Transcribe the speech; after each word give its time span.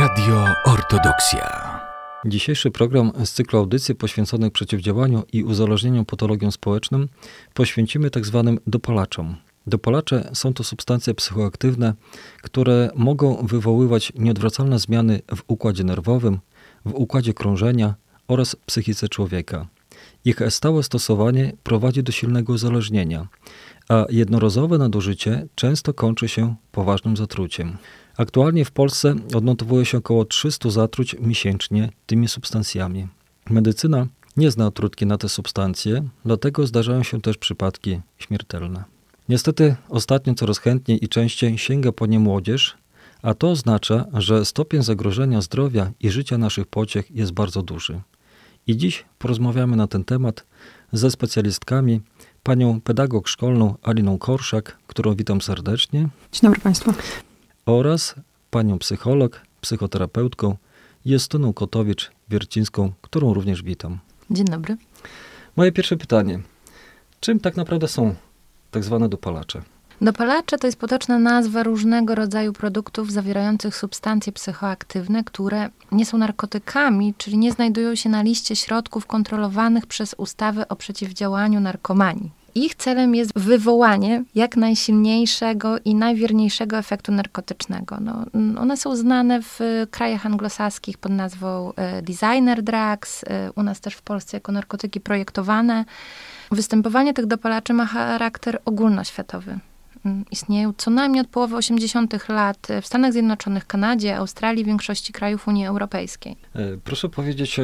Radio 0.00 0.44
Ortodoksja. 0.64 1.80
Dzisiejszy 2.26 2.70
program 2.70 3.12
z 3.24 3.32
cyklu 3.32 3.58
audycji 3.58 3.94
poświęconych 3.94 4.52
przeciwdziałaniu 4.52 5.22
i 5.32 5.44
uzależnieniom 5.44 6.04
patologiom 6.04 6.52
społecznym 6.52 7.08
poświęcimy 7.54 8.10
tak 8.10 8.26
zwanym 8.26 8.58
dopalaczom. 8.66 9.36
Dopalacze 9.66 10.30
są 10.34 10.54
to 10.54 10.64
substancje 10.64 11.14
psychoaktywne, 11.14 11.94
które 12.42 12.90
mogą 12.94 13.46
wywoływać 13.46 14.12
nieodwracalne 14.18 14.78
zmiany 14.78 15.20
w 15.36 15.42
układzie 15.46 15.84
nerwowym, 15.84 16.38
w 16.84 16.94
układzie 16.94 17.34
krążenia 17.34 17.94
oraz 18.28 18.56
psychice 18.56 19.08
człowieka. 19.08 19.66
Ich 20.24 20.40
stałe 20.48 20.82
stosowanie 20.82 21.52
prowadzi 21.62 22.02
do 22.02 22.12
silnego 22.12 22.52
uzależnienia, 22.52 23.28
a 23.88 24.04
jednorazowe 24.10 24.78
nadużycie 24.78 25.46
często 25.54 25.94
kończy 25.94 26.28
się 26.28 26.54
poważnym 26.72 27.16
zatruciem. 27.16 27.76
Aktualnie 28.16 28.64
w 28.64 28.70
Polsce 28.70 29.14
odnotowuje 29.34 29.86
się 29.86 29.98
około 29.98 30.24
300 30.24 30.70
zatruć 30.70 31.16
miesięcznie 31.20 31.92
tymi 32.06 32.28
substancjami. 32.28 33.08
Medycyna 33.50 34.06
nie 34.36 34.50
zna 34.50 34.66
otrutki 34.66 35.06
na 35.06 35.18
te 35.18 35.28
substancje, 35.28 36.04
dlatego 36.24 36.66
zdarzają 36.66 37.02
się 37.02 37.20
też 37.20 37.36
przypadki 37.36 38.00
śmiertelne. 38.18 38.84
Niestety 39.28 39.76
ostatnio 39.88 40.34
coraz 40.34 40.58
chętniej 40.58 41.04
i 41.04 41.08
częściej 41.08 41.58
sięga 41.58 41.92
po 41.92 42.06
nie 42.06 42.18
młodzież, 42.18 42.76
a 43.22 43.34
to 43.34 43.50
oznacza, 43.50 44.04
że 44.12 44.44
stopień 44.44 44.82
zagrożenia 44.82 45.40
zdrowia 45.40 45.92
i 46.00 46.10
życia 46.10 46.38
naszych 46.38 46.66
pociech 46.66 47.10
jest 47.10 47.32
bardzo 47.32 47.62
duży. 47.62 48.00
I 48.66 48.76
dziś 48.76 49.04
porozmawiamy 49.18 49.76
na 49.76 49.86
ten 49.86 50.04
temat 50.04 50.46
ze 50.92 51.10
specjalistkami, 51.10 52.00
panią 52.42 52.80
pedagog 52.80 53.28
szkolną 53.28 53.74
Aliną 53.82 54.18
Korszak, 54.18 54.78
którą 54.86 55.14
witam 55.14 55.40
serdecznie. 55.40 56.08
Dzień 56.32 56.40
dobry 56.42 56.60
Państwu. 56.60 56.92
Oraz 57.70 58.14
panią 58.50 58.78
psycholog, 58.78 59.40
psychoterapeutką 59.60 60.56
Justyną 61.04 61.52
Kotowicz-Wiercińską, 61.52 62.90
którą 63.00 63.34
również 63.34 63.62
witam. 63.62 63.98
Dzień 64.30 64.46
dobry. 64.46 64.76
Moje 65.56 65.72
pierwsze 65.72 65.96
pytanie. 65.96 66.40
Czym 67.20 67.40
tak 67.40 67.56
naprawdę 67.56 67.88
są 67.88 68.14
tak 68.70 68.84
zwane 68.84 69.08
dopalacze? 69.08 69.62
Dopalacze 70.00 70.58
to 70.58 70.66
jest 70.66 70.78
potoczna 70.78 71.18
nazwa 71.18 71.62
różnego 71.62 72.14
rodzaju 72.14 72.52
produktów 72.52 73.12
zawierających 73.12 73.76
substancje 73.76 74.32
psychoaktywne, 74.32 75.24
które 75.24 75.68
nie 75.92 76.06
są 76.06 76.18
narkotykami, 76.18 77.14
czyli 77.18 77.38
nie 77.38 77.52
znajdują 77.52 77.94
się 77.94 78.08
na 78.08 78.22
liście 78.22 78.56
środków 78.56 79.06
kontrolowanych 79.06 79.86
przez 79.86 80.14
ustawy 80.14 80.68
o 80.68 80.76
przeciwdziałaniu 80.76 81.60
narkomanii. 81.60 82.30
Ich 82.54 82.74
celem 82.74 83.14
jest 83.14 83.32
wywołanie 83.38 84.24
jak 84.34 84.56
najsilniejszego 84.56 85.78
i 85.84 85.94
najwierniejszego 85.94 86.78
efektu 86.78 87.12
narkotycznego. 87.12 87.96
No, 88.00 88.24
one 88.60 88.76
są 88.76 88.96
znane 88.96 89.42
w 89.42 89.58
krajach 89.90 90.26
anglosaskich 90.26 90.98
pod 90.98 91.12
nazwą 91.12 91.72
e, 91.76 92.02
designer 92.02 92.62
drugs, 92.62 93.24
e, 93.24 93.52
u 93.52 93.62
nas 93.62 93.80
też 93.80 93.94
w 93.94 94.02
Polsce 94.02 94.36
jako 94.36 94.52
narkotyki 94.52 95.00
projektowane. 95.00 95.84
Występowanie 96.50 97.14
tych 97.14 97.26
dopalaczy 97.26 97.72
ma 97.72 97.86
charakter 97.86 98.60
ogólnoświatowy. 98.64 99.58
Mm, 100.04 100.24
istnieją 100.30 100.72
co 100.76 100.90
najmniej 100.90 101.20
od 101.20 101.28
połowy 101.28 101.56
80. 101.56 102.28
lat 102.28 102.68
w 102.82 102.86
Stanach 102.86 103.12
Zjednoczonych, 103.12 103.66
Kanadzie, 103.66 104.16
Australii, 104.16 104.64
większości 104.64 105.12
krajów 105.12 105.48
Unii 105.48 105.66
Europejskiej. 105.66 106.36
E, 106.54 106.76
proszę 106.84 107.08
powiedzieć, 107.08 107.58
e, 107.58 107.62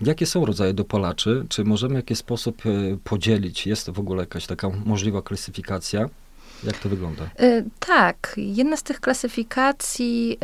jakie 0.00 0.26
są 0.26 0.46
rodzaje 0.46 0.74
dopalaczy? 0.74 1.46
Czy 1.48 1.64
możemy 1.64 1.94
w 1.94 1.96
jakiś 1.96 2.18
sposób 2.18 2.62
e, 2.66 2.96
podzielić? 3.04 3.66
Jest 3.66 3.90
w 3.90 3.98
ogóle 3.98 4.22
jakaś 4.22 4.46
taka 4.46 4.68
możliwa 4.84 5.22
klasyfikacja? 5.22 6.08
Jak 6.64 6.78
to 6.78 6.88
wygląda? 6.88 7.24
tak. 7.78 8.34
Jedna 8.36 8.76
z 8.76 8.82
tych 8.82 9.00
klasyfikacji 9.00 10.38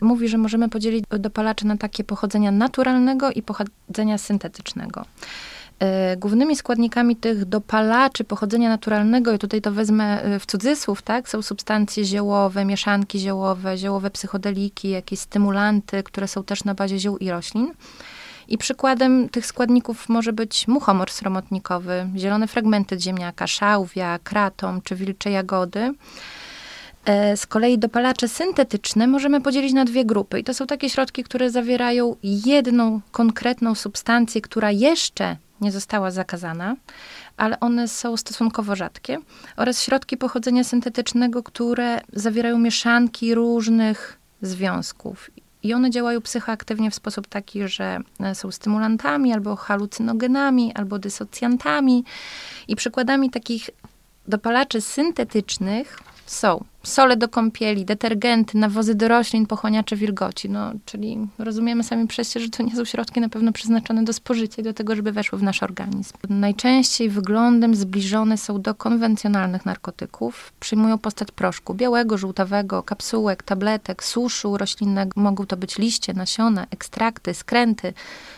mówi, 0.00 0.28
że 0.28 0.38
możemy 0.38 0.68
podzielić 0.68 1.04
dopalacze 1.10 1.66
na 1.66 1.76
takie 1.76 2.04
pochodzenia 2.04 2.50
naturalnego 2.50 3.30
i 3.30 3.42
pochodzenia 3.42 4.18
syntetycznego. 4.18 5.04
E, 5.78 6.16
głównymi 6.16 6.56
składnikami 6.56 7.16
tych 7.16 7.44
dopalaczy 7.44 8.24
pochodzenia 8.24 8.68
naturalnego, 8.68 9.32
i 9.32 9.38
tutaj 9.38 9.60
to 9.60 9.72
wezmę 9.72 10.22
e, 10.22 10.38
w 10.38 10.46
cudzysłów, 10.46 11.02
tak, 11.02 11.28
są 11.28 11.42
substancje 11.42 12.04
ziołowe, 12.04 12.64
mieszanki 12.64 13.18
ziołowe, 13.18 13.78
ziołowe 13.78 14.10
psychodeliki, 14.10 14.90
jakieś 14.90 15.18
stymulanty, 15.18 16.02
które 16.02 16.28
są 16.28 16.44
też 16.44 16.64
na 16.64 16.74
bazie 16.74 16.98
ziół 16.98 17.18
i 17.18 17.30
roślin. 17.30 17.72
I 18.48 18.58
przykładem 18.58 19.28
tych 19.28 19.46
składników 19.46 20.08
może 20.08 20.32
być 20.32 20.68
muchomor 20.68 21.10
sromotnikowy, 21.10 22.06
zielone 22.16 22.46
fragmenty 22.48 23.00
ziemniaka, 23.00 23.46
szałwia, 23.46 24.18
kratom 24.24 24.80
czy 24.82 24.96
wilcze 24.96 25.30
jagody. 25.30 25.94
E, 27.04 27.36
z 27.36 27.46
kolei 27.46 27.78
dopalacze 27.78 28.28
syntetyczne 28.28 29.06
możemy 29.06 29.40
podzielić 29.40 29.72
na 29.72 29.84
dwie 29.84 30.04
grupy. 30.04 30.40
I 30.40 30.44
to 30.44 30.54
są 30.54 30.66
takie 30.66 30.90
środki, 30.90 31.24
które 31.24 31.50
zawierają 31.50 32.16
jedną 32.22 33.00
konkretną 33.12 33.74
substancję, 33.74 34.40
która 34.40 34.70
jeszcze 34.70 35.36
nie 35.60 35.72
została 35.72 36.10
zakazana, 36.10 36.76
ale 37.36 37.60
one 37.60 37.88
są 37.88 38.16
stosunkowo 38.16 38.76
rzadkie, 38.76 39.18
oraz 39.56 39.82
środki 39.82 40.16
pochodzenia 40.16 40.64
syntetycznego, 40.64 41.42
które 41.42 42.00
zawierają 42.12 42.58
mieszanki 42.58 43.34
różnych 43.34 44.18
związków. 44.42 45.30
I 45.62 45.74
one 45.74 45.90
działają 45.90 46.20
psychoaktywnie 46.20 46.90
w 46.90 46.94
sposób 46.94 47.26
taki, 47.26 47.68
że 47.68 47.98
są 48.34 48.50
stymulantami, 48.50 49.32
albo 49.32 49.56
halucynogenami, 49.56 50.72
albo 50.74 50.98
dysocjantami. 50.98 52.04
I 52.68 52.76
przykładami 52.76 53.30
takich 53.30 53.70
dopalaczy 54.28 54.80
syntetycznych 54.80 55.98
są 56.26 56.64
sole 56.82 57.16
do 57.16 57.28
kąpieli, 57.28 57.84
detergenty, 57.84 58.58
nawozy 58.58 58.94
do 58.94 59.08
roślin, 59.08 59.46
pochłaniacze 59.46 59.96
wilgoci. 59.96 60.50
No, 60.50 60.72
czyli 60.84 61.18
rozumiemy 61.38 61.84
sami 61.84 62.06
przez 62.06 62.32
się, 62.32 62.40
że 62.40 62.48
to 62.48 62.62
nie 62.62 62.76
są 62.76 62.84
środki 62.84 63.20
na 63.20 63.28
pewno 63.28 63.52
przeznaczone 63.52 64.04
do 64.04 64.12
spożycia 64.12 64.62
i 64.62 64.64
do 64.64 64.72
tego, 64.72 64.96
żeby 64.96 65.12
weszły 65.12 65.38
w 65.38 65.42
nasz 65.42 65.62
organizm. 65.62 66.14
Najczęściej 66.28 67.10
wyglądem 67.10 67.74
zbliżone 67.74 68.38
są 68.38 68.62
do 68.62 68.74
konwencjonalnych 68.74 69.66
narkotyków. 69.66 70.52
Przyjmują 70.60 70.98
postać 70.98 71.30
proszku 71.30 71.74
białego, 71.74 72.18
żółtawego, 72.18 72.82
kapsułek, 72.82 73.42
tabletek, 73.42 74.04
suszu 74.04 74.56
roślinnego. 74.56 75.20
Mogą 75.20 75.46
to 75.46 75.56
być 75.56 75.78
liście, 75.78 76.14
nasiona, 76.14 76.66
ekstrakty, 76.70 77.34
skręty, 77.34 77.92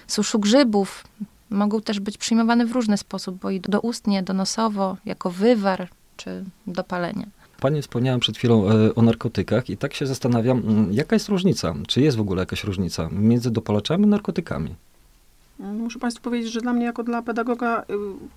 suszu 0.07 0.39
grzybów. 0.39 1.05
Mogą 1.51 1.81
też 1.81 2.01
być 2.01 2.19
przyjmowane 2.19 2.67
w 2.67 2.73
różny 2.73 2.97
sposób, 2.97 3.37
bo 3.37 3.51
i 3.51 3.61
doustnie, 3.61 4.23
donosowo, 4.23 4.97
jako 5.05 5.31
wywar 5.31 5.89
czy 6.17 6.45
dopalenie. 6.67 7.27
Pani 7.61 7.83
wspomniałem 7.83 8.21
przed 8.21 8.39
chwilą 8.39 8.71
e, 8.71 8.95
o 8.95 9.03
narkotykach 9.03 9.71
i 9.71 9.77
tak 9.77 9.95
się 9.95 10.07
zastanawiam, 10.07 10.59
mm, 10.59 10.93
jaka 10.93 11.17
jest 11.17 11.29
różnica, 11.29 11.75
czy 11.89 12.01
jest 12.01 12.17
w 12.17 12.21
ogóle 12.21 12.43
jakaś 12.43 12.65
różnica 12.65 13.09
między 13.13 13.51
dopalaczami 13.51 14.05
i 14.05 14.07
narkotykami? 14.07 14.75
Mm, 15.61 15.77
muszę 15.77 15.99
Państwu 15.99 16.23
powiedzieć, 16.23 16.53
że 16.53 16.61
dla 16.61 16.73
mnie 16.73 16.85
jako 16.85 17.03
dla 17.03 17.23
pedagoga 17.23 17.85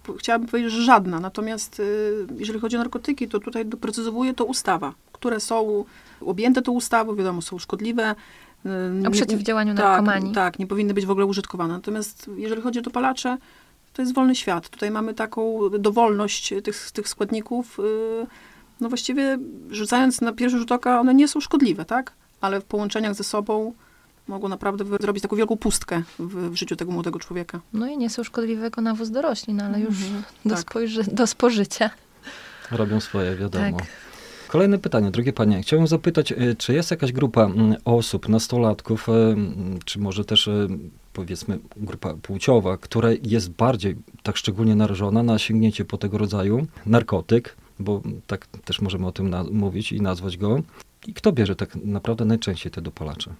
y, 0.09 0.17
chciałabym 0.17 0.47
powiedzieć, 0.47 0.71
że 0.71 0.83
żadna. 0.83 1.19
Natomiast 1.19 1.79
y, 1.79 2.27
jeżeli 2.37 2.59
chodzi 2.59 2.75
o 2.75 2.79
narkotyki, 2.79 3.27
to 3.27 3.39
tutaj 3.39 3.65
doprecyzowuje 3.65 4.33
to 4.33 4.45
ustawa, 4.45 4.93
które 5.11 5.39
są 5.39 5.85
objęte 6.21 6.61
tą 6.61 6.71
ustawą, 6.71 7.15
wiadomo, 7.15 7.41
są 7.41 7.59
szkodliwe. 7.59 8.15
Y, 9.03 9.07
o 9.07 9.11
przeciwdziałaniu 9.11 9.75
tak, 9.75 9.85
narkomanii. 9.85 10.33
Tak, 10.33 10.59
nie 10.59 10.67
powinny 10.67 10.93
być 10.93 11.05
w 11.05 11.11
ogóle 11.11 11.25
użytkowane. 11.25 11.73
Natomiast 11.73 12.29
jeżeli 12.37 12.61
chodzi 12.61 12.79
o 12.79 12.81
dopalacze, 12.81 13.37
to 13.93 14.01
jest 14.01 14.13
wolny 14.13 14.35
świat. 14.35 14.69
Tutaj 14.69 14.91
mamy 14.91 15.13
taką 15.13 15.59
dowolność 15.79 16.53
tych, 16.63 16.91
tych 16.91 17.09
składników. 17.09 17.79
Y, 17.79 18.27
no 18.81 18.89
właściwie 18.89 19.37
rzucając 19.69 20.21
na 20.21 20.33
pierwszy 20.33 20.59
rzut 20.59 20.71
oka, 20.71 20.99
one 20.99 21.13
nie 21.13 21.27
są 21.27 21.39
szkodliwe, 21.39 21.85
tak? 21.85 22.13
Ale 22.41 22.61
w 22.61 22.65
połączeniach 22.65 23.15
ze 23.15 23.23
sobą 23.23 23.73
mogą 24.27 24.49
naprawdę 24.49 24.85
zrobić 24.99 25.23
taką 25.23 25.35
wielką 25.35 25.57
pustkę 25.57 26.03
w, 26.19 26.49
w, 26.49 26.55
życiu 26.55 26.75
tego 26.75 26.91
młodego 26.91 27.19
człowieka. 27.19 27.59
No 27.73 27.87
i 27.87 27.97
nie 27.97 28.09
są 28.09 28.23
szkodliwe 28.23 28.63
jako 28.63 28.81
nawóz 28.81 29.11
do 29.11 29.21
roślin, 29.21 29.61
ale 29.61 29.79
już 29.79 30.01
mm, 30.01 30.23
do, 30.45 30.55
tak. 30.55 30.65
spojrzy- 30.65 31.13
do 31.13 31.27
spożycia. 31.27 31.89
Robią 32.71 32.99
swoje, 32.99 33.35
wiadomo. 33.35 33.77
Tak. 33.77 33.87
Kolejne 34.47 34.79
pytanie, 34.79 35.11
drogie 35.11 35.33
panie. 35.33 35.61
Chciałbym 35.61 35.87
zapytać, 35.87 36.31
y, 36.31 36.55
czy 36.57 36.73
jest 36.73 36.91
jakaś 36.91 37.11
grupa 37.11 37.45
mm, 37.45 37.75
osób, 37.85 38.29
nastolatków, 38.29 39.09
y, 39.09 39.35
czy 39.85 39.99
może 39.99 40.25
też 40.25 40.47
y, 40.47 40.67
powiedzmy 41.13 41.59
grupa 41.77 42.13
płciowa, 42.13 42.77
która 42.77 43.09
jest 43.23 43.49
bardziej 43.49 43.95
tak 44.23 44.37
szczególnie 44.37 44.75
narażona 44.75 45.23
na 45.23 45.39
sięgnięcie 45.39 45.85
po 45.85 45.97
tego 45.97 46.17
rodzaju 46.17 46.67
narkotyk, 46.85 47.55
bo 47.79 48.01
tak 48.27 48.47
też 48.47 48.81
możemy 48.81 49.07
o 49.07 49.11
tym 49.11 49.35
mówić 49.51 49.91
i 49.91 50.01
nazwać 50.01 50.37
go. 50.37 50.61
I 51.07 51.13
kto 51.13 51.31
bierze 51.31 51.55
tak 51.55 51.75
naprawdę 51.75 52.25
najczęściej 52.25 52.71
te 52.71 52.81
dopalacze? 52.81 53.33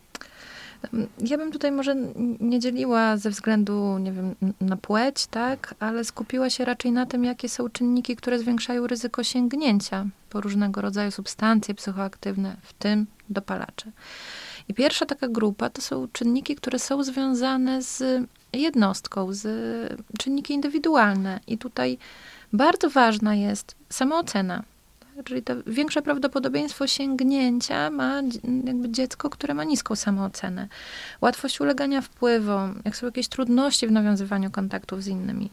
Ja 1.26 1.38
bym 1.38 1.52
tutaj 1.52 1.72
może 1.72 1.96
nie 2.40 2.60
dzieliła 2.60 3.18
ze 3.18 3.30
względu, 3.30 3.98
nie 3.98 4.12
wiem, 4.12 4.36
na 4.62 4.78
płeć, 4.78 5.28
tak, 5.28 5.76
ale 5.80 6.04
skupiła 6.04 6.50
się 6.50 6.66
raczej 6.66 6.92
na 6.92 7.06
tym, 7.06 7.24
jakie 7.24 7.50
są 7.50 7.70
czynniki, 7.70 8.16
które 8.16 8.40
zwiększają 8.40 8.88
ryzyko 8.88 9.24
sięgnięcia 9.24 10.06
po 10.30 10.42
różnego 10.42 10.82
rodzaju 10.82 11.12
substancje 11.12 11.74
psychoaktywne, 11.74 12.56
w 12.62 12.74
tym 12.74 13.06
dopalacze. 13.30 13.92
I 14.68 14.74
pierwsza 14.74 15.06
taka 15.06 15.28
grupa 15.28 15.70
to 15.70 15.82
są 15.82 16.08
czynniki, 16.14 16.56
które 16.56 16.80
są 16.80 17.04
związane 17.04 17.82
z 17.82 18.04
jednostką, 18.54 19.34
z 19.34 19.48
czynniki 20.20 20.54
indywidualne. 20.54 21.40
I 21.48 21.58
tutaj 21.58 21.98
bardzo 22.54 22.90
ważna 22.90 23.36
jest 23.36 23.76
samoocena. 23.90 24.64
Czyli 25.24 25.44
to 25.44 25.54
większe 25.68 26.02
prawdopodobieństwo 26.02 26.88
sięgnięcia 26.88 27.90
ma 27.90 28.22
jakby 28.64 28.90
dziecko, 28.90 29.30
które 29.30 29.54
ma 29.54 29.64
niską 29.64 29.96
samoocenę. 29.96 30.68
Łatwość 31.22 31.62
ulegania 31.62 32.02
wpływom, 32.02 32.82
jak 32.86 32.96
są 32.96 33.06
jakieś 33.06 33.28
trudności 33.28 33.88
w 33.88 33.92
nawiązywaniu 33.92 34.52
kontaktów 34.52 35.04
z 35.04 35.08
innymi. 35.08 35.50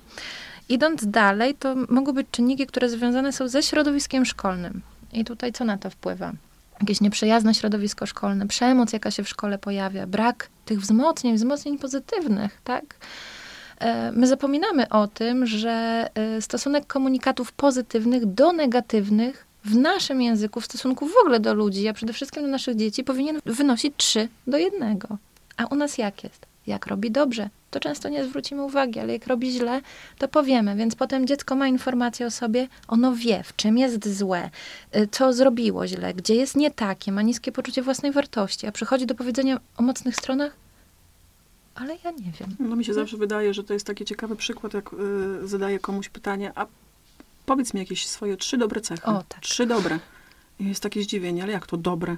Idąc 0.68 1.10
dalej, 1.10 1.54
to 1.54 1.74
mogą 1.88 2.12
być 2.12 2.26
czynniki, 2.30 2.66
które 2.66 2.88
związane 2.88 3.32
są 3.32 3.48
ze 3.48 3.62
środowiskiem 3.62 4.24
szkolnym. 4.24 4.82
I 5.12 5.24
tutaj 5.24 5.52
co 5.52 5.64
na 5.64 5.78
to 5.78 5.90
wpływa? 5.90 6.32
Jakieś 6.80 7.00
nieprzyjazne 7.00 7.54
środowisko 7.54 8.06
szkolne, 8.06 8.48
przemoc, 8.48 8.92
jaka 8.92 9.10
się 9.10 9.24
w 9.24 9.28
szkole 9.28 9.58
pojawia, 9.58 10.06
brak 10.06 10.48
tych 10.64 10.80
wzmocnień, 10.80 11.36
wzmocnień 11.36 11.78
pozytywnych, 11.78 12.60
tak? 12.64 12.94
E, 13.80 14.12
my 14.12 14.26
zapominamy 14.26 14.88
o 14.88 15.06
tym, 15.06 15.46
że 15.46 16.06
e, 16.14 16.42
stosunek 16.42 16.86
komunikatów 16.86 17.52
pozytywnych 17.52 18.26
do 18.26 18.52
negatywnych 18.52 19.46
w 19.64 19.76
naszym 19.76 20.22
języku, 20.22 20.60
w 20.60 20.64
stosunku 20.64 21.06
w 21.06 21.16
ogóle 21.22 21.40
do 21.40 21.54
ludzi, 21.54 21.88
a 21.88 21.92
przede 21.92 22.12
wszystkim 22.12 22.42
do 22.42 22.48
naszych 22.48 22.76
dzieci, 22.76 23.04
powinien 23.04 23.38
wynosić 23.46 23.94
3 23.96 24.28
do 24.46 24.58
1. 24.58 24.98
A 25.56 25.66
u 25.66 25.74
nas 25.74 25.98
jak 25.98 26.24
jest? 26.24 26.46
Jak 26.66 26.86
robi 26.86 27.10
dobrze, 27.10 27.48
to 27.70 27.80
często 27.80 28.08
nie 28.08 28.24
zwrócimy 28.24 28.62
uwagi, 28.62 29.00
ale 29.00 29.12
jak 29.12 29.26
robi 29.26 29.50
źle, 29.50 29.80
to 30.18 30.28
powiemy. 30.28 30.76
Więc 30.76 30.94
potem 30.94 31.26
dziecko 31.26 31.56
ma 31.56 31.68
informację 31.68 32.26
o 32.26 32.30
sobie, 32.30 32.68
ono 32.88 33.12
wie, 33.12 33.42
w 33.42 33.56
czym 33.56 33.78
jest 33.78 34.18
złe, 34.18 34.50
y, 34.96 35.08
co 35.10 35.32
zrobiło 35.32 35.86
źle, 35.86 36.14
gdzie 36.14 36.34
jest 36.34 36.56
nie 36.56 36.70
takie, 36.70 37.12
ma 37.12 37.22
niskie 37.22 37.52
poczucie 37.52 37.82
własnej 37.82 38.12
wartości, 38.12 38.66
a 38.66 38.72
przychodzi 38.72 39.06
do 39.06 39.14
powiedzenia 39.14 39.60
o 39.76 39.82
mocnych 39.82 40.16
stronach, 40.16 40.56
ale 41.76 41.96
ja 42.04 42.10
nie 42.10 42.32
wiem. 42.40 42.56
No 42.58 42.76
mi 42.76 42.84
się 42.84 42.94
zawsze 42.94 43.16
wydaje, 43.16 43.54
że 43.54 43.64
to 43.64 43.72
jest 43.74 43.86
taki 43.86 44.04
ciekawy 44.04 44.36
przykład, 44.36 44.74
jak 44.74 44.92
y, 44.92 45.48
zadaję 45.48 45.78
komuś 45.78 46.08
pytanie, 46.08 46.52
a 46.54 46.66
powiedz 47.46 47.74
mi 47.74 47.80
jakieś 47.80 48.06
swoje 48.06 48.36
trzy 48.36 48.58
dobre 48.58 48.80
cechy. 48.80 49.06
O, 49.06 49.22
tak. 49.28 49.40
Trzy 49.40 49.66
dobre. 49.66 49.98
I 50.60 50.68
jest 50.68 50.82
takie 50.82 51.02
zdziwienie, 51.02 51.42
ale 51.42 51.52
jak 51.52 51.66
to 51.66 51.76
dobre? 51.76 52.16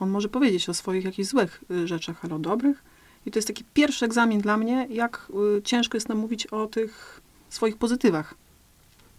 On 0.00 0.10
może 0.10 0.28
powiedzieć 0.28 0.68
o 0.68 0.74
swoich 0.74 1.04
jakichś 1.04 1.28
złych 1.28 1.64
y, 1.70 1.88
rzeczach, 1.88 2.24
ale 2.24 2.34
o 2.34 2.38
dobrych? 2.38 2.82
I 3.26 3.30
to 3.30 3.38
jest 3.38 3.48
taki 3.48 3.64
pierwszy 3.74 4.04
egzamin 4.04 4.40
dla 4.40 4.56
mnie, 4.56 4.86
jak 4.90 5.28
y, 5.58 5.62
ciężko 5.62 5.96
jest 5.96 6.08
nam 6.08 6.18
mówić 6.18 6.46
o 6.46 6.66
tych 6.66 7.20
swoich 7.50 7.76
pozytywach. 7.76 8.34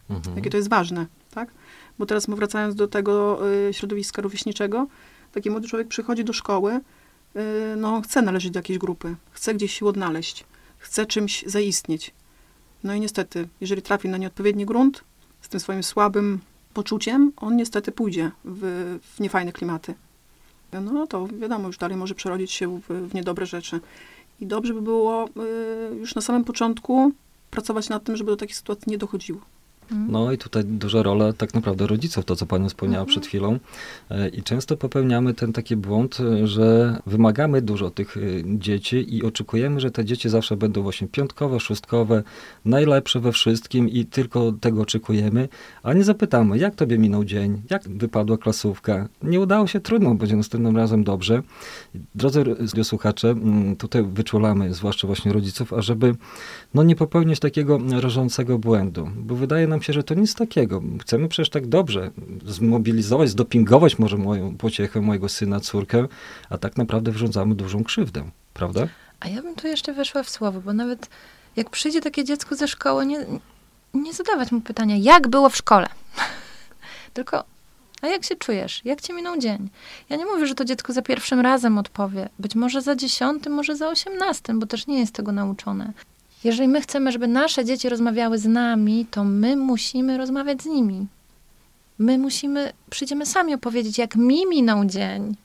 Mhm. 0.09 0.35
Jakie 0.35 0.49
to 0.49 0.57
jest 0.57 0.69
ważne, 0.69 1.05
tak? 1.31 1.51
Bo 1.99 2.05
teraz 2.05 2.25
wracając 2.27 2.75
do 2.75 2.87
tego 2.87 3.39
y, 3.69 3.73
środowiska 3.73 4.21
rówieśniczego, 4.21 4.87
taki 5.33 5.49
młody 5.49 5.67
człowiek 5.67 5.87
przychodzi 5.87 6.23
do 6.23 6.33
szkoły, 6.33 6.73
y, 6.73 6.81
no 7.77 8.01
chce 8.01 8.21
należeć 8.21 8.51
do 8.51 8.59
jakiejś 8.59 8.79
grupy, 8.79 9.15
chce 9.31 9.53
gdzieś 9.53 9.79
się 9.79 9.85
odnaleźć, 9.85 10.45
chce 10.77 11.05
czymś 11.05 11.43
zaistnieć. 11.47 12.13
No 12.83 12.93
i 12.93 12.99
niestety, 12.99 13.47
jeżeli 13.61 13.81
trafi 13.81 14.09
na 14.09 14.17
nieodpowiedni 14.17 14.65
grunt, 14.65 15.03
z 15.41 15.49
tym 15.49 15.59
swoim 15.59 15.83
słabym 15.83 16.39
poczuciem, 16.73 17.31
on 17.37 17.55
niestety 17.55 17.91
pójdzie 17.91 18.31
w, 18.45 18.97
w 19.15 19.19
niefajne 19.19 19.51
klimaty. 19.51 19.93
No 20.81 21.07
to 21.07 21.27
wiadomo, 21.27 21.67
już 21.67 21.77
dalej 21.77 21.97
może 21.97 22.15
przerodzić 22.15 22.51
się 22.51 22.79
w, 22.79 23.09
w 23.09 23.13
niedobre 23.13 23.45
rzeczy. 23.45 23.79
I 24.39 24.45
dobrze 24.45 24.73
by 24.73 24.81
było 24.81 25.27
y, 25.27 25.95
już 25.95 26.15
na 26.15 26.21
samym 26.21 26.43
początku 26.43 27.11
pracować 27.51 27.89
nad 27.89 28.03
tym, 28.03 28.15
żeby 28.15 28.31
do 28.31 28.37
takich 28.37 28.55
sytuacji 28.55 28.91
nie 28.91 28.97
dochodziło. 28.97 29.41
No 29.91 30.31
i 30.31 30.37
tutaj 30.37 30.65
duża 30.65 31.03
rola 31.03 31.33
tak 31.33 31.53
naprawdę 31.53 31.87
rodziców, 31.87 32.25
to 32.25 32.35
co 32.35 32.45
Pani 32.45 32.69
wspomniała 32.69 33.01
Mhm. 33.01 33.09
przed 33.09 33.27
chwilą. 33.27 33.59
E, 34.11 34.29
I 34.29 34.43
często 34.43 34.77
popełniamy 34.77 35.33
ten 35.33 35.53
taki 35.53 35.75
błąd, 35.75 36.17
e, 36.19 36.47
że 36.47 36.97
wymagamy 37.05 37.61
dużo 37.61 37.89
tych 37.89 38.17
e, 38.17 38.19
dzieci 38.45 39.15
i 39.15 39.23
oczekujemy, 39.23 39.79
że 39.79 39.91
te 39.91 40.05
dzieci 40.05 40.29
zawsze 40.29 40.57
będą 40.57 40.81
właśnie 40.81 41.07
piątkowe, 41.07 41.59
szóstkowe, 41.59 42.23
najlepsze 42.65 43.19
we 43.19 43.31
wszystkim 43.31 43.89
i 43.89 44.05
tylko 44.05 44.51
tego 44.51 44.81
oczekujemy, 44.81 45.49
a 45.83 45.93
nie 45.93 46.03
zapytamy, 46.03 46.57
jak 46.57 46.75
tobie 46.75 46.97
minął 46.97 47.25
dzień, 47.25 47.61
jak 47.69 47.89
wypadła 47.89 48.37
klasówka. 48.37 49.07
Nie 49.23 49.39
udało 49.39 49.67
się, 49.67 49.79
trudno, 49.79 50.15
będzie 50.15 50.35
następnym 50.35 50.77
razem 50.77 51.03
dobrze. 51.03 51.41
Drodzy 52.15 52.43
słuchacze, 52.83 53.35
tutaj 53.77 54.03
wyczulamy, 54.03 54.73
zwłaszcza 54.73 55.07
właśnie 55.07 55.33
rodziców, 55.33 55.73
ażeby 55.73 56.15
no 56.73 56.83
nie 56.83 56.95
popełnić 56.95 57.39
takiego 57.39 57.79
rażącego 58.01 58.59
błędu, 58.59 59.09
bo 59.17 59.35
wydaje 59.35 59.67
nam 59.67 59.78
się, 59.81 59.93
że 59.93 60.03
to 60.03 60.13
nic 60.13 60.35
takiego. 60.35 60.81
Chcemy 61.01 61.27
przecież 61.27 61.49
tak 61.49 61.67
dobrze 61.67 62.11
zmobilizować, 62.45 63.29
zdopingować 63.29 63.99
może 63.99 64.17
moją 64.17 64.57
pociechę 64.57 65.01
mojego 65.01 65.29
syna, 65.29 65.59
córkę, 65.59 66.07
a 66.49 66.57
tak 66.57 66.77
naprawdę 66.77 67.11
wyrządzamy 67.11 67.55
dużą 67.55 67.83
krzywdę, 67.83 68.29
prawda? 68.53 68.87
A 69.19 69.27
ja 69.27 69.41
bym 69.41 69.55
tu 69.55 69.67
jeszcze 69.67 69.93
weszła 69.93 70.23
w 70.23 70.29
słowo, 70.29 70.61
bo 70.61 70.73
nawet 70.73 71.09
jak 71.55 71.69
przyjdzie 71.69 72.01
takie 72.01 72.23
dziecko 72.23 72.55
ze 72.55 72.67
szkoły, 72.67 73.05
nie, 73.05 73.25
nie 73.93 74.13
zadawać 74.13 74.51
mu 74.51 74.61
pytania, 74.61 74.95
jak 74.95 75.27
było 75.27 75.49
w 75.49 75.57
szkole. 75.57 75.87
Tylko, 77.13 77.43
a 78.01 78.07
jak 78.07 78.25
się 78.25 78.35
czujesz? 78.35 78.81
Jak 78.85 79.01
ci 79.01 79.13
minął 79.13 79.37
dzień? 79.37 79.69
Ja 80.09 80.17
nie 80.17 80.25
mówię, 80.25 80.47
że 80.47 80.55
to 80.55 80.65
dziecko 80.65 80.93
za 80.93 81.01
pierwszym 81.01 81.39
razem 81.39 81.77
odpowie. 81.77 82.29
Być 82.39 82.55
może 82.55 82.81
za 82.81 82.95
dziesiątym, 82.95 83.53
może 83.53 83.75
za 83.75 83.87
osiemnastym, 83.87 84.59
bo 84.59 84.65
też 84.65 84.87
nie 84.87 84.99
jest 84.99 85.13
tego 85.13 85.31
nauczone. 85.31 85.93
Jeżeli 86.43 86.67
my 86.67 86.81
chcemy, 86.81 87.11
żeby 87.11 87.27
nasze 87.27 87.65
dzieci 87.65 87.89
rozmawiały 87.89 88.37
z 88.37 88.45
nami, 88.45 89.05
to 89.11 89.23
my 89.23 89.55
musimy 89.55 90.17
rozmawiać 90.17 90.61
z 90.61 90.65
nimi. 90.65 91.07
My 91.99 92.17
musimy, 92.17 92.73
przyjdziemy 92.89 93.25
sami 93.25 93.53
opowiedzieć, 93.53 93.97
jak 93.97 94.15
mi 94.15 94.45
minął 94.47 94.85
dzień, 94.85 95.35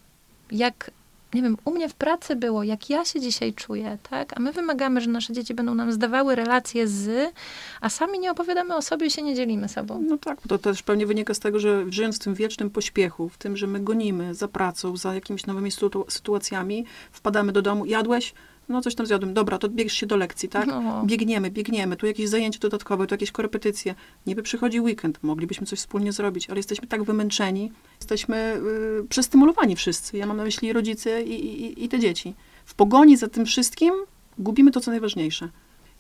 jak 0.51 0.91
nie 1.35 1.43
wiem, 1.43 1.57
u 1.65 1.71
mnie 1.71 1.89
w 1.89 1.95
pracy 1.95 2.37
było, 2.37 2.63
jak 2.63 2.91
ja 2.91 3.05
się 3.05 3.21
dzisiaj 3.21 3.53
czuję, 3.53 3.99
tak? 4.11 4.37
A 4.37 4.41
my 4.41 4.53
wymagamy, 4.53 5.01
że 5.01 5.11
nasze 5.11 5.33
dzieci 5.33 5.55
będą 5.55 5.75
nam 5.75 5.93
zdawały 5.93 6.35
relacje 6.35 6.89
z, 6.89 7.33
a 7.81 7.91
sami 7.91 8.19
nie 8.19 8.31
opowiadamy 8.31 8.77
o 8.77 8.83
sobie 8.83 9.07
i 9.07 9.11
się 9.11 9.23
nie 9.23 9.35
dzielimy 9.35 9.69
sobą. 9.69 10.05
No 10.09 10.19
tak, 10.19 10.39
to 10.49 10.59
też 10.59 10.83
pewnie 10.83 11.07
wynika 11.07 11.35
z 11.35 11.39
tego, 11.39 11.61
że 11.61 11.85
żyjąc 11.91 12.17
w 12.17 12.19
tym 12.19 12.35
wiecznym 12.35 12.71
pośpiechu, 12.71 13.29
w 13.29 13.39
tym, 13.39 13.57
że 13.57 13.67
my 13.67 13.81
gonimy 13.81 14.35
za 14.35 14.49
pracą, 14.49 14.97
za 14.97 15.15
jakimiś 15.15 15.47
nowymi 15.47 15.71
sytu- 15.71 16.11
sytuacjami, 16.11 16.85
wpadamy 17.13 17.53
do 17.53 17.63
domu, 17.63 17.87
jadłeś? 17.87 18.35
No 18.69 18.81
coś 18.81 18.95
tam 18.95 19.07
zjadłem, 19.07 19.35
dobra, 19.35 19.59
to 19.59 19.69
bieglisz 19.69 19.95
się 19.95 20.07
do 20.07 20.17
lekcji, 20.17 20.49
tak? 20.49 20.67
No. 20.67 21.03
Biegniemy, 21.07 21.51
biegniemy, 21.51 21.97
tu 21.97 22.07
jakieś 22.07 22.29
zajęcie 22.29 22.59
dodatkowe, 22.59 23.07
tu 23.07 23.15
jakieś 23.15 23.31
korepetycje. 23.31 23.95
Niby 24.27 24.43
przychodzi 24.43 24.81
weekend, 24.81 25.19
moglibyśmy 25.23 25.67
coś 25.67 25.79
wspólnie 25.79 26.13
zrobić, 26.13 26.51
ale 26.51 26.59
jesteśmy 26.59 26.89
tak 26.89 27.03
wymęczeni, 27.03 27.73
jesteśmy 28.01 28.61
y, 29.01 29.09
przestymulowani 29.09 29.77
wszyscy. 29.77 30.17
Ja 30.17 30.27
mam 30.27 30.37
na 30.37 30.45
myśli 30.45 30.73
rodzice 30.73 31.23
i, 31.23 31.65
i, 31.65 31.85
i 31.85 31.89
te 31.89 31.99
dzieci. 31.99 32.35
W 32.65 32.75
pogoni 32.75 33.17
za 33.17 33.29
tym 33.29 33.47
wszystkim 33.47 33.95
gubimy 34.39 34.71
to, 34.71 34.81
co 34.81 34.91
najważniejsze. 34.91 35.49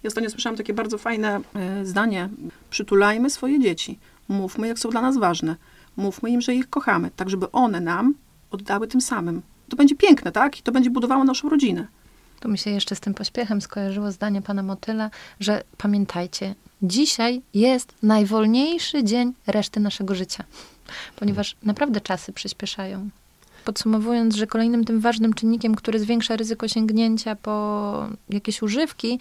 Ja 0.02 0.08
ostatnio 0.08 0.30
słyszałam 0.30 0.56
takie 0.56 0.74
bardzo 0.74 0.98
fajne 0.98 1.40
y, 1.82 1.86
zdanie. 1.86 2.28
Przytulajmy 2.70 3.30
swoje 3.30 3.60
dzieci. 3.60 3.98
Mówmy, 4.28 4.68
jak 4.68 4.78
są 4.78 4.90
dla 4.90 5.02
nas 5.02 5.18
ważne. 5.18 5.56
Mówmy 5.96 6.30
im, 6.30 6.40
że 6.40 6.54
ich 6.54 6.70
kochamy, 6.70 7.10
tak 7.16 7.30
żeby 7.30 7.52
one 7.52 7.80
nam 7.80 8.14
oddały 8.50 8.88
tym 8.88 9.00
samym. 9.00 9.42
To 9.68 9.76
będzie 9.76 9.96
piękne, 9.96 10.32
tak? 10.32 10.58
I 10.58 10.62
to 10.62 10.72
będzie 10.72 10.90
budowało 10.90 11.24
naszą 11.24 11.48
rodzinę. 11.48 11.86
Tu 12.44 12.48
mi 12.50 12.58
się 12.58 12.70
jeszcze 12.70 12.96
z 12.96 13.00
tym 13.00 13.14
pośpiechem 13.14 13.60
skojarzyło 13.60 14.12
zdanie 14.12 14.42
pana 14.42 14.62
Motyla, 14.62 15.10
że 15.40 15.62
pamiętajcie, 15.78 16.54
dzisiaj 16.82 17.42
jest 17.54 17.94
najwolniejszy 18.02 19.04
dzień 19.04 19.32
reszty 19.46 19.80
naszego 19.80 20.14
życia, 20.14 20.44
ponieważ 21.16 21.56
naprawdę 21.62 22.00
czasy 22.00 22.32
przyspieszają. 22.32 23.08
Podsumowując, 23.64 24.34
że 24.34 24.46
kolejnym 24.46 24.84
tym 24.84 25.00
ważnym 25.00 25.34
czynnikiem, 25.34 25.74
który 25.74 25.98
zwiększa 25.98 26.36
ryzyko 26.36 26.68
sięgnięcia 26.68 27.36
po 27.36 28.08
jakieś 28.30 28.62
używki, 28.62 29.18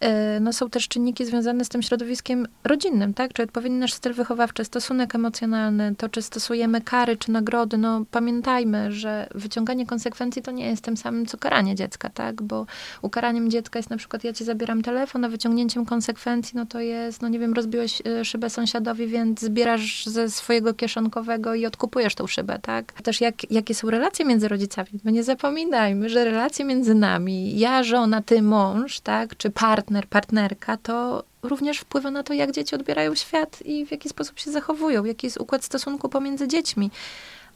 yy, 0.00 0.08
no 0.40 0.52
są 0.52 0.70
też 0.70 0.88
czynniki 0.88 1.24
związane 1.26 1.64
z 1.64 1.68
tym 1.68 1.82
środowiskiem 1.82 2.46
rodzinnym, 2.64 3.14
tak? 3.14 3.32
Czy 3.32 3.42
odpowiedni 3.42 3.78
nasz 3.78 3.92
styl 3.92 4.12
wychowawczy, 4.12 4.64
stosunek 4.64 5.14
emocjonalny, 5.14 5.94
to 5.98 6.08
czy 6.08 6.22
stosujemy 6.22 6.80
kary 6.80 7.16
czy 7.16 7.30
nagrody, 7.30 7.78
no 7.78 8.04
pamiętajmy, 8.10 8.92
że 8.92 9.28
wyciąganie 9.34 9.86
konsekwencji 9.86 10.42
to 10.42 10.50
nie 10.50 10.66
jest 10.66 10.84
tym 10.84 10.96
samym, 10.96 11.26
co 11.26 11.38
karanie 11.38 11.74
dziecka, 11.74 12.10
tak? 12.10 12.42
Bo 12.42 12.66
ukaraniem 13.02 13.50
dziecka 13.50 13.78
jest 13.78 13.90
na 13.90 13.96
przykład 13.96 14.24
ja 14.24 14.32
ci 14.32 14.44
zabieram 14.44 14.82
telefon, 14.82 15.24
a 15.24 15.28
wyciągnięciem 15.28 15.86
konsekwencji, 15.86 16.56
no 16.56 16.66
to 16.66 16.80
jest, 16.80 17.22
no 17.22 17.28
nie 17.28 17.38
wiem, 17.38 17.52
rozbiłeś 17.52 18.02
y, 18.20 18.24
szybę 18.24 18.50
sąsiadowi, 18.50 19.06
więc 19.06 19.40
zbierasz 19.40 20.06
ze 20.06 20.30
swojego 20.30 20.74
kieszonkowego 20.74 21.54
i 21.54 21.66
odkupujesz 21.66 22.14
tą 22.14 22.26
szybę, 22.26 22.58
tak? 22.62 22.92
Też 22.92 23.20
jak, 23.20 23.50
jakie 23.72 23.80
są 23.80 23.90
relacje 23.90 24.24
między 24.24 24.48
rodzicami. 24.48 24.88
No 25.04 25.10
nie 25.10 25.24
zapominajmy, 25.24 26.08
że 26.08 26.24
relacje 26.24 26.64
między 26.64 26.94
nami, 26.94 27.58
ja, 27.58 27.82
żona, 27.82 28.22
ty, 28.22 28.42
mąż, 28.42 29.00
tak? 29.00 29.36
Czy 29.36 29.50
partner, 29.50 30.08
partnerka, 30.08 30.76
to 30.76 31.24
również 31.42 31.78
wpływa 31.78 32.10
na 32.10 32.22
to, 32.22 32.34
jak 32.34 32.52
dzieci 32.52 32.74
odbierają 32.74 33.14
świat 33.14 33.62
i 33.64 33.86
w 33.86 33.90
jaki 33.90 34.08
sposób 34.08 34.38
się 34.38 34.50
zachowują, 34.50 35.04
jaki 35.04 35.26
jest 35.26 35.40
układ 35.40 35.64
stosunku 35.64 36.08
pomiędzy 36.08 36.48
dziećmi. 36.48 36.90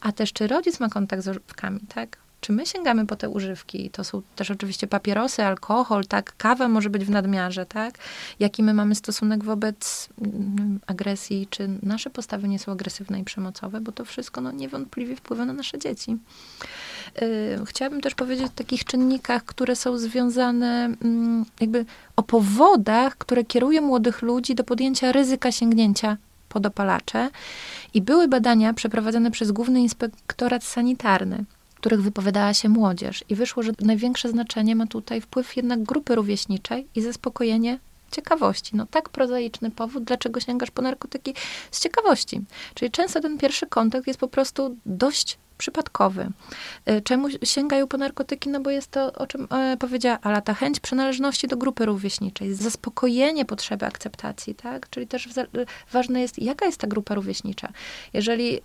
A 0.00 0.12
też, 0.12 0.32
czy 0.32 0.46
rodzic 0.46 0.80
ma 0.80 0.88
kontakt 0.88 1.22
z 1.22 1.28
używkami, 1.28 1.80
tak? 1.94 2.18
Czy 2.40 2.52
my 2.52 2.66
sięgamy 2.66 3.06
po 3.06 3.16
te 3.16 3.28
używki? 3.28 3.90
To 3.90 4.04
są 4.04 4.22
też 4.36 4.50
oczywiście 4.50 4.86
papierosy, 4.86 5.44
alkohol, 5.44 6.04
tak? 6.04 6.36
Kawa 6.36 6.68
może 6.68 6.90
być 6.90 7.04
w 7.04 7.10
nadmiarze, 7.10 7.66
tak? 7.66 7.98
Jaki 8.40 8.62
my 8.62 8.74
mamy 8.74 8.94
stosunek 8.94 9.44
wobec 9.44 10.08
mm, 10.20 10.80
agresji? 10.86 11.46
Czy 11.50 11.68
nasze 11.82 12.10
postawy 12.10 12.48
nie 12.48 12.58
są 12.58 12.72
agresywne 12.72 13.20
i 13.20 13.24
przemocowe? 13.24 13.80
Bo 13.80 13.92
to 13.92 14.04
wszystko 14.04 14.40
no, 14.40 14.52
niewątpliwie 14.52 15.16
wpływa 15.16 15.44
na 15.44 15.52
nasze 15.52 15.78
dzieci. 15.78 16.16
Yy, 17.20 17.66
chciałabym 17.66 18.00
też 18.00 18.14
powiedzieć 18.14 18.46
o 18.46 18.48
takich 18.54 18.84
czynnikach, 18.84 19.44
które 19.44 19.76
są 19.76 19.98
związane 19.98 20.84
mm, 21.04 21.44
jakby 21.60 21.84
o 22.16 22.22
powodach, 22.22 23.18
które 23.18 23.44
kierują 23.44 23.82
młodych 23.82 24.22
ludzi 24.22 24.54
do 24.54 24.64
podjęcia 24.64 25.12
ryzyka 25.12 25.52
sięgnięcia 25.52 26.16
po 26.48 26.60
dopalacze 26.60 27.30
i 27.94 28.02
były 28.02 28.28
badania 28.28 28.72
przeprowadzone 28.72 29.30
przez 29.30 29.52
Główny 29.52 29.80
Inspektorat 29.80 30.64
Sanitarny, 30.64 31.44
których 31.86 32.02
wypowiadała 32.02 32.54
się 32.54 32.68
młodzież 32.68 33.24
i 33.28 33.34
wyszło, 33.34 33.62
że 33.62 33.72
największe 33.80 34.28
znaczenie 34.28 34.76
ma 34.76 34.86
tutaj 34.86 35.20
wpływ 35.20 35.56
jednak 35.56 35.82
grupy 35.82 36.14
rówieśniczej 36.14 36.86
i 36.94 37.02
zaspokojenie 37.02 37.78
ciekawości. 38.10 38.76
No 38.76 38.86
tak 38.86 39.08
prozaiczny 39.08 39.70
powód, 39.70 40.04
dlaczego 40.04 40.40
sięgasz 40.40 40.70
po 40.70 40.82
narkotyki 40.82 41.34
z 41.70 41.80
ciekawości. 41.80 42.40
Czyli 42.74 42.90
często 42.90 43.20
ten 43.20 43.38
pierwszy 43.38 43.66
kontakt 43.66 44.06
jest 44.06 44.20
po 44.20 44.28
prostu 44.28 44.76
dość 44.86 45.38
przypadkowy. 45.58 46.28
E, 46.86 47.00
czemu 47.00 47.28
sięgają 47.44 47.86
po 47.86 47.96
narkotyki? 47.96 48.48
No 48.50 48.60
bo 48.60 48.70
jest 48.70 48.90
to, 48.90 49.12
o 49.12 49.26
czym 49.26 49.48
e, 49.50 49.76
powiedziała 49.76 50.18
Ala, 50.22 50.40
ta 50.40 50.54
chęć 50.54 50.80
przynależności 50.80 51.48
do 51.48 51.56
grupy 51.56 51.86
rówieśniczej, 51.86 52.54
zaspokojenie 52.54 53.44
potrzeby 53.44 53.86
akceptacji, 53.86 54.54
tak? 54.54 54.90
Czyli 54.90 55.06
też 55.06 55.28
ważne 55.92 56.20
jest, 56.20 56.38
jaka 56.38 56.66
jest 56.66 56.80
ta 56.80 56.86
grupa 56.86 57.14
rówieśnicza. 57.14 57.72
Jeżeli 58.12 58.60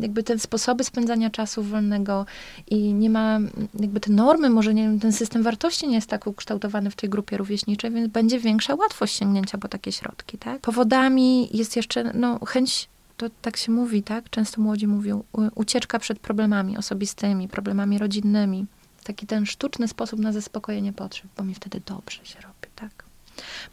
jakby 0.00 0.22
te 0.22 0.38
sposoby 0.38 0.84
spędzania 0.84 1.30
czasu 1.30 1.62
wolnego 1.62 2.26
i 2.66 2.94
nie 2.94 3.10
ma, 3.10 3.38
jakby 3.80 4.00
te 4.00 4.12
normy, 4.12 4.50
może 4.50 4.74
nie 4.74 4.98
ten 5.00 5.12
system 5.12 5.42
wartości 5.42 5.88
nie 5.88 5.94
jest 5.94 6.08
tak 6.08 6.26
ukształtowany 6.26 6.90
w 6.90 6.96
tej 6.96 7.10
grupie 7.10 7.36
rówieśniczej, 7.36 7.90
więc 7.90 8.08
będzie 8.08 8.38
większa 8.38 8.74
łatwość 8.74 9.16
sięgnięcia 9.18 9.58
po 9.58 9.68
takie 9.68 9.92
środki, 9.92 10.38
tak? 10.38 10.60
Powodami 10.60 11.48
jest 11.56 11.76
jeszcze, 11.76 12.12
no, 12.14 12.38
chęć 12.46 12.88
to 13.20 13.30
tak 13.42 13.56
się 13.56 13.72
mówi, 13.72 14.02
tak? 14.02 14.30
Często 14.30 14.60
młodzi 14.60 14.86
mówią, 14.86 15.24
ucieczka 15.54 15.98
przed 15.98 16.18
problemami 16.18 16.78
osobistymi, 16.78 17.48
problemami 17.48 17.98
rodzinnymi. 17.98 18.66
Taki 19.04 19.26
ten 19.26 19.46
sztuczny 19.46 19.88
sposób 19.88 20.20
na 20.20 20.32
zaspokojenie 20.32 20.92
potrzeb, 20.92 21.26
bo 21.36 21.44
mi 21.44 21.54
wtedy 21.54 21.80
dobrze 21.86 22.24
się 22.24 22.40
robi, 22.40 22.68
tak? 22.76 23.04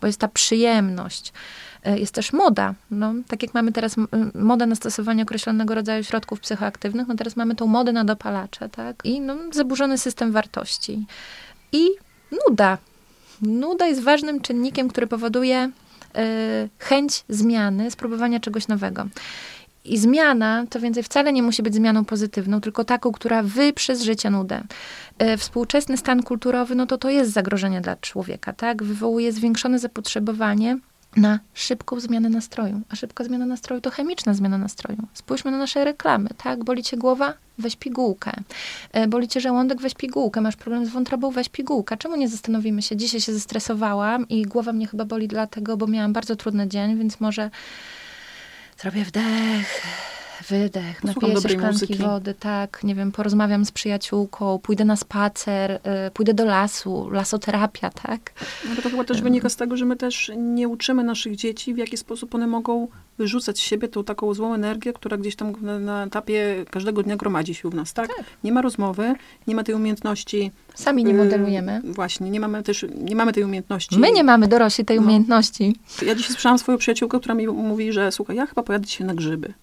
Bo 0.01 0.07
jest 0.07 0.19
ta 0.19 0.27
przyjemność. 0.27 1.33
E, 1.83 1.99
jest 1.99 2.13
też 2.13 2.33
moda. 2.33 2.73
No, 2.91 3.13
tak 3.27 3.43
jak 3.43 3.53
mamy 3.53 3.71
teraz 3.71 3.95
modę 4.33 4.65
na 4.65 4.75
stosowanie 4.75 5.23
określonego 5.23 5.75
rodzaju 5.75 6.03
środków 6.03 6.39
psychoaktywnych, 6.39 7.07
no 7.07 7.15
teraz 7.15 7.35
mamy 7.35 7.55
tą 7.55 7.67
modę 7.67 7.91
na 7.91 8.03
dopalacze, 8.03 8.69
tak? 8.69 8.95
I 9.03 9.21
no, 9.21 9.35
zaburzony 9.51 9.97
system 9.97 10.31
wartości. 10.31 11.05
I 11.71 11.87
nuda. 12.47 12.77
Nuda 13.41 13.87
jest 13.87 14.03
ważnym 14.03 14.41
czynnikiem, 14.41 14.87
który 14.87 15.07
powoduje 15.07 15.71
chęć 16.79 17.23
zmiany, 17.29 17.91
spróbowania 17.91 18.39
czegoś 18.39 18.67
nowego. 18.67 19.07
I 19.87 19.97
zmiana 19.97 20.65
to 20.69 20.79
więcej 20.79 21.03
wcale 21.03 21.33
nie 21.33 21.43
musi 21.43 21.63
być 21.63 21.75
zmianą 21.75 22.05
pozytywną, 22.05 22.61
tylko 22.61 22.83
taką, 22.83 23.11
która 23.11 23.43
wyprze 23.43 23.95
z 23.95 24.01
życia 24.01 24.29
nudę. 24.29 24.63
Y, 25.23 25.37
współczesny 25.37 25.97
stan 25.97 26.23
kulturowy, 26.23 26.75
no 26.75 26.85
to 26.85 26.97
to 26.97 27.09
jest 27.09 27.31
zagrożenie 27.31 27.81
dla 27.81 27.95
człowieka, 27.95 28.53
tak? 28.53 28.83
Wywołuje 28.83 29.31
zwiększone 29.31 29.79
zapotrzebowanie 29.79 30.77
na 31.17 31.39
szybką 31.53 31.99
zmianę 31.99 32.29
nastroju. 32.29 32.81
A 32.89 32.95
szybka 32.95 33.23
zmiana 33.23 33.45
nastroju 33.45 33.81
to 33.81 33.91
chemiczna 33.91 34.33
zmiana 34.33 34.57
nastroju. 34.57 35.07
Spójrzmy 35.13 35.51
na 35.51 35.57
nasze 35.57 35.85
reklamy, 35.85 36.29
tak? 36.37 36.63
Boli 36.63 36.83
cię 36.83 36.97
głowa? 36.97 37.33
Weź 37.57 37.75
pigułkę. 37.75 38.31
E, 38.91 39.07
boli 39.07 39.27
cię 39.27 39.41
żołądek? 39.41 39.81
Weź 39.81 39.93
pigułkę. 39.93 40.41
Masz 40.41 40.55
problem 40.55 40.85
z 40.85 40.89
wątrobą? 40.89 41.31
Weź 41.31 41.49
pigułkę. 41.49 41.97
Czemu 41.97 42.15
nie 42.15 42.29
zastanowimy 42.29 42.81
się? 42.81 42.97
Dzisiaj 42.97 43.21
się 43.21 43.33
zestresowałam 43.33 44.27
i 44.29 44.43
głowa 44.43 44.73
mnie 44.73 44.87
chyba 44.87 45.05
boli 45.05 45.27
dlatego, 45.27 45.77
bo 45.77 45.87
miałam 45.87 46.13
bardzo 46.13 46.35
trudny 46.35 46.67
dzień, 46.67 46.97
więc 46.97 47.19
może 47.19 47.49
zrobię 48.77 49.05
wdech, 49.05 49.81
wydech, 50.43 51.03
napiję 51.03 51.33
się 51.33 51.49
szklanki 51.49 51.67
muzyki. 51.67 51.95
wody, 51.95 52.33
tak, 52.33 52.83
nie 52.83 52.95
wiem, 52.95 53.11
porozmawiam 53.11 53.65
z 53.65 53.71
przyjaciółką, 53.71 54.59
pójdę 54.59 54.85
na 54.85 54.95
spacer, 54.95 55.71
y, 55.71 56.11
pójdę 56.13 56.33
do 56.33 56.45
lasu, 56.45 57.09
lasoterapia, 57.09 57.89
tak. 57.89 58.33
No 58.69 58.81
to 58.81 58.89
chyba 58.89 59.03
też 59.03 59.21
wynika 59.21 59.49
z 59.49 59.55
tego, 59.55 59.77
że 59.77 59.85
my 59.85 59.95
też 59.95 60.31
nie 60.37 60.67
uczymy 60.67 61.03
naszych 61.03 61.35
dzieci, 61.35 61.73
w 61.73 61.77
jaki 61.77 61.97
sposób 61.97 62.35
one 62.35 62.47
mogą 62.47 62.87
wyrzucać 63.17 63.57
z 63.57 63.61
siebie 63.61 63.87
tą 63.87 64.03
taką 64.03 64.33
złą 64.33 64.53
energię, 64.53 64.93
która 64.93 65.17
gdzieś 65.17 65.35
tam 65.35 65.53
na, 65.61 65.79
na 65.79 66.03
etapie 66.03 66.65
każdego 66.71 67.03
dnia 67.03 67.15
gromadzi 67.15 67.53
się 67.55 67.67
u 67.67 67.71
nas, 67.71 67.93
tak? 67.93 68.07
tak? 68.07 68.25
Nie 68.43 68.51
ma 68.51 68.61
rozmowy, 68.61 69.13
nie 69.47 69.55
ma 69.55 69.63
tej 69.63 69.75
umiejętności. 69.75 70.51
Sami 70.75 71.03
nie 71.03 71.13
y, 71.13 71.17
modelujemy. 71.17 71.81
Yy, 71.83 71.93
właśnie, 71.93 72.29
nie 72.29 72.39
mamy 72.39 72.63
też, 72.63 72.85
nie 72.95 73.15
mamy 73.15 73.33
tej 73.33 73.43
umiejętności. 73.43 73.99
My 73.99 74.11
nie 74.11 74.23
mamy 74.23 74.47
dorośli 74.47 74.85
tej 74.85 74.97
no. 74.97 75.03
umiejętności. 75.03 75.75
Ja 76.05 76.15
dzisiaj 76.15 76.31
słyszałam 76.31 76.59
swoją 76.59 76.77
przyjaciółkę, 76.77 77.19
która 77.19 77.35
mi 77.35 77.47
mówi, 77.47 77.93
że 77.93 78.11
słuchaj, 78.11 78.35
ja 78.35 78.45
chyba 78.45 78.63
pojadę 78.63 78.85
dzisiaj 78.85 79.07
na 79.07 79.13
grzyby. 79.13 79.53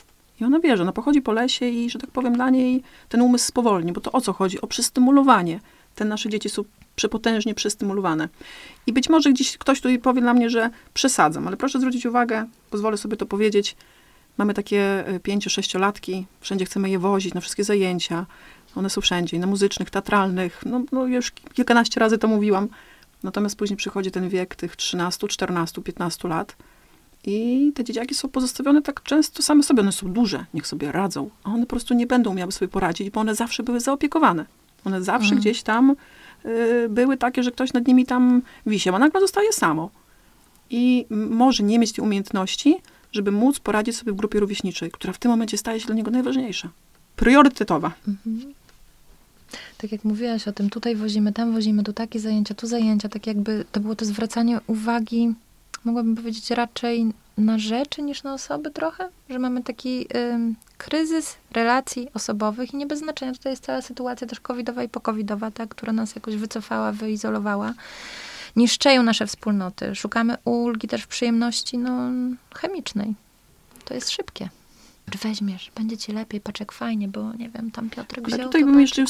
I 0.40 0.44
ona 0.44 0.60
wie, 0.60 0.76
że 0.76 0.82
ona 0.82 0.92
pochodzi 0.92 1.22
po 1.22 1.32
lesie 1.32 1.68
i, 1.68 1.90
że 1.90 1.98
tak 1.98 2.10
powiem, 2.10 2.34
dla 2.34 2.50
niej 2.50 2.82
ten 3.08 3.22
umysł 3.22 3.46
spowolni, 3.46 3.92
bo 3.92 4.00
to 4.00 4.12
o 4.12 4.20
co 4.20 4.32
chodzi? 4.32 4.60
O 4.60 4.66
przystymulowanie. 4.66 5.60
Te 5.94 6.04
nasze 6.04 6.28
dzieci 6.28 6.48
są 6.48 6.64
przepotężnie 6.96 7.54
przystymulowane. 7.54 8.28
I 8.86 8.92
być 8.92 9.08
może 9.08 9.30
gdzieś 9.30 9.58
ktoś 9.58 9.80
tutaj 9.80 9.98
powie 9.98 10.20
dla 10.20 10.34
mnie, 10.34 10.50
że 10.50 10.70
przesadzam, 10.94 11.48
ale 11.48 11.56
proszę 11.56 11.78
zwrócić 11.78 12.06
uwagę, 12.06 12.46
pozwolę 12.70 12.96
sobie 12.96 13.16
to 13.16 13.26
powiedzieć, 13.26 13.76
mamy 14.38 14.54
takie 14.54 15.06
e, 15.06 15.20
pięcio, 15.20 15.50
sześciolatki, 15.50 16.26
wszędzie 16.40 16.64
chcemy 16.64 16.90
je 16.90 16.98
wozić 16.98 17.34
na 17.34 17.40
wszystkie 17.40 17.64
zajęcia. 17.64 18.26
One 18.76 18.90
są 18.90 19.00
wszędzie, 19.00 19.38
na 19.38 19.46
muzycznych, 19.46 19.90
teatralnych, 19.90 20.62
no, 20.66 20.82
no 20.92 21.06
już 21.06 21.30
kilkanaście 21.30 22.00
razy 22.00 22.18
to 22.18 22.28
mówiłam. 22.28 22.68
Natomiast 23.22 23.56
później 23.56 23.76
przychodzi 23.76 24.10
ten 24.10 24.28
wiek 24.28 24.54
tych 24.54 24.76
13, 24.76 25.28
14, 25.28 25.82
15 25.82 26.28
lat, 26.28 26.56
i 27.26 27.72
te 27.74 27.84
dzieciaki 27.84 28.14
są 28.14 28.28
pozostawione 28.28 28.82
tak 28.82 29.02
często 29.02 29.42
same 29.42 29.62
sobie. 29.62 29.80
One 29.80 29.92
są 29.92 30.12
duże, 30.12 30.44
niech 30.54 30.66
sobie 30.66 30.92
radzą, 30.92 31.30
a 31.44 31.50
one 31.50 31.62
po 31.62 31.70
prostu 31.70 31.94
nie 31.94 32.06
będą 32.06 32.34
miały 32.34 32.52
sobie 32.52 32.68
poradzić, 32.68 33.10
bo 33.10 33.20
one 33.20 33.34
zawsze 33.34 33.62
były 33.62 33.80
zaopiekowane. 33.80 34.44
One 34.84 35.02
zawsze 35.02 35.24
mhm. 35.24 35.40
gdzieś 35.40 35.62
tam 35.62 35.96
y, 36.44 36.88
były 36.88 37.16
takie, 37.16 37.42
że 37.42 37.50
ktoś 37.50 37.72
nad 37.72 37.86
nimi 37.86 38.06
tam 38.06 38.42
wisiał, 38.66 38.94
a 38.94 38.98
nagle 38.98 39.20
zostaje 39.20 39.52
samo. 39.52 39.90
I 40.70 41.06
może 41.10 41.62
nie 41.62 41.78
mieć 41.78 41.92
tej 41.92 42.04
umiejętności, 42.04 42.76
żeby 43.12 43.30
móc 43.30 43.60
poradzić 43.60 43.96
sobie 43.96 44.12
w 44.12 44.16
grupie 44.16 44.40
rówieśniczej, 44.40 44.90
która 44.90 45.12
w 45.12 45.18
tym 45.18 45.30
momencie 45.30 45.58
staje 45.58 45.80
się 45.80 45.86
dla 45.86 45.94
niego 45.94 46.10
najważniejsza. 46.10 46.68
Priorytetowa. 47.16 47.92
Mhm. 48.08 48.54
Tak 49.78 49.92
jak 49.92 50.04
mówiłaś 50.04 50.48
o 50.48 50.52
tym, 50.52 50.70
tutaj 50.70 50.96
wozimy, 50.96 51.32
tam 51.32 51.52
wozimy, 51.52 51.82
tu 51.84 51.92
takie 51.92 52.20
zajęcia, 52.20 52.54
tu 52.54 52.66
zajęcia, 52.66 53.08
tak 53.08 53.26
jakby 53.26 53.64
to 53.72 53.80
było 53.80 53.94
to 53.94 54.04
zwracanie 54.04 54.60
uwagi 54.66 55.34
mogłabym 55.84 56.16
powiedzieć, 56.16 56.50
raczej 56.50 57.12
na 57.38 57.58
rzeczy 57.58 58.02
niż 58.02 58.22
na 58.22 58.34
osoby 58.34 58.70
trochę, 58.70 59.08
że 59.30 59.38
mamy 59.38 59.62
taki 59.62 60.06
kryzys 60.78 61.36
relacji 61.52 62.08
osobowych 62.14 62.74
i 62.74 62.76
nie 62.76 62.86
bez 62.86 62.98
znaczenia. 62.98 63.32
Tutaj 63.32 63.52
jest 63.52 63.64
cała 63.64 63.82
sytuacja 63.82 64.26
też 64.26 64.40
covidowa 64.40 64.82
i 64.82 64.88
pokowidowa, 64.88 65.50
ta, 65.50 65.66
która 65.66 65.92
nas 65.92 66.14
jakoś 66.14 66.36
wycofała, 66.36 66.92
wyizolowała. 66.92 67.74
Niszczeją 68.56 69.02
nasze 69.02 69.26
wspólnoty. 69.26 69.94
Szukamy 69.94 70.36
ulgi 70.44 70.88
też 70.88 71.02
w 71.02 71.06
przyjemności 71.06 71.78
no, 71.78 72.10
chemicznej. 72.54 73.14
To 73.84 73.94
jest 73.94 74.10
szybkie 74.10 74.48
weźmiesz, 75.22 75.72
będzie 75.74 75.96
ci 75.96 76.12
lepiej, 76.12 76.40
patrz 76.40 76.60
jak 76.60 76.72
fajnie, 76.72 77.08
bo 77.08 77.32
nie 77.32 77.48
wiem, 77.48 77.70
tam 77.70 77.90
Piotrek 77.90 78.26
wziął, 78.26 78.40
Ale 78.40 78.44
tutaj 78.44 78.64
bym 78.64 78.80
jeszcze, 78.80 79.04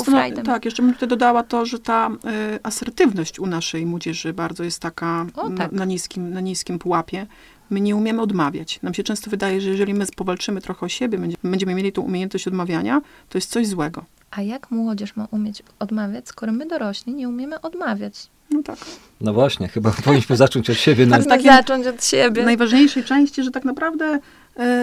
tak, 0.45 0.65
jeszcze 0.65 0.83
bym 0.83 0.95
tutaj 0.95 1.09
dodała 1.09 1.43
to, 1.43 1.67
że 1.67 1.79
ta 1.79 2.11
y, 2.55 2.59
asertywność 2.63 3.39
u 3.39 3.47
naszej 3.47 3.87
młodzieży 3.87 4.33
bardzo 4.33 4.65
jest 4.65 4.81
taka 4.81 5.27
o, 5.35 5.51
tak. 5.51 5.73
na, 5.73 5.79
na, 5.79 5.85
niskim, 5.85 6.31
na 6.31 6.41
niskim 6.41 6.79
pułapie. 6.79 7.27
My 7.71 7.81
nie 7.81 7.97
umiemy 7.97 8.23
odmawiać. 8.23 8.83
Nam 8.83 8.95
się 8.95 9.03
często 9.03 9.31
wydaje, 9.31 9.61
że 9.61 9.71
jeżeli 9.71 9.95
my 9.95 10.07
powalczymy 10.17 10.61
trochę 10.61 10.87
o 10.87 10.89
siebie, 10.89 11.19
będziemy, 11.19 11.51
będziemy 11.51 11.75
mieli 11.75 11.93
tą 11.93 12.03
umiejętność 12.03 12.49
odmawiania, 12.49 13.01
to 13.29 13.39
jest 13.39 13.51
coś 13.51 13.67
złego. 13.67 14.05
A 14.31 14.43
jak 14.43 14.71
młodzież 14.71 15.17
ma 15.17 15.29
umieć 15.31 15.63
odmawiać, 15.79 16.29
skoro 16.29 16.53
my 16.53 16.67
dorośli 16.67 17.15
nie 17.15 17.29
umiemy 17.29 17.61
odmawiać? 17.61 18.29
No 18.51 18.63
tak. 18.63 18.79
No 19.21 19.33
właśnie, 19.33 19.69
chyba 19.69 19.91
powinniśmy 20.05 20.37
zacząć 20.37 20.71
od 20.71 20.77
siebie. 20.77 21.07
Tak, 21.07 21.25
takim, 21.25 21.47
zacząć 21.47 21.87
od 21.87 22.05
siebie. 22.05 22.45
Najważniejszej 22.45 23.05
części, 23.05 23.43
że 23.43 23.51
tak 23.51 23.65
naprawdę 23.65 24.19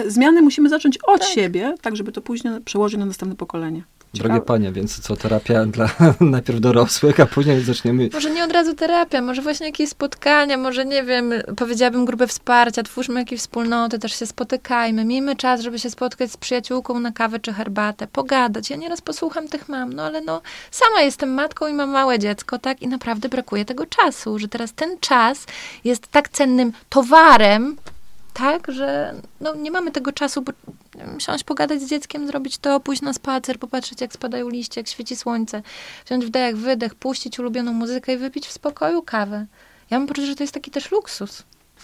zmiany 0.06 0.42
musimy 0.42 0.68
zacząć 0.68 0.98
od 1.06 1.20
tak. 1.20 1.30
siebie, 1.30 1.74
tak 1.82 1.96
żeby 1.96 2.12
to 2.12 2.20
później 2.20 2.60
przełożyć 2.60 2.98
na 2.98 3.06
następne 3.06 3.36
pokolenie. 3.36 3.82
Ciekawe. 4.12 4.28
Drogie 4.28 4.46
panie, 4.46 4.72
więc 4.72 5.00
co, 5.00 5.16
terapia 5.16 5.66
dla 5.66 5.88
najpierw 6.20 6.60
dorosłych, 6.60 7.20
a 7.20 7.26
później 7.26 7.60
zaczniemy... 7.60 8.08
Może 8.12 8.30
nie 8.30 8.44
od 8.44 8.52
razu 8.52 8.74
terapia, 8.74 9.22
może 9.22 9.42
właśnie 9.42 9.66
jakieś 9.66 9.88
spotkania, 9.88 10.56
może 10.56 10.84
nie 10.84 11.02
wiem, 11.02 11.32
powiedziałabym 11.56 12.04
grupę 12.04 12.26
wsparcia, 12.26 12.82
twórzmy 12.82 13.20
jakieś 13.20 13.40
wspólnoty, 13.40 13.98
też 13.98 14.18
się 14.18 14.26
spotykajmy, 14.26 15.04
miejmy 15.04 15.36
czas, 15.36 15.60
żeby 15.60 15.78
się 15.78 15.90
spotkać 15.90 16.32
z 16.32 16.36
przyjaciółką 16.36 17.00
na 17.00 17.12
kawę 17.12 17.38
czy 17.38 17.52
herbatę, 17.52 18.06
pogadać. 18.06 18.70
Ja 18.70 18.76
nieraz 18.76 19.00
posłucham 19.00 19.48
tych 19.48 19.68
mam, 19.68 19.92
no 19.92 20.02
ale 20.02 20.20
no, 20.20 20.42
sama 20.70 21.00
jestem 21.00 21.34
matką 21.34 21.66
i 21.66 21.72
mam 21.72 21.90
małe 21.90 22.18
dziecko, 22.18 22.58
tak, 22.58 22.82
i 22.82 22.88
naprawdę 22.88 23.28
brakuje 23.28 23.64
tego 23.64 23.86
czasu, 23.86 24.38
że 24.38 24.48
teraz 24.48 24.72
ten 24.72 24.98
czas 25.00 25.46
jest 25.84 26.06
tak 26.06 26.28
cennym 26.28 26.72
towarem, 26.88 27.76
tak, 28.34 28.72
że 28.72 29.14
no, 29.40 29.54
nie 29.54 29.70
mamy 29.70 29.90
tego 29.90 30.12
czasu, 30.12 30.42
bo 30.42 30.52
siąść 31.18 31.44
pogadać 31.44 31.82
z 31.82 31.88
dzieckiem, 31.88 32.26
zrobić 32.26 32.58
to, 32.58 32.80
pójść 32.80 33.02
na 33.02 33.12
spacer, 33.12 33.58
popatrzeć 33.58 34.00
jak 34.00 34.12
spadają 34.12 34.48
liście, 34.48 34.80
jak 34.80 34.88
świeci 34.88 35.16
słońce, 35.16 35.62
wziąć 36.06 36.26
wdech, 36.26 36.56
wydech, 36.56 36.94
puścić 36.94 37.38
ulubioną 37.38 37.72
muzykę 37.72 38.14
i 38.14 38.16
wypić 38.16 38.46
w 38.46 38.52
spokoju 38.52 39.02
kawę. 39.02 39.46
Ja 39.90 39.98
mam 39.98 40.08
poczucie, 40.08 40.26
że 40.26 40.36
to 40.36 40.42
jest 40.42 40.54
taki 40.54 40.70
też 40.70 40.90
luksus. 40.90 41.42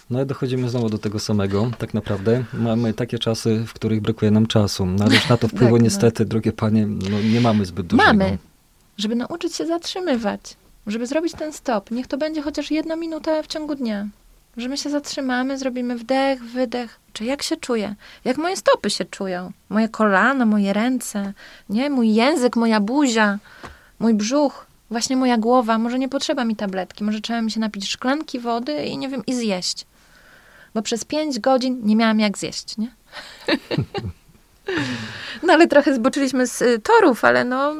No 0.09 0.21
i 0.21 0.25
dochodzimy 0.25 0.69
znowu 0.69 0.89
do 0.89 0.97
tego 0.97 1.19
samego, 1.19 1.71
tak 1.77 1.93
naprawdę. 1.93 2.43
Mamy 2.53 2.93
takie 2.93 3.19
czasy, 3.19 3.63
w 3.67 3.73
których 3.73 4.01
brakuje 4.01 4.31
nam 4.31 4.47
czasu. 4.47 4.85
No 4.85 5.05
ale 5.05 5.15
już 5.15 5.29
na 5.29 5.37
to 5.37 5.47
wpływu 5.51 5.65
tak, 5.65 5.71
no. 5.71 5.77
niestety, 5.77 6.23
no. 6.23 6.29
drogie 6.29 6.53
panie, 6.53 6.87
no, 6.87 7.21
nie 7.21 7.41
mamy 7.41 7.65
zbyt 7.65 7.87
dużo. 7.87 8.03
Mamy, 8.03 8.37
żeby 8.97 9.15
nauczyć 9.15 9.55
się 9.55 9.65
zatrzymywać, 9.65 10.41
żeby 10.87 11.07
zrobić 11.07 11.33
ten 11.33 11.53
stop. 11.53 11.91
Niech 11.91 12.07
to 12.07 12.17
będzie 12.17 12.41
chociaż 12.41 12.71
jedna 12.71 12.95
minuta 12.95 13.43
w 13.43 13.47
ciągu 13.47 13.75
dnia 13.75 14.07
że 14.59 14.69
my 14.69 14.77
się 14.77 14.89
zatrzymamy, 14.89 15.57
zrobimy 15.57 15.95
wdech, 15.95 16.43
wydech. 16.43 16.99
Czy 17.13 17.25
jak 17.25 17.43
się 17.43 17.57
czuję? 17.57 17.95
Jak 18.25 18.37
moje 18.37 18.57
stopy 18.57 18.89
się 18.89 19.05
czują? 19.05 19.51
Moje 19.69 19.89
kolana, 19.89 20.45
moje 20.45 20.73
ręce, 20.73 21.33
nie? 21.69 21.89
Mój 21.89 22.13
język, 22.13 22.55
moja 22.55 22.79
buzia, 22.79 23.39
mój 23.99 24.13
brzuch, 24.13 24.65
właśnie 24.89 25.15
moja 25.15 25.37
głowa. 25.37 25.77
Może 25.77 25.99
nie 25.99 26.09
potrzeba 26.09 26.45
mi 26.45 26.55
tabletki, 26.55 27.03
może 27.03 27.21
trzeba 27.21 27.41
mi 27.41 27.51
się 27.51 27.59
napić 27.59 27.89
szklanki 27.89 28.39
wody 28.39 28.83
i 28.85 28.97
nie 28.97 29.09
wiem, 29.09 29.25
i 29.27 29.33
zjeść. 29.33 29.85
Bo 30.73 30.81
przez 30.81 31.05
pięć 31.05 31.39
godzin 31.39 31.79
nie 31.83 31.95
miałam 31.95 32.19
jak 32.19 32.37
zjeść, 32.37 32.77
nie? 32.77 32.91
no 35.43 35.53
ale 35.53 35.67
trochę 35.67 35.95
zboczyliśmy 35.95 36.47
z 36.47 36.61
y, 36.61 36.79
torów, 36.79 37.25
ale 37.25 37.45
no 37.45 37.75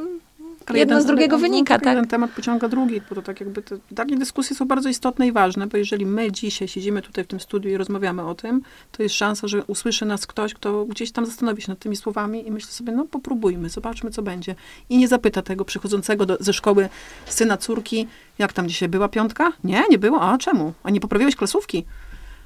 Ale 0.69 0.79
jedno 0.79 0.95
jeden- 0.95 1.03
z 1.03 1.05
drugiego 1.07 1.35
ale- 1.35 1.41
wynika, 1.41 1.73
no, 1.73 1.79
tak? 1.79 1.88
Jeden 1.88 2.07
temat 2.07 2.31
pociąga 2.31 2.67
drugi, 2.69 3.01
bo 3.09 3.15
to 3.15 3.21
tak 3.21 3.39
jakby 3.39 3.61
te, 3.61 3.77
takie 3.95 4.15
dyskusje 4.17 4.55
są 4.55 4.65
bardzo 4.65 4.89
istotne 4.89 5.27
i 5.27 5.31
ważne, 5.31 5.67
bo 5.67 5.77
jeżeli 5.77 6.05
my 6.05 6.31
dzisiaj 6.31 6.67
siedzimy 6.67 7.01
tutaj 7.01 7.23
w 7.23 7.27
tym 7.27 7.39
studiu 7.39 7.71
i 7.71 7.77
rozmawiamy 7.77 8.23
o 8.25 8.35
tym, 8.35 8.61
to 8.91 9.03
jest 9.03 9.15
szansa, 9.15 9.47
że 9.47 9.63
usłyszy 9.63 10.05
nas 10.05 10.27
ktoś, 10.27 10.53
kto 10.53 10.85
gdzieś 10.85 11.11
tam 11.11 11.25
zastanowi 11.25 11.61
się 11.61 11.71
nad 11.71 11.79
tymi 11.79 11.95
słowami 11.95 12.47
i 12.47 12.51
myśli 12.51 12.71
sobie, 12.71 12.91
no 12.91 13.05
popróbujmy, 13.05 13.69
zobaczmy, 13.69 14.11
co 14.11 14.21
będzie. 14.21 14.55
I 14.89 14.97
nie 14.97 15.07
zapyta 15.07 15.41
tego 15.41 15.65
przychodzącego 15.65 16.25
do, 16.25 16.38
ze 16.39 16.53
szkoły 16.53 16.89
syna, 17.25 17.57
córki, 17.57 18.07
jak 18.38 18.53
tam 18.53 18.67
dzisiaj 18.67 18.89
była 18.89 19.09
piątka? 19.09 19.51
Nie, 19.63 19.83
nie 19.89 19.97
było. 19.99 20.21
A 20.21 20.38
czemu? 20.38 20.73
A 20.83 20.89
nie 20.89 20.99
poprawiłeś 20.99 21.35
klasówki? 21.35 21.85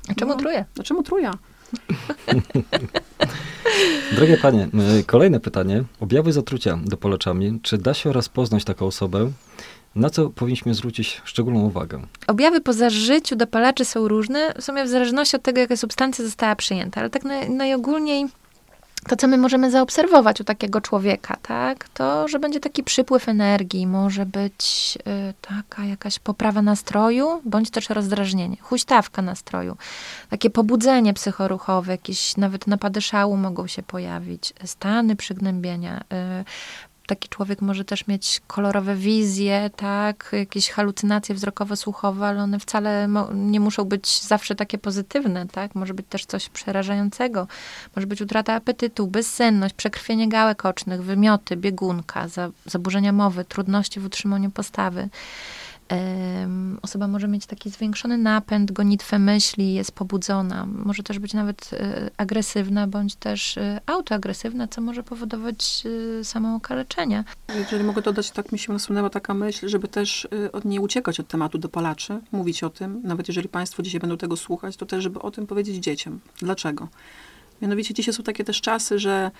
A 0.09 0.13
czemu 0.13 0.31
No. 0.31 0.37
truje? 0.37 0.65
A 0.79 0.83
czemu 0.83 1.03
truja? 1.03 1.31
Drogie 4.15 4.37
panie, 4.37 4.67
kolejne 5.05 5.39
pytanie. 5.39 5.83
Objawy 5.99 6.33
zatrucia 6.33 6.79
dopalaczami. 6.85 7.59
Czy 7.61 7.77
da 7.77 7.93
się 7.93 8.13
rozpoznać 8.13 8.63
taką 8.63 8.85
osobę? 8.85 9.31
Na 9.95 10.09
co 10.09 10.29
powinniśmy 10.29 10.73
zwrócić 10.73 11.21
szczególną 11.25 11.59
uwagę? 11.59 12.01
Objawy 12.27 12.61
po 12.61 12.73
zażyciu 12.73 13.35
dopalaczy 13.35 13.85
są 13.85 14.07
różne, 14.07 14.53
w 14.57 14.63
sumie 14.63 14.85
w 14.85 14.89
zależności 14.89 15.35
od 15.35 15.43
tego, 15.43 15.59
jaka 15.59 15.77
substancja 15.77 16.25
została 16.25 16.55
przyjęta, 16.55 17.01
ale 17.01 17.09
tak 17.09 17.23
naj, 17.23 17.49
najogólniej 17.49 18.25
to, 19.07 19.15
co 19.15 19.27
my 19.27 19.37
możemy 19.37 19.71
zaobserwować 19.71 20.41
u 20.41 20.43
takiego 20.43 20.81
człowieka, 20.81 21.37
tak, 21.41 21.89
to, 21.89 22.27
że 22.27 22.39
będzie 22.39 22.59
taki 22.59 22.83
przypływ 22.83 23.29
energii, 23.29 23.87
może 23.87 24.25
być 24.25 24.97
y, 25.29 25.33
taka 25.41 25.85
jakaś 25.85 26.19
poprawa 26.19 26.61
nastroju, 26.61 27.41
bądź 27.45 27.69
też 27.69 27.89
rozdrażnienie, 27.89 28.57
huśtawka 28.61 29.21
nastroju, 29.21 29.77
takie 30.29 30.49
pobudzenie 30.49 31.13
psychoruchowe, 31.13 31.91
jakieś 31.91 32.37
nawet 32.37 32.67
napady 32.67 33.01
szału 33.01 33.37
mogą 33.37 33.67
się 33.67 33.83
pojawić, 33.83 34.53
stany 34.65 35.15
przygnębienia, 35.15 36.01
y, 36.41 36.45
taki 37.07 37.29
człowiek 37.29 37.61
może 37.61 37.85
też 37.85 38.07
mieć 38.07 38.41
kolorowe 38.47 38.95
wizje, 38.95 39.69
tak, 39.75 40.29
jakieś 40.33 40.69
halucynacje 40.69 41.35
wzrokowo-słuchowe, 41.35 42.25
ale 42.25 42.43
one 42.43 42.59
wcale 42.59 43.07
nie 43.33 43.59
muszą 43.59 43.83
być 43.85 44.21
zawsze 44.21 44.55
takie 44.55 44.77
pozytywne, 44.77 45.47
tak? 45.47 45.75
Może 45.75 45.93
być 45.93 46.05
też 46.09 46.25
coś 46.25 46.49
przerażającego. 46.49 47.47
Może 47.95 48.07
być 48.07 48.21
utrata 48.21 48.53
apetytu, 48.53 49.07
bezsenność, 49.07 49.75
przekrwienie 49.75 50.29
gałek 50.29 50.65
ocznych, 50.65 51.03
wymioty, 51.03 51.57
biegunka, 51.57 52.27
za- 52.27 52.51
zaburzenia 52.65 53.11
mowy, 53.11 53.45
trudności 53.45 53.99
w 53.99 54.05
utrzymaniu 54.05 54.51
postawy. 54.51 55.09
Osoba 56.81 57.07
może 57.07 57.27
mieć 57.27 57.45
taki 57.45 57.69
zwiększony 57.69 58.17
napęd, 58.17 58.71
gonitwę 58.71 59.19
myśli, 59.19 59.73
jest 59.73 59.91
pobudzona. 59.91 60.65
Może 60.65 61.03
też 61.03 61.19
być 61.19 61.33
nawet 61.33 61.69
e, 61.73 62.09
agresywna, 62.17 62.87
bądź 62.87 63.15
też 63.15 63.57
e, 63.57 63.79
autoagresywna, 63.85 64.67
co 64.67 64.81
może 64.81 65.03
powodować 65.03 65.83
e, 66.19 66.23
samookaleczenie. 66.23 67.23
Jeżeli 67.55 67.83
mogę 67.83 68.01
dodać, 68.01 68.31
tak 68.31 68.51
mi 68.51 68.59
się 68.59 68.73
nasunęła 68.73 69.09
taka 69.09 69.33
myśl, 69.33 69.67
żeby 69.67 69.87
też 69.87 70.27
od 70.53 70.65
nie 70.65 70.81
uciekać 70.81 71.19
od 71.19 71.27
tematu 71.27 71.57
dopalaczy, 71.57 72.19
mówić 72.31 72.63
o 72.63 72.69
tym, 72.69 73.01
nawet 73.03 73.27
jeżeli 73.27 73.49
Państwo 73.49 73.83
dzisiaj 73.83 73.99
będą 73.99 74.17
tego 74.17 74.37
słuchać, 74.37 74.77
to 74.77 74.85
też, 74.85 75.03
żeby 75.03 75.19
o 75.19 75.31
tym 75.31 75.47
powiedzieć 75.47 75.75
dzieciom. 75.75 76.19
Dlaczego? 76.39 76.87
Mianowicie 77.61 77.93
dzisiaj 77.93 78.13
są 78.13 78.23
takie 78.23 78.43
też 78.43 78.61
czasy, 78.61 78.99
że 78.99 79.31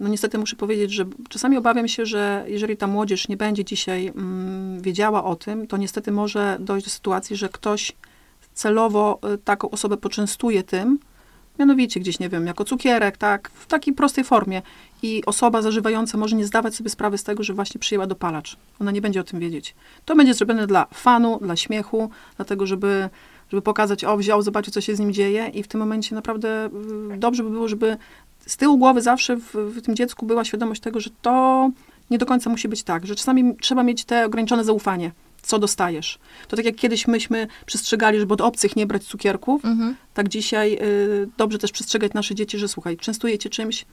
no 0.00 0.08
niestety 0.08 0.38
muszę 0.38 0.56
powiedzieć, 0.56 0.92
że 0.92 1.04
czasami 1.28 1.56
obawiam 1.56 1.88
się, 1.88 2.06
że 2.06 2.44
jeżeli 2.48 2.76
ta 2.76 2.86
młodzież 2.86 3.28
nie 3.28 3.36
będzie 3.36 3.64
dzisiaj 3.64 4.06
mm, 4.06 4.80
wiedziała 4.80 5.24
o 5.24 5.36
tym, 5.36 5.66
to 5.66 5.76
niestety 5.76 6.12
może 6.12 6.56
dojść 6.60 6.86
do 6.86 6.90
sytuacji, 6.90 7.36
że 7.36 7.48
ktoś 7.48 7.92
celowo 8.54 9.18
y, 9.34 9.38
taką 9.38 9.70
osobę 9.70 9.96
poczęstuje 9.96 10.62
tym, 10.62 10.98
mianowicie 11.58 12.00
gdzieś, 12.00 12.18
nie 12.18 12.28
wiem, 12.28 12.46
jako 12.46 12.64
cukierek, 12.64 13.16
tak, 13.16 13.50
w 13.54 13.66
takiej 13.66 13.94
prostej 13.94 14.24
formie. 14.24 14.62
I 15.02 15.22
osoba 15.26 15.62
zażywająca 15.62 16.18
może 16.18 16.36
nie 16.36 16.46
zdawać 16.46 16.74
sobie 16.74 16.90
sprawy 16.90 17.18
z 17.18 17.24
tego, 17.24 17.42
że 17.42 17.54
właśnie 17.54 17.78
przyjęła 17.78 18.06
dopalacz. 18.06 18.56
Ona 18.80 18.90
nie 18.90 19.00
będzie 19.00 19.20
o 19.20 19.24
tym 19.24 19.40
wiedzieć. 19.40 19.74
To 20.04 20.16
będzie 20.16 20.34
zrobione 20.34 20.66
dla 20.66 20.86
fanu, 20.94 21.38
dla 21.42 21.56
śmiechu, 21.56 22.10
dlatego, 22.36 22.66
żeby, 22.66 23.08
żeby 23.50 23.62
pokazać, 23.62 24.04
o, 24.04 24.16
wziął, 24.16 24.42
zobaczył, 24.42 24.72
co 24.72 24.80
się 24.80 24.96
z 24.96 25.00
nim 25.00 25.12
dzieje 25.12 25.50
i 25.54 25.62
w 25.62 25.68
tym 25.68 25.80
momencie 25.80 26.14
naprawdę 26.14 26.70
y, 27.14 27.16
dobrze 27.16 27.42
by 27.42 27.50
było, 27.50 27.68
żeby 27.68 27.96
z 28.50 28.56
tyłu 28.56 28.78
głowy 28.78 29.02
zawsze 29.02 29.36
w, 29.36 29.54
w 29.54 29.82
tym 29.82 29.96
dziecku 29.96 30.26
była 30.26 30.44
świadomość 30.44 30.80
tego, 30.80 31.00
że 31.00 31.10
to 31.22 31.70
nie 32.10 32.18
do 32.18 32.26
końca 32.26 32.50
musi 32.50 32.68
być 32.68 32.82
tak, 32.82 33.06
że 33.06 33.14
czasami 33.14 33.56
trzeba 33.60 33.82
mieć 33.82 34.04
te 34.04 34.26
ograniczone 34.26 34.64
zaufanie, 34.64 35.12
co 35.42 35.58
dostajesz. 35.58 36.18
To 36.48 36.56
tak 36.56 36.64
jak 36.64 36.74
kiedyś 36.76 37.06
myśmy 37.08 37.46
przestrzegali, 37.66 38.18
żeby 38.20 38.34
od 38.34 38.40
obcych 38.40 38.76
nie 38.76 38.86
brać 38.86 39.04
cukierków, 39.04 39.64
Mhm. 39.64 39.96
tak 40.14 40.28
dzisiaj 40.28 40.78
y, 40.82 41.28
dobrze 41.36 41.58
też 41.58 41.72
przestrzegać 41.72 42.12
nasze 42.12 42.34
dzieci, 42.34 42.58
że 42.58 42.68
słuchaj, 42.68 42.96
częstujecie 42.96 43.50
czymś, 43.50 43.84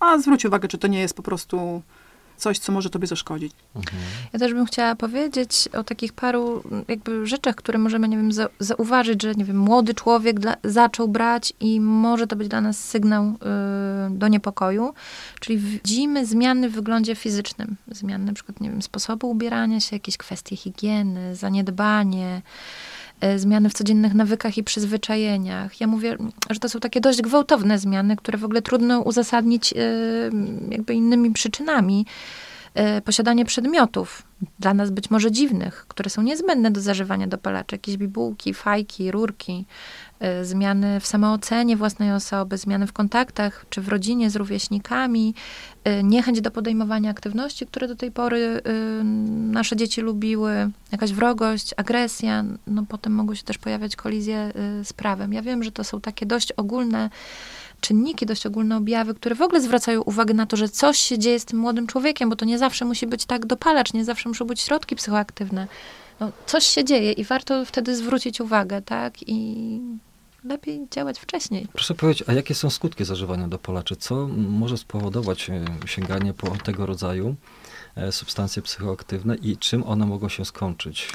a 0.00 0.18
zwróć 0.18 0.44
uwagę, 0.44 0.68
czy 0.68 0.78
to 0.78 0.86
nie 0.88 1.00
jest 1.00 1.14
po 1.14 1.22
prostu 1.22 1.82
coś, 2.36 2.58
co 2.58 2.72
może 2.72 2.90
tobie 2.90 3.06
zaszkodzić. 3.06 3.52
Ja 4.32 4.38
też 4.38 4.54
bym 4.54 4.66
chciała 4.66 4.94
powiedzieć 4.94 5.68
o 5.72 5.84
takich 5.84 6.12
paru 6.12 6.62
m, 6.72 6.84
jakby 6.88 7.26
rzeczach, 7.26 7.54
które 7.54 7.78
możemy, 7.78 8.08
nie 8.08 8.16
wiem, 8.16 8.32
za, 8.32 8.48
zauważyć, 8.58 9.22
że, 9.22 9.34
nie 9.34 9.44
wiem, 9.44 9.58
młody 9.58 9.94
człowiek 9.94 10.40
dla, 10.40 10.56
zaczął 10.64 11.08
brać 11.08 11.52
i 11.60 11.80
może 11.80 12.26
to 12.26 12.36
być 12.36 12.48
dla 12.48 12.60
nas 12.60 12.84
sygnał 12.84 13.24
y, 13.24 13.34
do 14.10 14.28
niepokoju. 14.28 14.94
Czyli 15.40 15.58
widzimy 15.58 16.26
zmiany 16.26 16.68
w 16.68 16.72
wyglądzie 16.72 17.14
fizycznym. 17.14 17.76
Zmiany 17.88 18.24
na 18.24 18.32
przykład, 18.32 18.60
nie 18.60 18.70
wiem, 18.70 18.82
sposobu 18.82 19.30
ubierania 19.30 19.80
się, 19.80 19.96
jakieś 19.96 20.16
kwestie 20.16 20.56
higieny, 20.56 21.36
zaniedbanie, 21.36 22.42
zmiany 23.36 23.70
w 23.70 23.74
codziennych 23.74 24.14
nawykach 24.14 24.58
i 24.58 24.64
przyzwyczajeniach. 24.64 25.80
Ja 25.80 25.86
mówię, 25.86 26.16
że 26.50 26.60
to 26.60 26.68
są 26.68 26.80
takie 26.80 27.00
dość 27.00 27.22
gwałtowne 27.22 27.78
zmiany, 27.78 28.16
które 28.16 28.38
w 28.38 28.44
ogóle 28.44 28.62
trudno 28.62 29.00
uzasadnić 29.00 29.72
y, 29.72 29.76
jakby 30.70 30.94
innymi 30.94 31.32
przyczynami 31.32 32.06
e, 32.08 32.43
posiadanie 33.04 33.44
przedmiotów, 33.44 34.22
dla 34.58 34.74
nas 34.74 34.90
być 34.90 35.10
może 35.10 35.32
dziwnych, 35.32 35.84
które 35.88 36.10
są 36.10 36.22
niezbędne 36.22 36.70
do 36.70 36.80
zażywania 36.80 37.26
dopalaczy, 37.26 37.74
jakieś 37.74 37.96
bibułki, 37.96 38.54
fajki, 38.54 39.10
rurki, 39.10 39.64
e, 40.20 40.44
zmiany 40.44 41.00
w 41.00 41.06
samoocenie 41.06 41.76
własnej 41.76 42.12
osoby, 42.12 42.58
zmiany 42.58 42.86
w 42.86 42.92
kontaktach 42.92 43.66
czy 43.70 43.80
w 43.80 43.88
rodzinie 43.88 44.30
z 44.30 44.36
rówieśnikami, 44.36 45.34
e, 45.84 46.02
niechęć 46.02 46.40
do 46.40 46.50
podejmowania 46.50 47.10
aktywności, 47.10 47.66
które 47.66 47.88
do 47.88 47.96
tej 47.96 48.10
pory 48.10 48.60
e, 48.64 49.04
nasze 49.52 49.76
dzieci 49.76 50.00
lubiły, 50.00 50.70
jakaś 50.92 51.12
wrogość, 51.12 51.74
agresja, 51.76 52.44
no 52.66 52.84
potem 52.88 53.12
mogą 53.14 53.34
się 53.34 53.42
też 53.42 53.58
pojawiać 53.58 53.96
kolizje 53.96 54.36
e, 54.38 54.84
z 54.84 54.92
prawem. 54.92 55.32
Ja 55.32 55.42
wiem, 55.42 55.62
że 55.62 55.72
to 55.72 55.84
są 55.84 56.00
takie 56.00 56.26
dość 56.26 56.52
ogólne 56.52 57.10
czynniki, 57.84 58.26
dość 58.26 58.46
ogólne 58.46 58.76
objawy, 58.76 59.14
które 59.14 59.34
w 59.34 59.42
ogóle 59.42 59.60
zwracają 59.60 60.02
uwagę 60.02 60.34
na 60.34 60.46
to, 60.46 60.56
że 60.56 60.68
coś 60.68 60.98
się 60.98 61.18
dzieje 61.18 61.40
z 61.40 61.44
tym 61.44 61.58
młodym 61.58 61.86
człowiekiem, 61.86 62.30
bo 62.30 62.36
to 62.36 62.44
nie 62.44 62.58
zawsze 62.58 62.84
musi 62.84 63.06
być 63.06 63.24
tak 63.24 63.46
dopalacz, 63.46 63.92
nie 63.92 64.04
zawsze 64.04 64.28
muszą 64.28 64.44
być 64.44 64.60
środki 64.60 64.96
psychoaktywne. 64.96 65.66
No, 66.20 66.30
coś 66.46 66.66
się 66.66 66.84
dzieje 66.84 67.12
i 67.12 67.24
warto 67.24 67.64
wtedy 67.64 67.96
zwrócić 67.96 68.40
uwagę, 68.40 68.82
tak? 68.82 69.14
I 69.28 69.80
lepiej 70.44 70.86
działać 70.90 71.18
wcześniej. 71.18 71.66
Proszę 71.72 71.94
powiedzieć, 71.94 72.28
a 72.28 72.32
jakie 72.32 72.54
są 72.54 72.70
skutki 72.70 73.04
zażywania 73.04 73.48
dopalaczy? 73.48 73.96
Co 73.96 74.28
może 74.36 74.78
spowodować 74.78 75.50
e, 75.50 75.64
sięganie 75.86 76.34
po 76.34 76.50
tego 76.50 76.86
rodzaju 76.86 77.34
e, 77.96 78.12
substancje 78.12 78.62
psychoaktywne 78.62 79.36
i 79.36 79.56
czym 79.56 79.82
one 79.82 80.06
mogą 80.06 80.28
się 80.28 80.44
skończyć? 80.44 81.08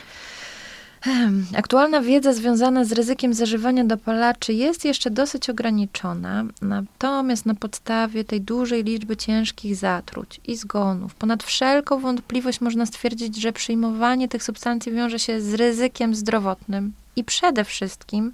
Aktualna 1.57 2.01
wiedza 2.01 2.33
związana 2.33 2.85
z 2.85 2.91
ryzykiem 2.91 3.33
zażywania 3.33 3.83
dopalaczy 3.83 4.53
jest 4.53 4.85
jeszcze 4.85 5.11
dosyć 5.11 5.49
ograniczona, 5.49 6.45
natomiast 6.61 7.45
na 7.45 7.55
podstawie 7.55 8.23
tej 8.23 8.41
dużej 8.41 8.83
liczby 8.83 9.17
ciężkich 9.17 9.75
zatruć 9.75 10.41
i 10.47 10.55
zgonów, 10.55 11.15
ponad 11.15 11.43
wszelką 11.43 11.99
wątpliwość 11.99 12.61
można 12.61 12.85
stwierdzić, 12.85 13.41
że 13.41 13.53
przyjmowanie 13.53 14.27
tych 14.27 14.43
substancji 14.43 14.91
wiąże 14.91 15.19
się 15.19 15.41
z 15.41 15.53
ryzykiem 15.53 16.15
zdrowotnym 16.15 16.93
i 17.15 17.23
przede 17.23 17.63
wszystkim 17.63 18.31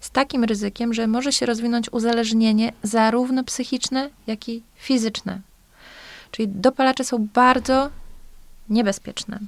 z 0.00 0.10
takim 0.10 0.44
ryzykiem, 0.44 0.94
że 0.94 1.06
może 1.06 1.32
się 1.32 1.46
rozwinąć 1.46 1.92
uzależnienie 1.92 2.72
zarówno 2.82 3.44
psychiczne, 3.44 4.10
jak 4.26 4.48
i 4.48 4.62
fizyczne. 4.76 5.40
Czyli 6.30 6.48
dopalacze 6.48 7.04
są 7.04 7.28
bardzo 7.34 7.90
niebezpieczne. 8.68 9.38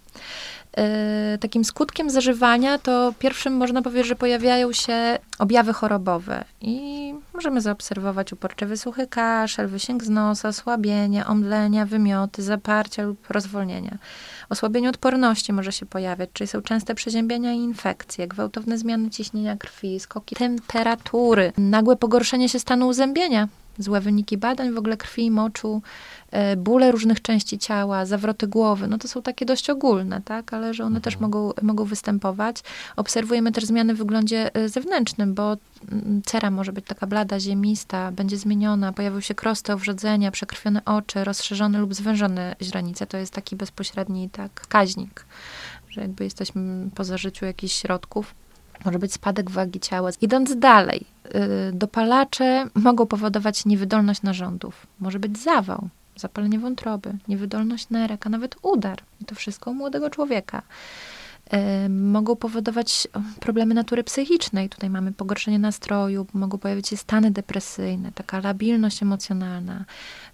Yy, 0.77 1.39
takim 1.39 1.65
skutkiem 1.65 2.11
zażywania 2.11 2.79
to 2.79 3.15
pierwszym 3.19 3.57
można 3.57 3.83
powiedzieć, 3.83 4.07
że 4.07 4.17
pojawiają 4.17 4.73
się 4.73 5.19
objawy 5.39 5.73
chorobowe 5.73 6.45
i 6.61 7.15
możemy 7.35 7.61
zaobserwować 7.61 8.33
uporczywy 8.33 8.77
suchy 8.77 9.07
kaszel, 9.07 9.69
wysięg 9.69 10.05
z 10.05 10.09
nosa, 10.09 10.49
osłabienie, 10.49 11.27
omdlenia, 11.27 11.87
wymioty, 11.87 12.43
zaparcia 12.43 13.03
lub 13.03 13.31
rozwolnienia. 13.31 13.99
Osłabienie 14.51 14.89
odporności 14.89 15.53
może 15.53 15.73
się 15.73 15.87
pojawiać, 15.87 16.31
czyli 16.33 16.49
są 16.49 16.63
częste 16.63 16.95
przeziębienia 16.95 17.53
i 17.53 17.59
infekcje, 17.59 18.29
gwałtowne 18.29 18.79
zmiany 18.79 19.11
ciśnienia 19.11 19.57
krwi, 19.57 20.01
skoki 20.01 20.37
temperatury, 20.37 21.53
nagłe 21.59 21.97
pogorszenie 21.97 22.49
się 22.49 22.59
stanu 22.59 22.89
uzębienia, 22.89 23.49
złe 23.79 24.01
wyniki 24.01 24.39
badań 24.39 24.73
w 24.73 24.79
ogóle 24.79 24.97
krwi, 24.97 25.31
moczu, 25.31 25.83
e, 25.83 25.83
bóle 26.57 26.93
różnych 26.93 27.23
części 27.23 27.59
ciała, 27.59 28.07
zawroty 28.07 28.47
głowy, 28.47 28.89
no 28.89 28.99
to 28.99 29.09
są 29.09 29.23
takie 29.23 29.47
dość 29.47 29.71
ogólne, 29.71 30.21
tak, 30.25 30.53
ale 30.53 30.75
że 30.75 30.85
one 30.85 31.01
też 31.01 31.15
Mhm. 31.15 31.31
mogą, 31.31 31.53
mogą 31.63 31.85
występować. 31.85 32.57
Obserwujemy 32.97 33.53
też 33.53 33.65
zmiany 33.65 33.95
w 33.95 33.99
wyglądzie 33.99 34.55
e, 34.55 34.69
zewnętrznym, 34.69 35.35
bo 35.35 35.57
mm, 35.93 36.23
cera 36.27 36.51
może 36.51 36.73
być 36.73 36.85
taka 36.87 37.07
blada, 37.07 37.41
ziemista, 37.41 38.13
będzie 38.13 38.37
zmieniona, 38.37 38.93
pojawią 38.93 39.21
się 39.21 39.35
krosty, 39.35 39.73
owrzodzenia, 39.73 40.31
przekrwione 40.31 40.85
oczy, 40.85 41.25
rozszerzone 41.25 41.79
lub 41.79 41.95
zwężone 41.95 42.57
źrenice. 42.63 43.07
To 43.07 43.17
jest 43.17 43.33
taki 43.33 43.57
bezpośredni 43.57 44.31
tak 44.31 44.61
wskaźnik, 44.61 45.27
że 45.89 46.01
jakby 46.01 46.25
jesteśmy 46.25 46.91
po 46.95 47.05
zażyciu 47.05 47.45
jakichś 47.45 47.75
środków. 47.75 48.35
Może 48.85 48.99
być 48.99 49.13
spadek 49.13 49.51
wagi 49.51 49.81
ciała. 49.81 50.11
Idąc 50.21 50.59
dalej, 50.59 51.07
y, 51.27 51.73
dopalacze 51.73 52.67
mogą 52.75 53.07
powodować 53.07 53.65
niewydolność 53.65 54.23
narządów. 54.23 54.87
Może 55.01 55.19
być 55.19 55.39
zawał, 55.39 55.89
zapalenie 56.17 56.59
wątroby, 56.59 57.13
niewydolność 57.29 57.91
nerek, 57.91 58.27
a 58.27 58.31
nawet 58.31 58.57
udar. 58.63 58.99
I 59.21 59.25
to 59.25 59.35
wszystko 59.35 59.71
u 59.71 59.75
młodego 59.75 60.11
człowieka. 60.11 60.63
Y, 61.87 61.89
Mogą 61.89 62.37
powodować 62.37 63.09
problemy 63.41 63.75
natury 63.75 64.05
psychicznej. 64.05 64.69
Tutaj 64.69 64.91
mamy 64.91 65.13
pogorszenie 65.13 65.59
nastroju, 65.59 66.27
mogą 66.35 66.59
pojawić 66.59 66.89
się 66.89 66.97
stany 66.97 67.31
depresyjne, 67.31 68.13
taka 68.13 68.41
labilność 68.41 69.03
emocjonalna. 69.03 69.85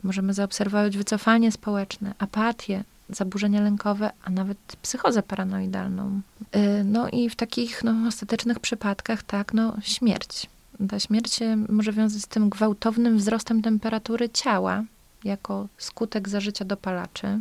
Możemy 0.03 0.35
zaobserwować 0.35 0.97
wycofanie 0.97 1.53
społeczne, 1.53 2.15
apatię, 2.19 2.85
zaburzenia 3.09 3.61
lękowe, 3.61 4.11
a 4.25 4.31
nawet 4.31 4.59
psychozę 4.83 5.23
paranoidalną. 5.23 6.21
Y, 6.57 6.85
No 6.85 7.09
i 7.09 7.31
w 7.31 7.37
takich 7.37 7.85
no, 7.85 8.09
ostatecznych 8.09 8.61
przypadkach, 8.61 9.23
tak, 9.23 9.55
no 9.55 9.77
śmierć. 9.83 10.47
Ta 10.89 11.01
śmierć 11.01 11.41
może 11.69 11.93
wiązać 11.93 12.23
z 12.23 12.27
tym 12.27 12.49
gwałtownym 12.49 13.19
wzrostem 13.19 13.63
temperatury 13.63 14.29
ciała 14.29 14.85
jako 15.25 15.69
skutek 15.79 16.29
zażycia 16.29 16.65
dopalaczy. 16.65 17.41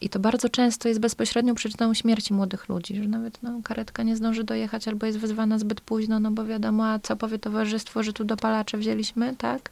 I 0.00 0.08
to 0.08 0.18
bardzo 0.18 0.48
często 0.48 0.88
jest 0.88 1.00
bezpośrednią 1.00 1.54
przyczyną 1.54 1.94
śmierci 1.94 2.34
młodych 2.34 2.68
ludzi, 2.68 3.02
że 3.02 3.08
nawet 3.08 3.42
no, 3.42 3.60
karetka 3.64 4.02
nie 4.02 4.16
zdąży 4.16 4.44
dojechać 4.44 4.88
albo 4.88 5.06
jest 5.06 5.18
wezwana 5.18 5.58
zbyt 5.58 5.80
późno, 5.80 6.20
no 6.20 6.30
bo 6.30 6.44
wiadomo, 6.44 6.86
a 6.86 6.98
co 6.98 7.16
powie 7.16 7.38
towarzystwo, 7.38 8.02
że 8.02 8.12
tu 8.12 8.24
dopalacze 8.24 8.78
wzięliśmy, 8.78 9.36
tak? 9.36 9.70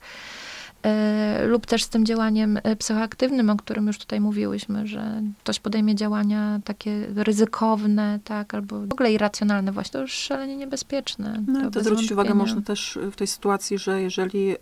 E, 0.83 1.47
lub 1.47 1.67
też 1.67 1.85
z 1.85 1.89
tym 1.89 2.07
działaniem 2.07 2.59
e, 2.63 2.77
psychoaktywnym, 2.77 3.51
o 3.51 3.57
którym 3.57 3.87
już 3.87 3.99
tutaj 3.99 4.21
mówiłyśmy, 4.21 4.87
że 4.87 5.23
ktoś 5.45 5.61
podejmie 5.61 5.95
działania 5.95 6.61
takie 6.65 7.07
ryzykowne, 7.17 8.19
tak, 8.25 8.55
albo 8.55 8.81
w 8.81 8.93
ogóle 8.93 9.13
irracjonalne 9.13 9.73
właśnie, 9.73 9.93
to 9.93 10.01
już 10.01 10.13
szalenie 10.13 10.57
niebezpieczne. 10.57 11.43
No, 11.47 11.63
to 11.63 11.71
to 11.71 11.81
zwrócić 11.81 12.13
uwagę 12.13 12.35
można 12.35 12.63
też 12.63 12.99
w 13.13 13.17
tej 13.17 13.27
sytuacji, 13.27 13.79
że 13.79 14.03
jeżeli 14.03 14.53
y, 14.53 14.59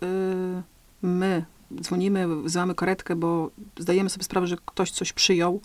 my 1.01 1.45
dzwonimy, 1.81 2.41
wzywamy 2.43 2.75
karetkę, 2.75 3.15
bo 3.15 3.49
zdajemy 3.79 4.09
sobie 4.09 4.23
sprawę, 4.23 4.47
że 4.47 4.57
ktoś 4.65 4.91
coś 4.91 5.13
przyjął, 5.13 5.61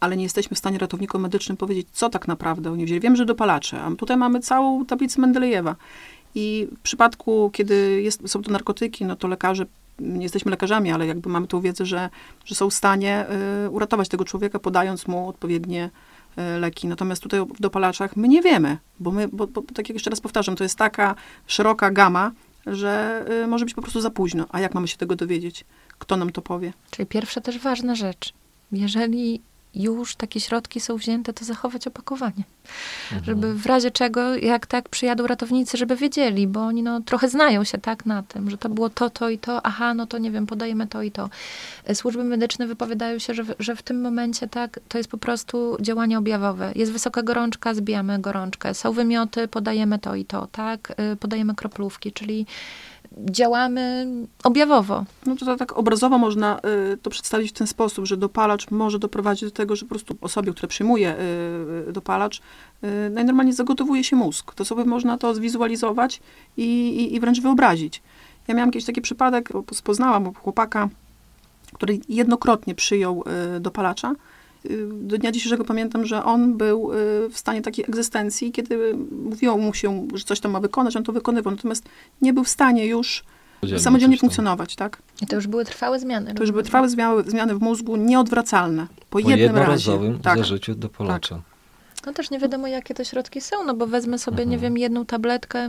ale 0.00 0.16
nie 0.16 0.22
jesteśmy 0.22 0.54
w 0.54 0.58
stanie 0.58 0.78
ratownikom 0.78 1.22
medycznym 1.22 1.56
powiedzieć, 1.56 1.88
co 1.92 2.08
tak 2.08 2.28
naprawdę 2.28 2.72
oni 2.72 2.84
wzięli. 2.84 3.00
Wiem, 3.00 3.16
że 3.16 3.24
dopalacze, 3.24 3.82
a 3.82 3.90
tutaj 3.96 4.16
mamy 4.16 4.40
całą 4.40 4.86
tablicę 4.86 5.20
Mendelejewa. 5.20 5.76
I 6.34 6.68
w 6.78 6.80
przypadku, 6.80 7.50
kiedy 7.52 8.02
jest, 8.02 8.28
są 8.28 8.42
to 8.42 8.52
narkotyki, 8.52 9.04
no 9.04 9.16
to 9.16 9.28
lekarze, 9.28 9.66
nie 9.98 10.22
jesteśmy 10.22 10.50
lekarzami, 10.50 10.92
ale 10.92 11.06
jakby 11.06 11.30
mamy 11.30 11.46
tą 11.46 11.60
wiedzę, 11.60 11.86
że, 11.86 12.10
że 12.44 12.54
są 12.54 12.70
w 12.70 12.74
stanie 12.74 13.26
y, 13.66 13.70
uratować 13.70 14.08
tego 14.08 14.24
człowieka, 14.24 14.58
podając 14.58 15.06
mu 15.06 15.28
odpowiednie 15.28 15.90
y, 16.38 16.58
leki. 16.60 16.88
Natomiast 16.88 17.22
tutaj 17.22 17.40
w 17.40 17.60
dopalaczach 17.60 18.16
my 18.16 18.28
nie 18.28 18.42
wiemy, 18.42 18.78
bo 19.00 19.10
my, 19.10 19.28
bo, 19.28 19.46
bo 19.46 19.62
tak 19.62 19.88
jak 19.88 19.96
jeszcze 19.96 20.10
raz 20.10 20.20
powtarzam, 20.20 20.56
to 20.56 20.64
jest 20.64 20.78
taka 20.78 21.14
szeroka 21.46 21.90
gama, 21.90 22.32
że 22.66 23.24
y, 23.44 23.46
może 23.46 23.64
być 23.64 23.74
po 23.74 23.82
prostu 23.82 24.00
za 24.00 24.10
późno. 24.10 24.46
A 24.50 24.60
jak 24.60 24.74
mamy 24.74 24.88
się 24.88 24.96
tego 24.96 25.16
dowiedzieć? 25.16 25.64
Kto 25.98 26.16
nam 26.16 26.30
to 26.30 26.42
powie? 26.42 26.72
Czyli 26.90 27.06
pierwsza 27.06 27.40
też 27.40 27.58
ważna 27.58 27.94
rzecz. 27.94 28.32
Jeżeli 28.72 29.40
już 29.74 30.16
takie 30.16 30.40
środki 30.40 30.80
są 30.80 30.96
wzięte, 30.96 31.32
to 31.32 31.44
zachować 31.44 31.86
opakowanie. 31.86 32.44
Mhm. 33.12 33.24
Żeby 33.24 33.54
w 33.54 33.66
razie 33.66 33.90
czego, 33.90 34.36
jak 34.36 34.66
tak 34.66 34.88
przyjadą 34.88 35.26
ratownicy, 35.26 35.76
żeby 35.76 35.96
wiedzieli, 35.96 36.46
bo 36.46 36.60
oni 36.60 36.82
no, 36.82 37.00
trochę 37.00 37.28
znają 37.28 37.64
się 37.64 37.78
tak 37.78 38.06
na 38.06 38.22
tym, 38.22 38.50
że 38.50 38.58
to 38.58 38.68
było 38.68 38.90
to, 38.90 39.10
to 39.10 39.28
i 39.28 39.38
to, 39.38 39.66
aha, 39.66 39.94
no 39.94 40.06
to 40.06 40.18
nie 40.18 40.30
wiem, 40.30 40.46
podajemy 40.46 40.86
to 40.86 41.02
i 41.02 41.10
to. 41.10 41.30
E, 41.84 41.94
Służby 41.94 42.24
medyczne 42.24 42.66
wypowiadają 42.66 43.18
się, 43.18 43.34
że 43.34 43.44
w, 43.44 43.54
że 43.58 43.76
w 43.76 43.82
tym 43.82 44.00
momencie 44.00 44.48
tak, 44.48 44.80
to 44.88 44.98
jest 44.98 45.10
po 45.10 45.18
prostu 45.18 45.76
działanie 45.80 46.18
objawowe. 46.18 46.72
Jest 46.74 46.92
wysoka 46.92 47.22
gorączka, 47.22 47.74
zbijamy 47.74 48.18
gorączkę. 48.18 48.74
Są 48.74 48.92
wymioty, 48.92 49.48
podajemy 49.48 49.98
to 49.98 50.14
i 50.14 50.24
to, 50.24 50.46
tak? 50.52 50.92
Y, 51.12 51.16
Podajemy 51.16 51.54
kroplówki, 51.54 52.12
czyli 52.12 52.46
działamy 53.18 54.06
objawowo. 54.44 55.04
No 55.26 55.36
to, 55.36 55.46
to 55.46 55.56
tak 55.56 55.78
obrazowo 55.78 56.18
można 56.18 56.60
y, 56.92 56.96
to 56.96 57.10
przedstawić 57.10 57.50
w 57.50 57.52
ten 57.52 57.66
sposób, 57.66 58.06
że 58.06 58.16
dopalacz 58.16 58.70
może 58.70 58.98
doprowadzić 58.98 59.44
do 59.44 59.50
tego, 59.50 59.76
że 59.76 59.84
po 59.84 59.88
prostu 59.88 60.16
osobie, 60.20 60.52
która 60.52 60.68
przyjmuje 60.68 61.14
y, 61.14 61.88
y, 61.88 61.92
dopalacz, 61.92 62.40
y, 62.84 63.10
najnormalniej 63.10 63.54
zagotowuje 63.54 64.04
się 64.04 64.16
mózg. 64.16 64.54
To 64.54 64.64
sobie 64.64 64.84
można 64.84 65.18
to 65.18 65.34
zwizualizować 65.34 66.20
i, 66.56 66.64
i, 66.88 67.14
i 67.14 67.20
wręcz 67.20 67.40
wyobrazić. 67.40 68.02
Ja 68.48 68.54
miałam 68.54 68.70
kiedyś 68.70 68.86
taki 68.86 69.00
przypadek, 69.00 69.48
poznałam 69.84 70.34
chłopaka, 70.34 70.88
który 71.72 72.00
jednokrotnie 72.08 72.74
przyjął 72.74 73.24
y, 73.56 73.60
dopalacza. 73.60 74.14
Do 74.90 75.18
dnia 75.18 75.32
dzisiejszego 75.32 75.64
pamiętam, 75.64 76.06
że 76.06 76.24
on 76.24 76.56
był 76.56 76.92
y, 76.92 76.96
w 77.30 77.38
stanie 77.38 77.62
takiej 77.62 77.84
egzystencji, 77.88 78.52
kiedy 78.52 78.94
mówiło 79.24 79.56
mu 79.58 79.74
się, 79.74 80.08
że 80.14 80.24
coś 80.24 80.40
tam 80.40 80.52
ma 80.52 80.60
wykonać, 80.60 80.96
on 80.96 81.04
to 81.04 81.12
wykonywał, 81.12 81.54
natomiast 81.54 81.84
nie 82.22 82.32
był 82.32 82.44
w 82.44 82.48
stanie 82.48 82.86
już 82.86 83.24
samodzielnie 83.78 84.16
tam. 84.16 84.20
funkcjonować, 84.20 84.76
tak? 84.76 85.02
I 85.22 85.26
to 85.26 85.36
już 85.36 85.46
były 85.46 85.64
trwałe 85.64 85.98
zmiany. 86.00 86.34
To 86.34 86.42
już 86.42 86.50
były 86.50 86.62
trwałe 86.62 86.88
zmiany, 86.88 87.22
zmiany 87.26 87.54
w 87.54 87.60
mózgu, 87.60 87.96
nieodwracalne. 87.96 88.86
Po, 88.86 89.04
Po 89.10 89.18
jednym 89.18 89.36
razie. 89.38 89.42
jednorazowym 89.42 90.18
Tak. 90.18 90.38
zażyciu 90.38 90.74
dopalacza. 90.74 91.42
No 92.06 92.12
też 92.12 92.30
nie 92.30 92.38
wiadomo, 92.38 92.66
jakie 92.66 92.94
to 92.94 93.04
środki 93.04 93.40
są, 93.40 93.64
no 93.64 93.74
bo 93.74 93.86
wezmę 93.86 94.18
sobie, 94.18 94.46
nie 94.46 94.54
Mhm. 94.56 94.60
wiem, 94.60 94.78
jedną 94.78 95.06
tabletkę, 95.06 95.68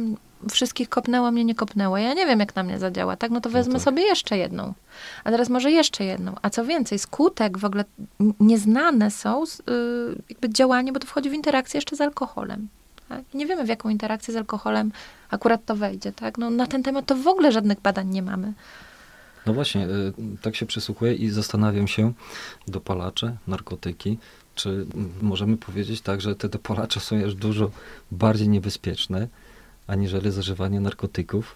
wszystkich 0.52 0.90
kopnęła, 0.90 1.32
mnie 1.32 1.46
nie 1.46 1.56
kopnęła. 1.56 2.00
Ja 2.00 2.14
nie 2.14 2.26
wiem, 2.26 2.40
jak 2.40 2.56
na 2.56 2.64
mnie 2.64 2.80
zadziała, 2.80 3.16
tak? 3.18 3.32
No 3.32 3.42
to 3.42 3.50
No 3.50 3.54
wezmę 3.54 3.74
tak. 3.74 3.82
sobie 3.84 4.02
jeszcze 4.04 4.38
jedną. 4.38 4.74
A 5.24 5.32
teraz 5.32 5.50
może 5.50 5.72
jeszcze 5.72 6.04
jedną. 6.06 6.36
A 6.42 6.50
co 6.50 6.66
więcej, 6.66 7.00
skutek 7.00 7.58
w 7.58 7.66
ogóle 7.66 7.86
nieznane 8.40 9.12
są, 9.12 9.44
y, 9.44 9.46
jakby 10.30 10.50
działanie, 10.50 10.94
bo 10.94 11.00
to 11.00 11.08
wchodzi 11.08 11.30
w 11.30 11.34
interakcję 11.34 11.78
jeszcze 11.78 11.96
z 11.96 12.02
alkoholem. 12.02 12.68
Tak? 13.10 13.22
Nie 13.34 13.46
wiemy, 13.46 13.64
w 13.64 13.68
jaką 13.68 13.90
interakcję 13.90 14.34
z 14.34 14.38
alkoholem 14.38 14.92
akurat 15.30 15.66
to 15.66 15.76
wejdzie, 15.76 16.12
tak? 16.12 16.38
No 16.38 16.50
na 16.50 16.68
ten 16.68 16.84
temat 16.84 17.06
to 17.06 17.16
w 17.16 17.28
ogóle 17.28 17.52
żadnych 17.52 17.80
badań 17.82 18.08
nie 18.10 18.22
mamy. 18.22 18.54
No 19.46 19.54
właśnie, 19.54 19.88
y, 19.88 20.14
tak 20.42 20.56
się 20.56 20.66
przysłuchuję 20.66 21.14
i 21.14 21.30
zastanawiam 21.30 21.88
się, 21.88 22.14
dopalacze, 22.68 23.38
narkotyki, 23.48 24.18
czy 24.56 24.86
możemy 25.22 25.58
powiedzieć 25.58 26.02
tak, 26.02 26.22
że 26.22 26.36
te 26.36 26.50
dopalacze 26.50 27.00
są 27.00 27.16
już 27.16 27.36
dużo 27.36 27.72
bardziej 28.12 28.50
niebezpieczne, 28.50 29.28
aniżeli 29.88 30.32
zażywanie 30.32 30.80
narkotyków? 30.80 31.56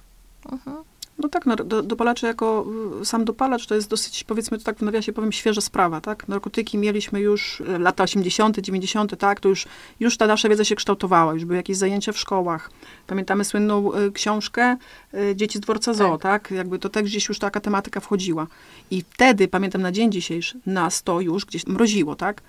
Mhm. 0.51 0.84
No 1.17 1.29
tak, 1.29 1.65
do, 1.65 1.84
dopalacze 1.84 2.27
jako 2.27 2.65
y, 3.01 3.05
sam 3.05 3.25
dopalacz 3.25 3.67
to 3.67 3.75
jest 3.75 3.89
dosyć, 3.89 4.23
powiedzmy 4.23 4.58
to 4.58 4.63
tak 4.63 4.77
w 4.77 4.81
nawiasie 4.81 5.13
powiem, 5.13 5.31
świeża 5.31 5.62
sprawa, 5.62 6.01
tak? 6.01 6.27
Narkotyki 6.27 6.77
mieliśmy 6.77 7.19
już 7.19 7.62
y, 7.62 7.79
lata 7.79 8.03
80., 8.03 8.60
90., 8.60 9.17
tak? 9.17 9.39
To 9.39 9.49
już, 9.49 9.65
już 9.99 10.17
ta 10.17 10.27
nasza 10.27 10.49
wiedza 10.49 10.63
się 10.63 10.75
kształtowała, 10.75 11.34
już 11.34 11.45
były 11.45 11.58
jakieś 11.58 11.77
zajęcia 11.77 12.12
w 12.12 12.17
szkołach. 12.17 12.71
Pamiętamy 13.08 13.45
słynną 13.45 13.93
y, 13.93 14.12
książkę 14.12 14.77
y, 15.13 15.36
Dzieci 15.36 15.58
z 15.58 15.62
dworca 15.62 15.93
zoo, 15.93 16.17
tak. 16.17 16.51
Jakby 16.51 16.79
to 16.79 16.89
też 16.89 17.03
gdzieś 17.03 17.29
już 17.29 17.39
taka 17.39 17.60
tematyka 17.60 17.99
wchodziła. 17.99 18.47
I 18.91 19.03
wtedy, 19.10 19.47
pamiętam 19.47 19.81
na 19.81 19.91
dzień 19.91 20.12
dzisiejszy, 20.12 20.60
nas 20.65 21.03
to 21.03 21.21
już 21.21 21.45
gdzieś 21.45 21.67
mroziło, 21.67 22.15
tak? 22.15 22.41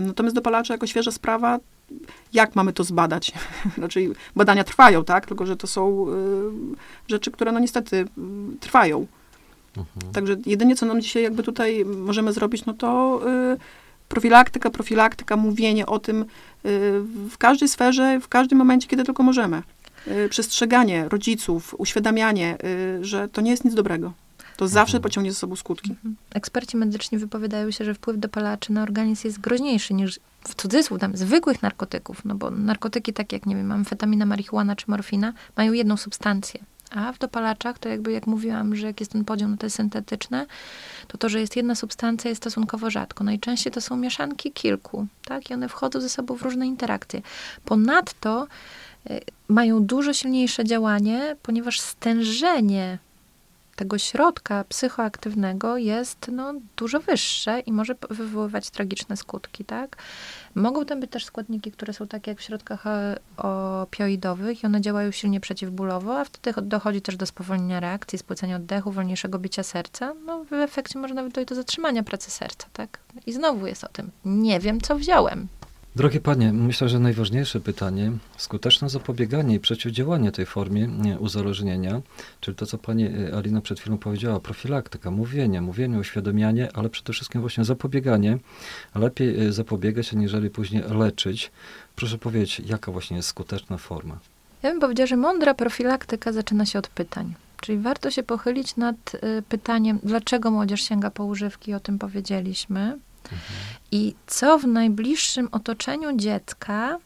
Natomiast 0.00 0.36
dopalacze 0.36 0.74
jako 0.74 0.86
świeża 0.86 1.10
sprawa, 1.10 1.58
jak 2.32 2.56
mamy 2.56 2.72
to 2.72 2.84
zbadać? 2.84 3.32
Raczej 3.78 4.10
badania 4.36 4.64
trwają, 4.64 5.04
tak? 5.04 5.26
Tylko, 5.26 5.46
że 5.46 5.56
to 5.56 5.66
są 5.66 6.06
y, 6.08 6.12
rzeczy, 7.08 7.30
które 7.30 7.52
no 7.52 7.60
niestety 7.60 7.96
y, 7.96 8.06
trwają. 8.60 9.06
Mhm. 9.76 10.12
Także 10.12 10.36
jedynie, 10.46 10.76
co 10.76 10.86
nam 10.86 11.00
dzisiaj 11.00 11.22
jakby 11.22 11.42
tutaj 11.42 11.84
możemy 11.84 12.32
zrobić, 12.32 12.66
no 12.66 12.74
to 12.74 13.20
y, 13.54 13.56
profilaktyka, 14.08 14.70
profilaktyka, 14.70 15.36
mówienie 15.36 15.86
o 15.86 15.98
tym 15.98 16.24
w 17.30 17.38
każdej 17.38 17.68
sferze, 17.68 18.20
w 18.20 18.28
każdym 18.28 18.58
momencie, 18.58 18.88
kiedy 18.88 19.04
tylko 19.04 19.22
możemy. 19.22 19.62
Przestrzeganie 20.30 21.08
rodziców, 21.08 21.74
uświadamianie, 21.78 22.56
że 23.00 23.28
to 23.28 23.40
nie 23.40 23.50
jest 23.50 23.64
nic 23.64 23.74
dobrego. 23.74 24.12
To 24.60 24.68
zawsze 24.68 25.00
pociągnie 25.00 25.32
ze 25.32 25.38
sobą 25.38 25.56
skutki. 25.56 25.94
Eksperci 26.34 26.76
medyczni 26.76 27.18
wypowiadają 27.18 27.70
się, 27.70 27.84
że 27.84 27.94
wpływ 27.94 28.18
dopalaczy 28.18 28.72
na 28.72 28.82
organizm 28.82 29.26
jest 29.26 29.40
groźniejszy 29.40 29.94
niż 29.94 30.20
w 30.48 30.54
cudzysłów 30.54 31.00
tam 31.00 31.16
zwykłych 31.16 31.62
narkotyków, 31.62 32.24
no 32.24 32.34
bo 32.34 32.50
narkotyki 32.50 33.12
takie 33.12 33.36
jak, 33.36 33.46
nie 33.46 33.56
wiem, 33.56 33.72
amfetamina, 33.72 34.26
marihuana 34.26 34.76
czy 34.76 34.84
morfina 34.88 35.32
mają 35.56 35.72
jedną 35.72 35.96
substancję. 35.96 36.60
A 36.90 37.12
w 37.12 37.18
dopalaczach, 37.18 37.78
to 37.78 37.88
jakby 37.88 38.12
jak 38.12 38.26
mówiłam, 38.26 38.76
że 38.76 38.86
jak 38.86 39.00
jest 39.00 39.12
ten 39.12 39.24
podział 39.24 39.48
na 39.48 39.56
te 39.56 39.70
syntetyczne, 39.70 40.46
to 41.08 41.18
to, 41.18 41.28
że 41.28 41.40
jest 41.40 41.56
jedna 41.56 41.74
substancja 41.74 42.28
jest 42.28 42.42
stosunkowo 42.42 42.90
rzadko. 42.90 43.24
Najczęściej 43.24 43.72
to 43.72 43.80
są 43.80 43.96
mieszanki 43.96 44.52
kilku, 44.52 45.06
tak? 45.24 45.50
I 45.50 45.54
one 45.54 45.68
wchodzą 45.68 46.00
ze 46.00 46.08
sobą 46.08 46.36
w 46.36 46.42
różne 46.42 46.66
interakcje. 46.66 47.22
Ponadto 47.64 48.46
y, 49.10 49.20
mają 49.48 49.84
dużo 49.84 50.12
silniejsze 50.12 50.64
działanie, 50.64 51.36
ponieważ 51.42 51.80
stężenie 51.80 52.98
tego 53.80 53.98
środka 53.98 54.64
psychoaktywnego 54.68 55.76
jest 55.76 56.30
no, 56.32 56.54
dużo 56.76 57.00
wyższe 57.00 57.60
i 57.60 57.72
może 57.72 57.94
wywoływać 58.10 58.70
tragiczne 58.70 59.16
skutki, 59.16 59.64
tak? 59.64 59.96
Mogą 60.54 60.84
tam 60.84 61.00
być 61.00 61.10
też 61.10 61.24
składniki, 61.24 61.72
które 61.72 61.92
są 61.92 62.08
takie 62.08 62.30
jak 62.30 62.40
w 62.40 62.42
środkach 62.42 62.86
e, 62.86 63.18
opioidowych 63.36 64.62
i 64.62 64.66
one 64.66 64.80
działają 64.80 65.10
silnie 65.10 65.40
przeciwbólowo, 65.40 66.18
a 66.20 66.24
wtedy 66.24 66.52
cho- 66.56 66.62
dochodzi 66.62 67.02
też 67.02 67.16
do 67.16 67.26
spowolnienia 67.26 67.80
reakcji, 67.80 68.18
spłycenia 68.18 68.56
oddechu, 68.56 68.92
wolniejszego 68.92 69.38
bicia 69.38 69.62
serca. 69.62 70.14
No, 70.26 70.44
w 70.44 70.52
efekcie 70.52 70.98
może 70.98 71.14
nawet 71.14 71.32
dojść 71.32 71.48
do 71.48 71.54
zatrzymania 71.54 72.02
pracy 72.02 72.30
serca, 72.30 72.66
tak? 72.72 72.98
I 73.26 73.32
znowu 73.32 73.66
jest 73.66 73.84
o 73.84 73.88
tym. 73.88 74.10
Nie 74.24 74.60
wiem, 74.60 74.80
co 74.80 74.96
wziąłem. 74.96 75.48
Drogie 75.96 76.20
panie, 76.20 76.52
myślę, 76.52 76.88
że 76.88 76.98
najważniejsze 76.98 77.60
pytanie, 77.60 78.12
skuteczne 78.36 78.88
zapobieganie 78.88 79.54
i 79.54 79.60
przeciwdziałanie 79.60 80.32
tej 80.32 80.46
formie 80.46 80.86
nie, 80.86 81.18
uzależnienia, 81.18 82.00
czyli 82.40 82.56
to, 82.56 82.66
co 82.66 82.78
pani 82.78 83.04
y, 83.04 83.34
Alina 83.34 83.60
przed 83.60 83.80
chwilą 83.80 83.98
powiedziała, 83.98 84.40
profilaktyka, 84.40 85.10
mówienie, 85.10 85.60
mówienie, 85.60 85.98
uświadamianie, 85.98 86.68
ale 86.74 86.88
przede 86.88 87.12
wszystkim 87.12 87.40
właśnie 87.40 87.64
zapobieganie. 87.64 88.38
Lepiej 88.94 89.46
y, 89.46 89.52
zapobiegać, 89.52 90.14
aniżeli 90.14 90.50
później 90.50 90.82
leczyć. 90.90 91.50
Proszę 91.96 92.18
powiedzieć, 92.18 92.62
jaka 92.66 92.92
właśnie 92.92 93.16
jest 93.16 93.28
skuteczna 93.28 93.76
forma? 93.76 94.18
Ja 94.62 94.70
bym 94.70 94.80
powiedziała, 94.80 95.06
że 95.06 95.16
mądra 95.16 95.54
profilaktyka 95.54 96.32
zaczyna 96.32 96.66
się 96.66 96.78
od 96.78 96.88
pytań. 96.88 97.34
Czyli 97.60 97.78
warto 97.78 98.10
się 98.10 98.22
pochylić 98.22 98.76
nad 98.76 99.14
y, 99.14 99.42
pytaniem, 99.48 99.98
dlaczego 100.02 100.50
młodzież 100.50 100.82
sięga 100.82 101.10
po 101.10 101.24
używki, 101.24 101.74
o 101.74 101.80
tym 101.80 101.98
powiedzieliśmy. 101.98 102.98
I 103.92 104.14
co 104.26 104.58
w 104.58 104.66
najbliższym 104.66 105.48
otoczeniu 105.52 106.16
dziecka 106.16 106.98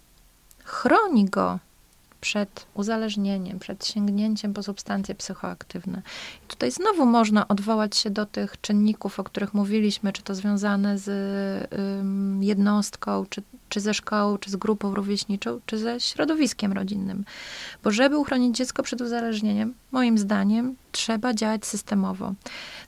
chroni 0.64 1.24
go 1.24 1.58
przed 2.20 2.66
uzależnieniem, 2.74 3.58
przed 3.58 3.86
sięgnięciem 3.86 4.54
po 4.54 4.62
substancje 4.62 5.14
psychoaktywne. 5.14 6.02
I 6.44 6.46
tutaj 6.46 6.70
znowu 6.70 7.06
można 7.06 7.48
odwołać 7.48 7.96
się 7.96 8.10
do 8.10 8.26
tych 8.26 8.60
czynników, 8.60 9.20
o 9.20 9.24
których 9.24 9.54
mówiliśmy, 9.54 10.12
czy 10.12 10.22
to 10.22 10.34
związane 10.34 10.98
z 10.98 11.10
jednostką, 12.40 13.26
czy, 13.30 13.42
czy 13.74 13.80
ze 13.80 13.94
szkołą, 13.94 14.38
czy 14.38 14.50
z 14.50 14.56
grupą 14.56 14.94
rówieśniczą, 14.94 15.60
czy 15.66 15.78
ze 15.78 16.00
środowiskiem 16.00 16.72
rodzinnym. 16.72 17.24
Bo 17.84 17.90
żeby 17.90 18.18
uchronić 18.18 18.56
dziecko 18.56 18.82
przed 18.82 19.00
uzależnieniem, 19.00 19.74
moim 19.92 20.18
zdaniem, 20.18 20.76
trzeba 20.92 21.34
działać 21.34 21.66
systemowo. 21.66 22.32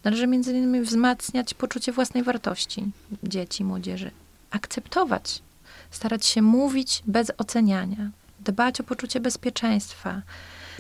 Należy 0.04 0.26
między 0.26 0.52
innymi 0.52 0.80
wzmacniać 0.80 1.54
poczucie 1.54 1.92
własnej 1.92 2.22
wartości 2.22 2.84
dzieci, 3.22 3.64
młodzieży. 3.64 4.10
Akceptować, 4.50 5.42
starać 5.90 6.26
się 6.26 6.42
mówić 6.42 7.02
bez 7.06 7.32
oceniania, 7.38 8.10
dbać 8.40 8.80
o 8.80 8.84
poczucie 8.84 9.20
bezpieczeństwa, 9.20 10.22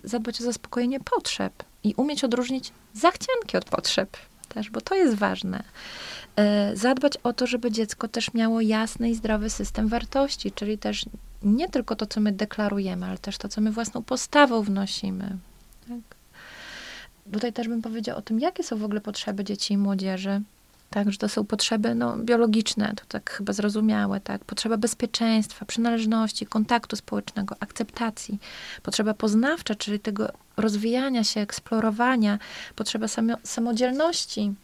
zadbać 0.04 0.40
o 0.40 0.44
zaspokojenie 0.44 1.00
potrzeb 1.00 1.52
i 1.84 1.94
umieć 1.96 2.24
odróżnić 2.24 2.72
zachcianki 2.94 3.56
od 3.56 3.64
potrzeb 3.64 4.16
też, 4.48 4.70
bo 4.70 4.80
to 4.80 4.94
jest 4.94 5.14
ważne. 5.14 5.62
E, 6.36 6.76
Zadbać 6.76 7.16
o 7.16 7.32
to, 7.32 7.46
żeby 7.46 7.70
dziecko 7.70 8.08
też 8.08 8.34
miało 8.34 8.60
jasny 8.60 9.10
i 9.10 9.14
zdrowy 9.14 9.50
system 9.50 9.88
wartości, 9.88 10.52
czyli 10.52 10.78
też 10.78 11.04
nie 11.42 11.68
tylko 11.68 11.96
to, 11.96 12.06
co 12.06 12.20
my 12.20 12.32
deklarujemy, 12.32 13.06
ale 13.06 13.18
też 13.18 13.38
to, 13.38 13.48
co 13.48 13.60
my 13.60 13.72
własną 13.72 14.02
postawą 14.02 14.62
wnosimy. 14.62 15.36
Tak? 15.88 16.16
Tutaj 17.32 17.52
też 17.52 17.68
bym 17.68 17.82
powiedziała 17.82 18.18
o 18.18 18.22
tym, 18.22 18.40
jakie 18.40 18.62
są 18.62 18.76
w 18.76 18.84
ogóle 18.84 19.00
potrzeby 19.00 19.44
dzieci 19.44 19.74
i 19.74 19.78
młodzieży. 19.78 20.42
Tak, 20.90 21.12
że 21.12 21.18
to 21.18 21.28
są 21.28 21.44
potrzeby 21.44 21.94
no, 21.94 22.16
biologiczne, 22.16 22.92
to 22.96 23.04
tak 23.08 23.30
chyba 23.30 23.52
zrozumiałe, 23.52 24.20
tak? 24.20 24.44
Potrzeba 24.44 24.76
bezpieczeństwa, 24.76 25.64
przynależności, 25.64 26.46
kontaktu 26.46 26.96
społecznego, 26.96 27.56
akceptacji. 27.60 28.38
Potrzeba 28.82 29.14
poznawcza, 29.14 29.74
czyli 29.74 30.00
tego 30.00 30.28
rozwijania 30.56 31.24
się, 31.24 31.40
eksplorowania. 31.40 32.38
Potrzeba 32.76 33.08
samo, 33.08 33.34
samodzielności, 33.42 34.54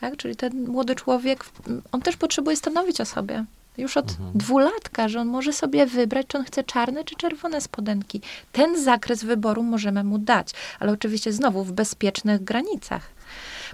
tak? 0.00 0.16
Czyli 0.16 0.36
ten 0.36 0.68
młody 0.68 0.94
człowiek, 0.94 1.44
on 1.92 2.02
też 2.02 2.16
potrzebuje 2.16 2.56
stanowić 2.56 3.00
o 3.00 3.04
sobie. 3.04 3.44
Już 3.78 3.96
od 3.96 4.06
dwulatka, 4.34 5.08
że 5.08 5.20
on 5.20 5.28
może 5.28 5.52
sobie 5.52 5.86
wybrać, 5.86 6.26
czy 6.26 6.38
on 6.38 6.44
chce 6.44 6.64
czarne, 6.64 7.04
czy 7.04 7.16
czerwone 7.16 7.60
spodenki. 7.60 8.20
Ten 8.52 8.82
zakres 8.82 9.24
wyboru 9.24 9.62
możemy 9.62 10.04
mu 10.04 10.18
dać, 10.18 10.50
ale 10.80 10.92
oczywiście 10.92 11.32
znowu 11.32 11.64
w 11.64 11.72
bezpiecznych 11.72 12.44
granicach. 12.44 13.10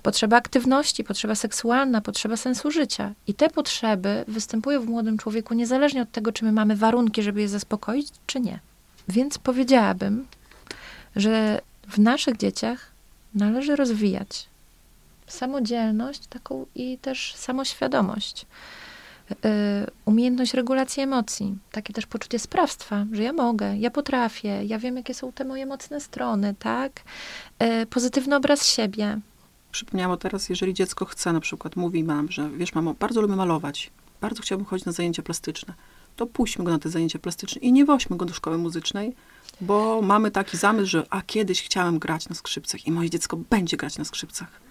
Potrzeba 0.03 0.37
aktywności, 0.37 1.05
potrzeba 1.05 1.35
seksualna, 1.35 2.01
potrzeba 2.01 2.37
sensu 2.37 2.71
życia. 2.71 3.13
I 3.27 3.35
te 3.35 3.51
potrzeby 3.51 4.25
występują 4.29 4.81
w 4.81 4.87
młodym 4.87 5.19
człowieku 5.19 5.55
niezależnie 5.55 6.03
od 6.03 6.13
tego, 6.13 6.33
czy 6.33 6.45
my 6.45 6.53
mamy 6.53 6.77
warunki, 6.77 7.23
żeby 7.23 7.41
je 7.41 7.49
zaspokoić, 7.49 8.09
czy 8.27 8.41
nie. 8.41 8.59
Więc 9.09 9.39
powiedziałabym, 9.39 10.27
że 11.17 11.61
w 11.89 11.99
naszych 11.99 12.37
dzieciach 12.37 12.91
należy 13.35 13.77
rozwijać 13.77 14.49
samodzielność 15.27 16.27
taką 16.27 16.67
i 16.75 16.99
też 16.99 17.35
samoświadomość. 17.35 18.47
Y, 19.31 19.37
umiejętność 20.05 20.55
regulacji 20.55 21.03
emocji, 21.03 21.59
takie 21.73 21.93
też 21.93 22.07
poczucie 22.07 22.39
sprawstwa, 22.39 23.07
że 23.13 23.23
ja 23.23 23.33
mogę, 23.33 23.77
ja 23.77 23.91
potrafię, 23.91 24.65
ja 24.65 24.79
wiem, 24.79 24.97
jakie 24.97 25.15
są 25.15 25.33
te 25.33 25.45
moje 25.45 25.67
mocne 25.67 26.01
strony, 26.01 26.55
tak? 26.59 27.03
Y, 27.83 27.87
Pozytywny 27.87 28.37
obraz 28.37 28.67
siebie, 28.67 29.21
Przypomniało 29.75 30.17
teraz, 30.17 30.49
jeżeli 30.49 30.75
dziecko 30.75 31.05
chce, 31.05 31.33
na 31.33 31.41
przykład 31.41 31.77
mówi 31.77 32.05
mam, 32.05 32.31
że 32.31 32.51
wiesz 32.51 32.75
mamo, 32.75 32.95
bardzo 32.95 33.21
lubię 33.21 33.37
malować, 33.37 33.91
bardzo 34.21 34.43
chciałbym 34.43 34.67
chodzić 34.67 34.87
na 34.87 34.93
zajęcia 34.93 35.23
plastyczne, 35.23 35.75
to 36.17 36.27
puśćmy 36.27 36.65
go 36.65 36.71
na 36.71 36.79
te 36.79 36.89
zajęcia 36.89 37.19
plastyczne 37.19 37.61
i 37.61 37.73
nie 37.73 37.85
woźmy 37.85 38.17
go 38.17 38.25
do 38.25 38.35
szkoły 38.35 38.59
muzycznej, 38.59 39.15
bo 39.61 40.03
mamy 40.03 40.31
taki 40.31 40.57
zamysł, 40.57 40.91
że 40.91 41.07
a 41.11 41.23
kiedyś 41.23 41.63
chciałem 41.63 41.99
grać 41.99 42.29
na 42.29 42.35
skrzypcach 42.35 42.87
i 42.87 42.93
moje 42.93 43.11
dziecko 43.11 43.37
będzie 43.37 43.77
grać 43.77 43.99
na 43.99 44.05
skrzypcach. 44.05 44.64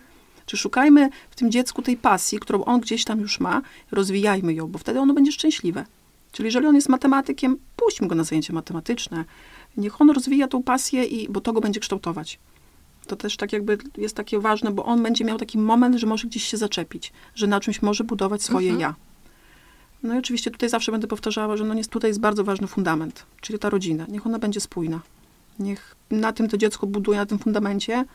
Czy 0.45 0.57
szukajmy 0.57 1.09
w 1.29 1.35
tym 1.35 1.51
dziecku 1.51 1.81
tej 1.81 1.97
pasji, 1.97 2.39
którą 2.39 2.63
on 2.63 2.81
gdzieś 2.81 3.05
tam 3.05 3.19
już 3.19 3.39
ma, 3.39 3.61
rozwijajmy 3.91 4.53
ją, 4.53 4.67
bo 4.67 4.79
wtedy 4.79 4.99
ono 4.99 5.13
będzie 5.13 5.31
szczęśliwe. 5.31 5.85
Czyli 6.31 6.47
jeżeli 6.47 6.67
on 6.67 6.75
jest 6.75 6.89
matematykiem, 6.89 7.57
puśćmy 7.75 8.07
go 8.07 8.15
na 8.15 8.23
zajęcia 8.23 8.53
matematyczne. 8.53 9.25
Niech 9.77 10.01
on 10.01 10.09
rozwija 10.09 10.47
tą 10.47 10.63
pasję, 10.63 11.05
i, 11.05 11.29
bo 11.29 11.41
to 11.41 11.53
go 11.53 11.61
będzie 11.61 11.79
kształtować. 11.79 12.39
To 13.07 13.15
też 13.15 13.37
tak 13.37 13.53
jakby 13.53 13.77
jest 13.97 14.15
takie 14.15 14.39
ważne, 14.39 14.71
bo 14.71 14.85
on 14.85 15.03
będzie 15.03 15.25
miał 15.25 15.37
taki 15.37 15.57
moment, 15.57 15.95
że 15.95 16.07
może 16.07 16.27
gdzieś 16.27 16.43
się 16.43 16.57
zaczepić, 16.57 17.13
że 17.35 17.47
na 17.47 17.59
czymś 17.59 17.81
może 17.81 18.03
budować 18.03 18.43
swoje 18.43 18.69
Mhm. 18.69 18.81
ja. 18.81 18.95
No 20.03 20.15
i 20.15 20.17
oczywiście 20.17 20.51
tutaj 20.51 20.69
zawsze 20.69 20.91
będę 20.91 21.07
powtarzała, 21.07 21.57
że 21.57 21.63
no 21.63 21.73
jest, 21.73 21.89
tutaj 21.89 22.09
jest 22.09 22.19
bardzo 22.19 22.43
ważny 22.43 22.67
fundament, 22.67 23.25
czyli 23.41 23.59
ta 23.59 23.69
rodzina. 23.69 24.05
Niech 24.09 24.27
ona 24.27 24.39
będzie 24.39 24.59
spójna. 24.59 24.99
Niech 25.59 25.95
na 26.11 26.33
tym 26.33 26.49
to 26.49 26.57
dziecko 26.57 26.87
buduje, 26.87 27.17
na 27.17 27.25
tym 27.25 27.39
fundamencie 27.39 28.05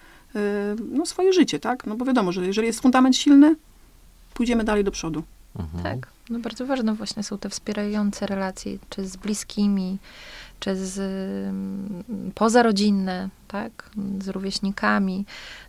no, 0.91 1.07
swoje 1.07 1.33
życie, 1.33 1.59
tak? 1.59 1.87
No 1.87 1.97
bo 1.97 2.05
wiadomo, 2.05 2.33
że 2.33 2.47
jeżeli 2.47 2.67
jest 2.67 2.81
fundament 2.81 3.17
silny, 3.17 3.57
pójdziemy 4.35 4.65
dalej 4.65 4.85
do 4.85 4.91
przodu. 4.91 5.23
Mhm. 5.59 5.83
Tak. 5.83 6.13
No 6.31 6.39
bardzo 6.39 6.67
ważne 6.67 6.95
właśnie 6.95 7.23
są 7.23 7.39
te 7.39 7.49
wspierające 7.49 8.27
relacje, 8.27 8.79
czy 8.91 9.09
z 9.09 9.17
bliskimi, 9.17 9.99
czy 10.61 10.77
z 10.77 10.99
mm, 10.99 12.33
pozarodzinne, 12.35 13.29
tak, 13.49 13.91
z 14.21 14.29
rówieśnikami. 14.29 15.25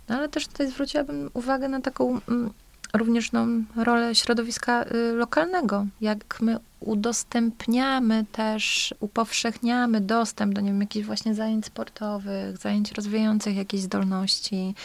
No 0.10 0.16
ale 0.16 0.30
też 0.30 0.48
tutaj 0.48 0.68
zwróciłabym 0.68 1.30
uwagę 1.34 1.70
na 1.70 1.82
taką 1.82 2.22
mm, 2.28 2.54
również 2.94 3.32
no, 3.32 3.48
rolę 3.76 4.16
środowiska 4.16 4.84
y, 4.84 5.14
lokalnego. 5.14 5.86
Jak 6.02 6.42
my 6.42 6.60
udostępniamy 6.80 8.26
też, 8.32 8.94
upowszechniamy 9.00 10.02
dostęp 10.02 10.54
do, 10.54 10.62
nie 10.62 10.72
wiem, 10.72 10.82
jakichś 10.82 11.06
właśnie 11.06 11.36
zajęć 11.36 11.66
sportowych, 11.66 12.58
zajęć 12.58 12.92
rozwijających 12.92 13.56
jakieś 13.56 13.82
zdolności. 13.82 14.76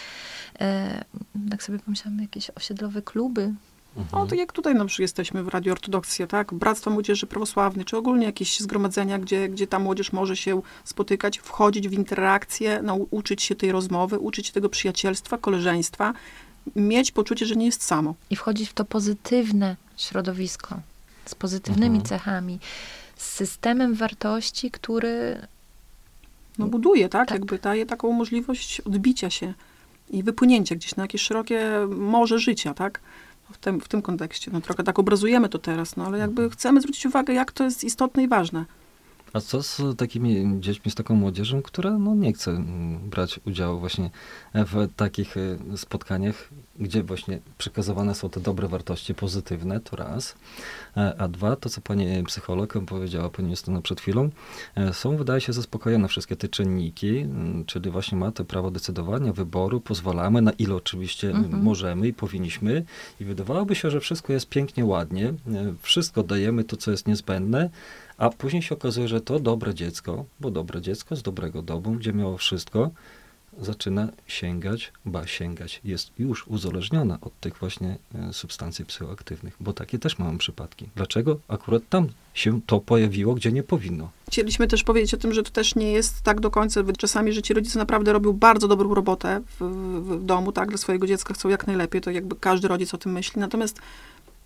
E, 0.60 1.04
tak 1.50 1.62
sobie 1.62 1.78
pomyślałam, 1.78 2.20
jakieś 2.20 2.50
osiedlowe 2.50 3.02
kluby, 3.02 3.52
No, 4.12 4.26
tak 4.26 4.38
jak 4.38 4.52
tutaj 4.52 4.74
na 4.74 4.84
przykład 4.84 5.02
jesteśmy 5.02 5.42
w 5.42 5.48
Radio 5.48 5.72
Ortodoksja, 5.72 6.26
tak? 6.26 6.54
Bractwo 6.54 6.90
Młodzieży 6.90 7.26
Prawosławnej, 7.26 7.84
czy 7.84 7.96
ogólnie 7.96 8.26
jakieś 8.26 8.60
zgromadzenia, 8.60 9.18
gdzie, 9.18 9.48
gdzie 9.48 9.66
ta 9.66 9.78
młodzież 9.78 10.12
może 10.12 10.36
się 10.36 10.62
spotykać, 10.84 11.38
wchodzić 11.38 11.88
w 11.88 11.92
interakcję, 11.92 12.80
nau- 12.82 13.06
uczyć 13.10 13.42
się 13.42 13.54
tej 13.54 13.72
rozmowy, 13.72 14.18
uczyć 14.18 14.46
się 14.46 14.52
tego 14.52 14.68
przyjacielstwa, 14.68 15.38
koleżeństwa, 15.38 16.14
mieć 16.76 17.12
poczucie, 17.12 17.46
że 17.46 17.56
nie 17.56 17.66
jest 17.66 17.82
samo. 17.82 18.14
i 18.30 18.36
wchodzić 18.36 18.68
w 18.68 18.72
to 18.72 18.84
pozytywne 18.84 19.76
środowisko 19.96 20.80
z 21.26 21.34
pozytywnymi 21.34 21.98
Mhm. 21.98 22.04
cechami, 22.04 22.58
z 23.16 23.26
systemem 23.30 23.94
wartości, 23.94 24.70
który 24.70 25.46
No 26.58 26.66
buduje, 26.66 27.08
tak? 27.08 27.28
Tak. 27.28 27.38
Jakby 27.38 27.58
daje 27.58 27.86
taką 27.86 28.12
możliwość 28.12 28.80
odbicia 28.80 29.30
się 29.30 29.54
i 30.10 30.22
wypłynięcie 30.22 30.76
gdzieś 30.76 30.96
na 30.96 31.04
jakieś 31.04 31.22
szerokie 31.22 31.86
morze 31.90 32.38
życia, 32.38 32.74
tak? 32.74 33.00
W 33.52 33.58
tym, 33.58 33.80
w 33.80 33.88
tym 33.88 34.02
kontekście. 34.02 34.50
No, 34.54 34.60
trochę 34.60 34.82
tak 34.84 34.98
obrazujemy 34.98 35.48
to 35.48 35.58
teraz, 35.58 35.96
no 35.96 36.06
ale 36.06 36.18
jakby 36.18 36.50
chcemy 36.50 36.80
zwrócić 36.80 37.06
uwagę, 37.06 37.34
jak 37.34 37.52
to 37.52 37.64
jest 37.64 37.84
istotne 37.84 38.22
i 38.22 38.28
ważne. 38.28 38.64
A 39.34 39.40
co 39.40 39.62
z 39.62 39.82
takimi 39.96 40.60
dziećmi, 40.60 40.90
z 40.90 40.94
taką 40.94 41.14
młodzieżą, 41.14 41.62
która 41.62 41.98
no, 41.98 42.14
nie 42.14 42.32
chce 42.32 42.50
mm, 42.50 43.10
brać 43.10 43.40
udziału 43.46 43.80
właśnie 43.80 44.10
w 44.54 44.88
takich 44.96 45.36
y, 45.36 45.58
spotkaniach, 45.76 46.48
gdzie 46.80 47.02
właśnie 47.02 47.38
przekazywane 47.58 48.14
są 48.14 48.30
te 48.30 48.40
dobre 48.40 48.68
wartości 48.68 49.14
pozytywne, 49.14 49.80
to 49.80 49.96
raz. 49.96 50.34
E, 50.96 51.14
A 51.18 51.28
dwa, 51.28 51.56
to 51.56 51.68
co 51.68 51.80
pani 51.80 52.24
psycholog 52.24 52.74
powiedziała, 52.86 53.28
pani 53.28 53.50
Justyna 53.50 53.80
przed 53.80 54.00
chwilą, 54.00 54.30
e, 54.74 54.92
są 54.92 55.16
wydaje 55.16 55.40
się 55.40 55.52
zaspokojone 55.52 56.08
wszystkie 56.08 56.36
te 56.36 56.48
czynniki, 56.48 57.18
mm, 57.18 57.64
czyli 57.64 57.90
właśnie 57.90 58.18
ma 58.18 58.32
to 58.32 58.44
prawo 58.44 58.70
decydowania, 58.70 59.32
wyboru, 59.32 59.80
pozwalamy, 59.80 60.42
na 60.42 60.52
ile 60.52 60.74
oczywiście 60.74 61.30
Mhm. 61.30 61.62
możemy 61.62 62.08
i 62.08 62.12
powinniśmy. 62.12 62.84
I 63.20 63.24
wydawałoby 63.24 63.74
się, 63.74 63.90
że 63.90 64.00
wszystko 64.00 64.32
jest 64.32 64.48
pięknie, 64.48 64.84
ładnie, 64.84 65.28
e, 65.28 65.34
wszystko 65.82 66.22
dajemy 66.22 66.64
to, 66.64 66.76
co 66.76 66.90
jest 66.90 67.08
niezbędne, 67.08 67.70
a 68.18 68.30
później 68.30 68.62
się 68.62 68.74
okazuje, 68.74 69.08
że 69.08 69.20
to 69.20 69.40
dobre 69.40 69.74
dziecko, 69.74 70.24
bo 70.40 70.50
dobre 70.50 70.80
dziecko 70.80 71.16
z 71.16 71.22
dobrego 71.22 71.62
domu, 71.62 71.92
gdzie 71.92 72.12
miało 72.12 72.38
wszystko, 72.38 72.90
zaczyna 73.60 74.08
sięgać, 74.26 74.92
ba 75.04 75.26
sięgać, 75.26 75.80
jest 75.84 76.10
już 76.18 76.46
uzależniona 76.46 77.18
od 77.20 77.40
tych 77.40 77.58
właśnie 77.58 77.96
e, 78.14 78.32
substancji 78.32 78.84
psychoaktywnych, 78.84 79.56
bo 79.60 79.72
takie 79.72 79.98
też 79.98 80.18
mamy 80.18 80.38
przypadki. 80.38 80.88
Dlaczego 80.96 81.38
akurat 81.48 81.82
tam 81.88 82.08
się 82.34 82.60
to 82.66 82.80
pojawiło, 82.80 83.34
gdzie 83.34 83.52
nie 83.52 83.62
powinno? 83.62 84.10
Chcieliśmy 84.28 84.66
też 84.66 84.82
powiedzieć 84.82 85.14
o 85.14 85.16
tym, 85.16 85.32
że 85.32 85.42
to 85.42 85.50
też 85.50 85.74
nie 85.74 85.92
jest 85.92 86.22
tak 86.22 86.40
do 86.40 86.50
końca. 86.50 86.80
Czasami, 86.98 87.32
że 87.32 87.42
ci 87.42 87.54
rodzice 87.54 87.78
naprawdę 87.78 88.12
robią 88.12 88.32
bardzo 88.32 88.68
dobrą 88.68 88.94
robotę 88.94 89.40
w, 89.46 89.64
w, 89.64 90.18
w 90.18 90.24
domu, 90.24 90.52
tak, 90.52 90.68
dla 90.68 90.78
swojego 90.78 91.06
dziecka 91.06 91.34
chcą 91.34 91.48
jak 91.48 91.66
najlepiej, 91.66 92.00
to 92.00 92.10
jakby 92.10 92.36
każdy 92.36 92.68
rodzic 92.68 92.94
o 92.94 92.98
tym 92.98 93.12
myśli. 93.12 93.40
Natomiast 93.40 93.80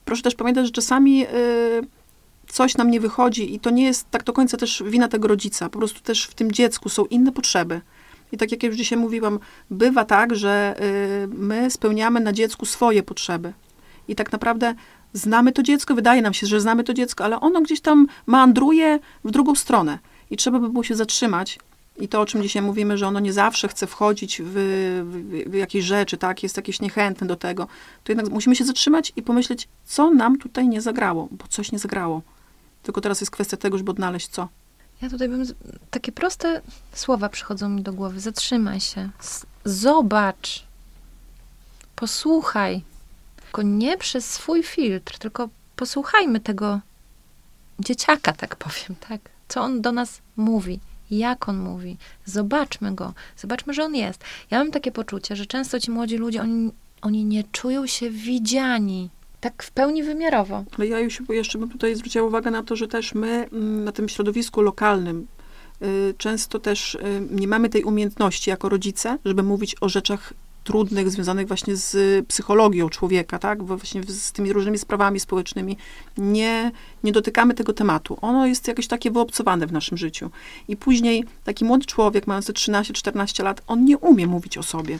proszę 0.04 0.22
też 0.22 0.34
pamiętać, 0.34 0.66
że 0.66 0.72
czasami 0.72 1.26
y, 1.26 1.28
coś 2.48 2.76
nam 2.76 2.90
nie 2.90 3.00
wychodzi 3.00 3.54
i 3.54 3.60
to 3.60 3.70
nie 3.70 3.84
jest 3.84 4.10
tak 4.10 4.24
do 4.24 4.32
końca 4.32 4.56
też 4.56 4.82
wina 4.86 5.08
tego 5.08 5.28
rodzica. 5.28 5.68
Po 5.68 5.78
prostu 5.78 6.00
też 6.00 6.24
w 6.24 6.34
tym 6.34 6.52
dziecku 6.52 6.88
są 6.88 7.04
inne 7.04 7.32
potrzeby. 7.32 7.80
I 8.32 8.36
tak 8.36 8.52
jak 8.52 8.62
już 8.62 8.76
dzisiaj 8.76 8.98
mówiłam, 8.98 9.38
bywa 9.70 10.04
tak, 10.04 10.36
że 10.36 10.74
y, 11.24 11.28
my 11.28 11.70
spełniamy 11.70 12.20
na 12.20 12.32
dziecku 12.32 12.66
swoje 12.66 13.02
potrzeby. 13.02 13.52
I 14.08 14.14
tak 14.14 14.32
naprawdę 14.32 14.74
znamy 15.12 15.52
to 15.52 15.62
dziecko, 15.62 15.94
wydaje 15.94 16.22
nam 16.22 16.34
się, 16.34 16.46
że 16.46 16.60
znamy 16.60 16.84
to 16.84 16.94
dziecko, 16.94 17.24
ale 17.24 17.40
ono 17.40 17.60
gdzieś 17.60 17.80
tam 17.80 18.06
meandruje 18.26 18.98
w 19.24 19.30
drugą 19.30 19.54
stronę. 19.54 19.98
I 20.30 20.36
trzeba 20.36 20.58
by 20.58 20.68
było 20.68 20.84
się 20.84 20.94
zatrzymać. 20.94 21.58
I 22.00 22.08
to, 22.08 22.20
o 22.20 22.26
czym 22.26 22.42
dzisiaj 22.42 22.62
mówimy, 22.62 22.98
że 22.98 23.06
ono 23.06 23.20
nie 23.20 23.32
zawsze 23.32 23.68
chce 23.68 23.86
wchodzić 23.86 24.42
w, 24.44 24.52
w, 25.04 25.50
w 25.50 25.54
jakieś 25.54 25.84
rzeczy, 25.84 26.16
tak, 26.16 26.42
jest 26.42 26.56
jakieś 26.56 26.80
niechętne 26.80 27.26
do 27.26 27.36
tego, 27.36 27.66
to 28.04 28.12
jednak 28.12 28.28
musimy 28.28 28.56
się 28.56 28.64
zatrzymać 28.64 29.12
i 29.16 29.22
pomyśleć, 29.22 29.68
co 29.84 30.10
nam 30.10 30.38
tutaj 30.38 30.68
nie 30.68 30.80
zagrało, 30.80 31.28
bo 31.30 31.44
coś 31.48 31.72
nie 31.72 31.78
zagrało. 31.78 32.22
Tylko 32.82 33.00
teraz 33.00 33.20
jest 33.20 33.30
kwestia 33.30 33.56
tego, 33.56 33.78
żeby 33.78 33.90
odnaleźć 33.90 34.28
co. 34.28 34.48
Ja 35.02 35.10
tutaj 35.10 35.28
bym. 35.28 35.44
Takie 35.90 36.12
proste 36.12 36.60
słowa 36.92 37.28
przychodzą 37.28 37.68
mi 37.68 37.82
do 37.82 37.92
głowy. 37.92 38.20
Zatrzymaj 38.20 38.80
się. 38.80 39.10
Zobacz. 39.64 40.64
Posłuchaj. 41.96 42.82
Tylko 43.42 43.62
nie 43.62 43.98
przez 43.98 44.30
swój 44.30 44.62
filtr, 44.62 45.18
tylko 45.18 45.48
posłuchajmy 45.76 46.40
tego 46.40 46.80
dzieciaka, 47.78 48.32
tak 48.32 48.56
powiem, 48.56 48.96
tak? 49.08 49.20
Co 49.48 49.62
on 49.62 49.82
do 49.82 49.92
nas 49.92 50.20
mówi, 50.36 50.80
jak 51.10 51.48
on 51.48 51.58
mówi. 51.58 51.96
Zobaczmy 52.24 52.94
go, 52.94 53.14
zobaczmy, 53.36 53.74
że 53.74 53.84
on 53.84 53.94
jest. 53.94 54.24
Ja 54.50 54.58
mam 54.58 54.70
takie 54.70 54.92
poczucie, 54.92 55.36
że 55.36 55.46
często 55.46 55.80
ci 55.80 55.90
młodzi 55.90 56.16
ludzie, 56.16 56.42
oni, 56.42 56.72
oni 57.02 57.24
nie 57.24 57.44
czują 57.44 57.86
się 57.86 58.10
widziani. 58.10 59.10
Tak 59.40 59.62
w 59.62 59.70
pełni 59.70 60.02
wymiarowo. 60.02 60.64
Ale 60.78 60.86
ja 60.86 61.00
już 61.00 61.22
jeszcze 61.28 61.58
bym 61.58 61.68
tutaj 61.68 61.94
zwróciła 61.94 62.26
uwagę 62.26 62.50
na 62.50 62.62
to, 62.62 62.76
że 62.76 62.88
też 62.88 63.14
my 63.14 63.48
mm, 63.52 63.84
na 63.84 63.92
tym 63.92 64.08
środowisku 64.08 64.62
lokalnym 64.62 65.26
y, 65.82 66.14
często 66.18 66.58
też 66.58 66.94
y, 66.94 67.00
nie 67.30 67.48
mamy 67.48 67.68
tej 67.68 67.84
umiejętności 67.84 68.50
jako 68.50 68.68
rodzice, 68.68 69.18
żeby 69.24 69.42
mówić 69.42 69.76
o 69.80 69.88
rzeczach 69.88 70.32
trudnych, 70.64 71.10
związanych 71.10 71.48
właśnie 71.48 71.76
z 71.76 72.26
psychologią 72.26 72.88
człowieka, 72.88 73.38
tak? 73.38 73.62
Właśnie 73.62 74.02
z 74.02 74.32
tymi 74.32 74.52
różnymi 74.52 74.78
sprawami 74.78 75.20
społecznymi. 75.20 75.76
Nie, 76.18 76.70
nie 77.04 77.12
dotykamy 77.12 77.54
tego 77.54 77.72
tematu. 77.72 78.18
Ono 78.20 78.46
jest 78.46 78.68
jakieś 78.68 78.86
takie 78.86 79.10
wyobcowane 79.10 79.66
w 79.66 79.72
naszym 79.72 79.98
życiu. 79.98 80.30
I 80.68 80.76
później 80.76 81.24
taki 81.44 81.64
młody 81.64 81.86
człowiek, 81.86 82.26
mający 82.26 82.52
13-14 82.52 83.44
lat, 83.44 83.62
on 83.66 83.84
nie 83.84 83.98
umie 83.98 84.26
mówić 84.26 84.58
o 84.58 84.62
sobie. 84.62 84.98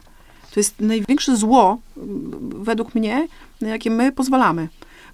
To 0.54 0.61
jest 0.61 0.80
największe 0.80 1.37
zło, 1.37 1.78
mm, 1.96 2.64
według 2.64 2.94
mnie, 2.94 3.28
na 3.61 3.68
jakie 3.68 3.90
my 3.90 4.12
pozwalamy. 4.12 4.68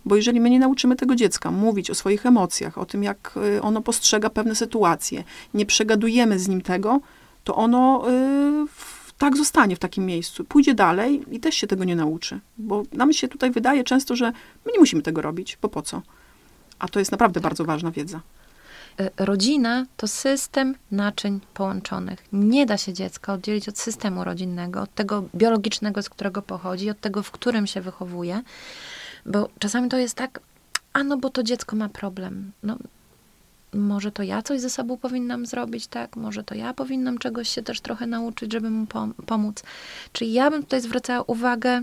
Bo 0.05 0.16
jeżeli 0.16 0.40
my 0.40 0.51
nie 0.51 0.59
nauczymy 0.59 0.97
tego 0.97 1.14
dziecka 1.14 1.51
mówić 1.51 1.90
o 1.90 1.94
swoich 1.94 2.27
emocjach, 2.27 2.79
o 2.79 2.87
tym, 2.87 3.03
jak 3.03 3.35
y, 3.57 3.62
ono 3.62 3.81
postrzega 3.81 4.31
pewne 4.31 4.55
sytuacje, 4.55 5.25
nie 5.55 5.66
przegadujemy 5.66 6.38
z 6.38 6.49
nim 6.49 6.61
tego, 6.61 7.01
to 7.44 7.55
ono 7.57 8.11
y, 8.11 8.66
tak 9.18 9.37
zostanie 9.37 9.77
w 9.77 9.79
takim 9.79 10.07
miejscu. 10.07 10.44
Pójdzie 10.44 10.75
dalej 10.75 11.23
i 11.31 11.40
też 11.40 11.55
się 11.55 11.66
tego 11.66 11.85
nie 11.85 11.97
nauczy. 11.97 12.40
Bo 12.59 12.83
nam 12.92 13.12
się 13.12 13.29
tutaj 13.29 13.51
wydaje 13.51 13.85
często, 13.85 14.16
że 14.16 14.33
my 14.66 14.73
nie 14.73 14.79
musimy 14.79 15.03
tego 15.03 15.23
robić, 15.23 15.59
bo 15.62 15.68
po 15.68 15.83
co? 15.83 16.03
A 16.79 16.88
to 16.88 16.99
jest 16.99 17.12
naprawdę 17.12 17.40
bardzo 17.40 17.64
ważna 17.64 17.90
wiedza. 17.90 18.20
Y, 19.01 19.11
Rodzina 19.17 19.87
to 19.97 20.09
system 20.09 20.75
naczyń 20.91 21.41
połączonych. 21.55 22.25
Nie 22.33 22.67
da 22.67 22.77
się 22.77 22.93
dziecka 22.93 23.33
oddzielić 23.33 23.69
od 23.69 23.79
systemu 23.79 24.25
rodzinnego, 24.25 24.83
od 24.83 24.95
tego 24.95 25.25
biologicznego, 25.35 26.03
z 26.03 26.09
którego 26.09 26.43
pochodzi, 26.43 26.91
od 26.91 27.01
tego, 27.01 27.23
w 27.23 27.31
którym 27.31 27.67
się 27.67 27.81
wychowuje. 27.81 28.43
Bo 29.27 29.49
czasami 29.59 29.89
to 29.89 29.97
jest 29.97 30.15
tak, 30.15 30.41
a 30.93 31.05
no 31.05 31.17
bo 31.17 31.31
to 31.31 31.43
dziecko 31.43 31.77
ma 31.77 31.89
problem. 31.89 32.53
No, 32.63 32.77
może 33.75 34.13
to 34.13 34.23
ja 34.23 34.43
coś 34.43 34.61
ze 34.61 34.71
sobą 34.71 34.97
powinnam 34.97 35.47
zrobić, 35.47 35.87
tak? 35.87 36.17
Może 36.17 36.45
to 36.45 36.55
ja 36.55 36.75
powinnam 36.75 37.19
czegoś 37.19 37.49
się 37.49 37.63
też 37.63 37.81
trochę 37.81 38.07
nauczyć, 38.07 38.53
żeby 38.53 38.71
mu 38.71 38.87
pom- 38.87 39.13
pomóc. 39.27 39.63
Czyli 40.13 40.33
ja 40.33 40.51
bym 40.51 40.63
tutaj 40.63 40.81
zwracała 40.81 41.23
uwagę 41.23 41.83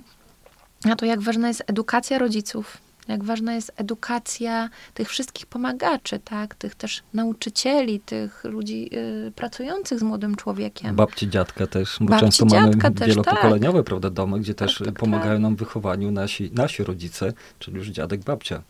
na 0.85 0.95
to, 0.95 1.05
jak 1.05 1.21
ważna 1.21 1.47
jest 1.47 1.63
edukacja 1.67 2.17
rodziców, 2.17 2.77
jak 3.11 3.23
ważna 3.23 3.55
jest 3.55 3.71
edukacja 3.75 4.69
tych 4.93 5.09
wszystkich 5.09 5.45
pomagaczy, 5.45 6.19
tak? 6.19 6.55
Tych 6.55 6.75
też 6.75 7.03
nauczycieli, 7.13 7.99
tych 7.99 8.43
ludzi 8.43 8.89
y, 9.27 9.31
pracujących 9.31 9.99
z 9.99 10.03
młodym 10.03 10.35
człowiekiem. 10.35 10.95
Babci, 10.95 11.29
dziadka 11.29 11.67
też, 11.67 11.97
bo 11.99 12.05
Babci, 12.05 12.25
często 12.25 12.45
mamy 12.45 12.75
też, 12.75 13.07
wielopokoleniowe, 13.07 13.83
prawda, 13.83 14.09
domy, 14.09 14.39
gdzie 14.39 14.53
też 14.53 14.77
Tak, 14.77 14.87
tak, 14.87 14.95
pomagają 14.95 15.33
tak. 15.33 15.41
nam 15.41 15.55
w 15.55 15.59
wychowaniu 15.59 16.11
nasi, 16.11 16.51
nasi 16.53 16.83
rodzice, 16.83 17.33
czyli 17.59 17.77
już 17.77 17.87
dziadek, 17.87 18.23
babcia 18.23 18.61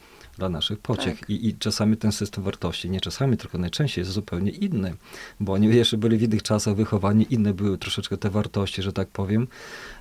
dla 0.42 0.50
naszych 0.50 0.80
pociech. 0.80 1.20
Tak. 1.20 1.30
I, 1.30 1.48
I 1.48 1.54
czasami 1.56 1.98
ten 1.98 2.12
system 2.12 2.44
wartości, 2.44 2.90
nie 2.90 3.02
czasami, 3.02 3.38
tylko 3.38 3.58
najczęściej 3.58 4.02
jest 4.02 4.12
zupełnie 4.12 4.52
inny, 4.52 4.94
bo 5.40 5.54
oni 5.54 5.76
jeszcze 5.76 5.98
byli 5.98 6.18
w 6.18 6.22
innych 6.24 6.44
czasach 6.44 6.76
wychowani, 6.76 7.26
inne 7.30 7.54
były 7.54 7.78
troszeczkę 7.78 8.18
te 8.18 8.30
wartości, 8.30 8.82
że 8.82 8.94
tak 8.94 9.08
powiem. 9.08 9.48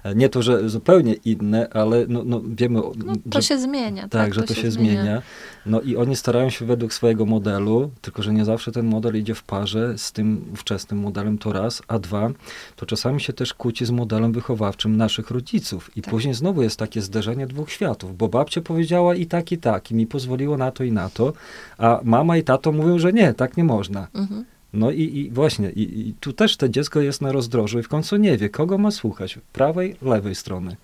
E, 0.04 0.14
Nie 0.14 0.28
to, 0.28 0.42
że 0.42 0.68
zupełnie 0.68 1.14
inne, 1.14 1.68
ale 1.72 2.06
no, 2.08 2.22
no 2.24 2.42
wiemy, 2.46 2.80
No, 3.04 3.12
to 3.30 3.40
że 3.40 3.42
się 3.42 3.58
zmienia. 3.58 4.02
Tak, 4.02 4.10
tak, 4.10 4.34
że 4.34 4.42
to, 4.42 4.54
się 4.54 4.70
zmienia. 4.70 5.22
No 5.66 5.80
i 5.80 5.96
oni 5.96 6.16
starają 6.16 6.50
się 6.50 6.64
według 6.64 6.92
swojego 6.94 7.26
modelu, 7.26 7.90
tylko 8.00 8.22
że 8.22 8.32
nie 8.32 8.44
zawsze 8.44 8.72
ten 8.72 8.86
model 8.86 9.16
idzie 9.18 9.34
w 9.34 9.42
parze 9.42 9.98
z 9.98 10.12
tym 10.12 10.44
ówczesnym 10.52 11.00
modelem, 11.00 11.38
to 11.38 11.52
raz, 11.52 11.82
a 11.88 11.98
dwa, 11.98 12.30
to 12.76 12.86
czasami 12.86 13.20
się 13.20 13.32
też 13.32 13.54
kłóci 13.54 13.86
z 13.86 13.90
modelem 13.90 14.32
wychowawczym 14.32 14.96
naszych 14.96 15.30
rodziców. 15.30 15.90
I 15.96 16.02
Tak. 16.02 16.10
później 16.10 16.34
znowu 16.34 16.62
jest 16.62 16.76
takie 16.78 17.00
zderzenie 17.02 17.46
dwóch 17.46 17.70
światów, 17.70 18.16
bo 18.16 18.28
babcia 18.28 18.60
powiedziała 18.60 19.14
i 19.14 19.26
tak, 19.26 19.52
i 19.52 19.58
tak, 19.58 19.90
i 19.90 19.94
mi 19.94 20.06
pozwoliło 20.30 20.56
na 20.56 20.70
to 20.70 20.84
i 20.84 20.92
na 20.92 21.10
to, 21.10 21.32
a 21.78 22.00
mama 22.04 22.36
i 22.36 22.44
tato 22.44 22.72
mówią, 22.72 22.98
że 22.98 23.12
nie, 23.12 23.34
tak 23.34 23.56
nie 23.56 23.64
można. 23.64 24.06
Mhm. 24.14 24.44
No 24.72 24.90
i, 24.90 25.02
i 25.02 25.30
właśnie, 25.30 25.70
i, 25.70 26.08
i 26.08 26.14
tu 26.20 26.32
też 26.32 26.56
to 26.56 26.68
dziecko 26.68 27.00
jest 27.00 27.20
na 27.22 27.32
rozdrożu 27.32 27.78
i 27.78 27.82
w 27.82 27.88
końcu 27.88 28.16
nie 28.16 28.36
wie, 28.36 28.48
kogo 28.48 28.78
ma 28.78 28.90
słuchać, 28.90 29.38
prawej, 29.52 29.96
lewej 30.02 30.34
strony. 30.34 30.76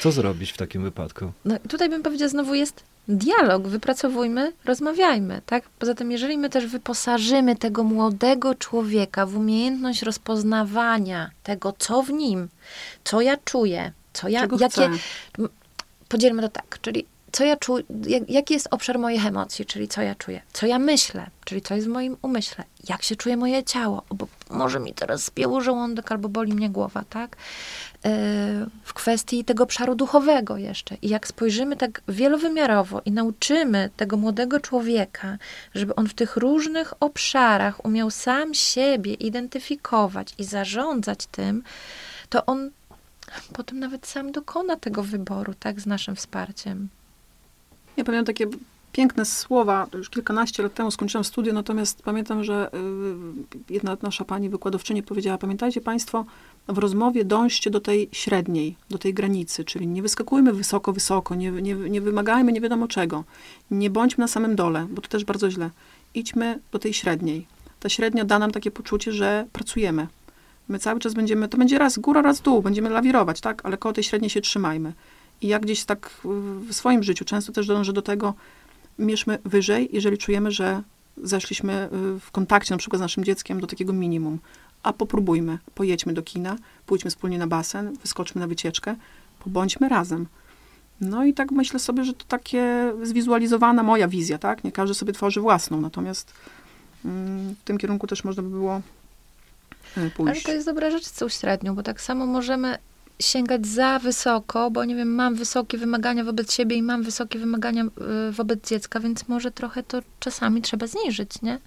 Co 0.00 0.12
zrobić 0.12 0.52
w 0.52 0.56
takim 0.56 0.82
wypadku? 0.82 1.32
No 1.44 1.56
i 1.64 1.68
tutaj 1.68 1.88
bym 1.88 2.02
powiedziała, 2.02 2.28
znowu 2.28 2.54
jest 2.54 2.82
dialog, 3.08 3.68
wypracowujmy, 3.68 4.52
rozmawiajmy, 4.64 5.40
tak? 5.46 5.64
Poza 5.78 5.94
tym, 5.94 6.10
jeżeli 6.10 6.38
my 6.38 6.50
też 6.50 6.66
wyposażymy 6.66 7.56
tego 7.56 7.84
młodego 7.84 8.54
człowieka 8.54 9.26
w 9.26 9.36
umiejętność 9.36 10.02
rozpoznawania 10.02 11.30
tego, 11.42 11.74
co 11.78 12.02
w 12.02 12.10
nim, 12.10 12.48
co 13.04 13.20
ja 13.20 13.36
czuję, 13.44 13.92
co 14.12 14.28
ja, 14.28 14.40
Czego 14.40 14.56
jakie, 14.58 14.72
chcę? 14.72 14.90
podzielmy 16.08 16.42
to 16.42 16.48
tak, 16.48 16.78
czyli 16.82 17.06
co 17.32 17.44
ja 17.44 17.56
czuję, 17.56 17.84
jak, 18.06 18.30
jaki 18.30 18.54
jest 18.54 18.68
obszar 18.70 18.98
moich 18.98 19.26
emocji, 19.26 19.66
czyli 19.66 19.88
co 19.88 20.02
ja 20.02 20.14
czuję, 20.14 20.42
co 20.52 20.66
ja 20.66 20.78
myślę, 20.78 21.26
czyli 21.44 21.62
co 21.62 21.74
jest 21.74 21.86
w 21.86 21.90
moim 21.90 22.16
umyśle, 22.22 22.64
jak 22.88 23.02
się 23.02 23.16
czuje 23.16 23.36
moje 23.36 23.64
ciało, 23.64 24.02
bo 24.14 24.26
może 24.50 24.80
mi 24.80 24.94
teraz 24.94 25.24
spięło 25.24 25.60
żołądek 25.60 26.12
albo 26.12 26.28
boli 26.28 26.52
mnie 26.54 26.70
głowa, 26.70 27.04
tak? 27.10 27.36
Yy, 28.04 28.10
w 28.84 28.94
kwestii 28.94 29.44
tego 29.44 29.64
obszaru 29.64 29.94
duchowego 29.94 30.56
jeszcze. 30.56 30.96
I 31.02 31.08
jak 31.08 31.26
spojrzymy 31.26 31.76
tak 31.76 32.02
wielowymiarowo 32.08 33.02
i 33.04 33.12
nauczymy 33.12 33.90
tego 33.96 34.16
młodego 34.16 34.60
człowieka, 34.60 35.38
żeby 35.74 35.94
on 35.94 36.08
w 36.08 36.14
tych 36.14 36.36
różnych 36.36 36.94
obszarach 37.00 37.84
umiał 37.84 38.10
sam 38.10 38.54
siebie 38.54 39.14
identyfikować 39.14 40.34
i 40.38 40.44
zarządzać 40.44 41.26
tym, 41.26 41.62
to 42.28 42.46
on 42.46 42.70
potem 43.52 43.78
nawet 43.78 44.06
sam 44.06 44.32
dokona 44.32 44.76
tego 44.76 45.02
wyboru, 45.02 45.54
tak, 45.54 45.80
z 45.80 45.86
naszym 45.86 46.16
wsparciem. 46.16 46.88
Ja 47.96 48.04
pamiętam 48.04 48.24
takie 48.24 48.46
piękne 48.92 49.24
słowa, 49.24 49.86
już 49.94 50.10
kilkanaście 50.10 50.62
lat 50.62 50.74
temu 50.74 50.90
skończyłam 50.90 51.24
studia, 51.24 51.52
natomiast 51.52 52.02
pamiętam, 52.02 52.44
że 52.44 52.70
y, 53.68 53.72
jedna 53.74 53.96
nasza 54.02 54.24
pani 54.24 54.48
wykładowczyni 54.48 55.02
powiedziała, 55.02 55.38
pamiętajcie 55.38 55.80
Państwo, 55.80 56.24
w 56.68 56.78
rozmowie 56.78 57.24
dążcie 57.24 57.70
do 57.70 57.80
tej 57.80 58.08
średniej, 58.12 58.76
do 58.90 58.98
tej 58.98 59.14
granicy, 59.14 59.64
czyli 59.64 59.86
nie 59.86 60.02
wyskakujmy 60.02 60.52
wysoko, 60.52 60.92
wysoko, 60.92 61.34
nie, 61.34 61.50
nie, 61.50 61.74
nie 61.74 62.00
wymagajmy 62.00 62.52
nie 62.52 62.60
wiadomo 62.60 62.88
czego, 62.88 63.24
nie 63.70 63.90
bądźmy 63.90 64.22
na 64.22 64.28
samym 64.28 64.56
dole, 64.56 64.86
bo 64.90 65.02
to 65.02 65.08
też 65.08 65.24
bardzo 65.24 65.50
źle. 65.50 65.70
Idźmy 66.14 66.60
do 66.72 66.78
tej 66.78 66.94
średniej. 66.94 67.46
Ta 67.80 67.88
średnia 67.88 68.24
da 68.24 68.38
nam 68.38 68.50
takie 68.50 68.70
poczucie, 68.70 69.12
że 69.12 69.46
pracujemy. 69.52 70.06
My 70.68 70.78
cały 70.78 71.00
czas 71.00 71.14
będziemy, 71.14 71.48
to 71.48 71.58
będzie 71.58 71.78
raz 71.78 71.98
góra, 71.98 72.22
raz 72.22 72.40
dół, 72.40 72.62
będziemy 72.62 72.90
lawirować, 72.90 73.40
tak? 73.40 73.60
Ale 73.64 73.76
koło 73.76 73.92
tej 73.92 74.04
średniej 74.04 74.30
się 74.30 74.40
trzymajmy. 74.40 74.92
I 75.40 75.48
ja 75.48 75.58
gdzieś 75.58 75.84
tak 75.84 76.10
w 76.68 76.74
swoim 76.74 77.02
życiu 77.02 77.24
często 77.24 77.52
też 77.52 77.66
dążę 77.66 77.92
do 77.92 78.02
tego, 78.02 78.34
mierzmy 78.98 79.38
wyżej, 79.44 79.88
jeżeli 79.92 80.18
czujemy, 80.18 80.50
że 80.50 80.82
zeszliśmy 81.22 81.88
y, 82.16 82.20
w 82.20 82.30
kontakcie 82.30 82.74
na 82.74 82.78
przykład 82.78 82.98
z 82.98 83.02
naszym 83.02 83.24
dzieckiem 83.24 83.60
do 83.60 83.66
takiego 83.66 83.92
minimum. 83.92 84.38
A 84.82 84.92
popróbujmy, 84.92 85.58
pojedźmy 85.74 86.12
do 86.12 86.22
kina, 86.22 86.56
pójdźmy 86.86 87.10
wspólnie 87.10 87.38
na 87.38 87.46
basen, 87.46 87.96
wyskoczmy 88.02 88.40
na 88.40 88.46
wycieczkę, 88.46 88.96
pobądźmy 89.44 89.88
razem. 89.88 90.26
No 91.00 91.24
i 91.24 91.34
tak 91.34 91.50
myślę 91.50 91.78
sobie, 91.78 92.04
że 92.04 92.12
to 92.12 92.24
takie 92.28 92.92
zwizualizowana 93.02 93.82
moja 93.82 94.08
wizja, 94.08 94.38
tak? 94.38 94.64
Nie 94.64 94.72
każdy 94.72 94.94
sobie 94.94 95.12
tworzy 95.12 95.40
własną, 95.40 95.80
natomiast 95.80 96.32
mm, 97.04 97.54
w 97.54 97.64
tym 97.64 97.78
kierunku 97.78 98.06
też 98.06 98.24
można 98.24 98.42
by 98.42 98.48
było 98.48 98.80
y, 99.98 100.10
pójść. 100.10 100.30
Ale 100.30 100.40
to 100.40 100.52
jest 100.52 100.66
dobra 100.66 100.90
rzecz 100.90 101.04
z 101.04 101.12
tą 101.12 101.28
średnią, 101.28 101.74
bo 101.74 101.82
tak 101.82 102.00
samo 102.00 102.26
możemy 102.26 102.78
sięgać 103.20 103.66
za 103.66 103.98
wysoko, 103.98 104.70
bo 104.70 104.84
nie 104.84 104.94
wiem, 104.94 105.14
mam 105.14 105.34
wysokie 105.34 105.78
wymagania 105.78 106.24
wobec 106.24 106.52
siebie 106.52 106.76
i 106.76 106.82
mam 106.82 107.02
wysokie 107.02 107.38
wymagania 107.38 107.84
y, 108.28 108.32
wobec 108.32 108.68
dziecka, 108.68 109.00
więc 109.00 109.28
może 109.28 109.50
trochę 109.50 109.82
to 109.82 110.02
czasami 110.20 110.62
trzeba 110.62 110.86
zniżyć, 110.86 111.42
nie? 111.42 111.58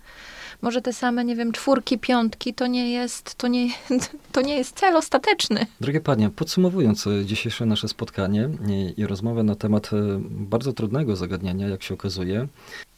Może 0.61 0.81
te 0.81 0.93
same, 0.93 1.25
nie 1.25 1.35
wiem, 1.35 1.51
czwórki, 1.51 1.97
piątki 1.97 2.53
to 2.53 2.67
nie 2.67 2.91
jest, 2.91 3.35
to 3.35 3.47
nie, 3.47 3.67
to 4.31 4.41
nie 4.41 4.57
jest 4.57 4.79
cel 4.79 4.97
ostateczny. 4.97 5.65
Drogie 5.81 6.01
panie, 6.01 6.29
podsumowując 6.29 7.07
e, 7.07 7.25
dzisiejsze 7.25 7.65
nasze 7.65 7.87
spotkanie 7.87 8.49
i, 8.67 9.01
i 9.01 9.07
rozmowę 9.07 9.43
na 9.43 9.55
temat 9.55 9.89
bardzo 10.29 10.73
trudnego 10.73 11.15
zagadnienia, 11.15 11.67
jak 11.67 11.83
się 11.83 11.93
okazuje, 11.93 12.47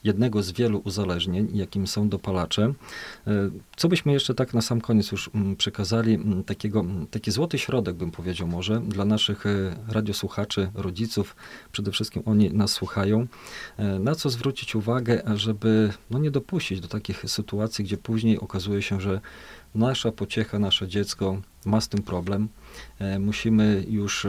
jednego 0.05 0.43
z 0.43 0.51
wielu 0.51 0.81
uzależnień, 0.83 1.49
jakim 1.53 1.87
są 1.87 2.09
dopalacze. 2.09 2.73
E, 3.27 3.49
co 3.75 3.87
byśmy 3.87 4.13
jeszcze 4.13 4.33
tak 4.33 4.53
na 4.53 4.61
sam 4.61 4.81
koniec 4.81 5.11
już 5.11 5.29
mm, 5.35 5.55
przekazali, 5.55 6.13
mm, 6.13 6.43
takiego, 6.43 6.79
mm, 6.79 7.07
taki 7.07 7.31
złoty 7.31 7.59
środek, 7.59 7.95
bym 7.95 8.11
powiedział 8.11 8.47
może, 8.47 8.81
dla 8.81 9.05
naszych 9.05 9.45
e, 9.45 9.75
radiosłuchaczy, 9.87 10.71
rodziców, 10.75 11.35
przede 11.71 11.91
wszystkim 11.91 12.23
oni 12.25 12.53
nas 12.53 12.71
słuchają, 12.71 13.27
e, 13.77 13.99
na 13.99 14.15
co 14.15 14.29
zwrócić 14.29 14.75
uwagę, 14.75 15.21
żeby 15.35 15.93
no, 16.11 16.19
nie 16.19 16.31
dopuścić 16.31 16.79
do 16.79 16.87
takich 16.87 17.23
sytuacji, 17.27 17.85
gdzie 17.85 17.97
później 17.97 18.39
okazuje 18.39 18.81
się, 18.81 19.01
że 19.01 19.21
nasza 19.75 20.11
pociecha, 20.11 20.59
nasze 20.59 20.87
dziecko 20.87 21.41
ma 21.65 21.81
z 21.81 21.87
tym 21.87 22.03
problem. 22.03 22.47
Musimy 23.19 23.85
już 23.89 24.27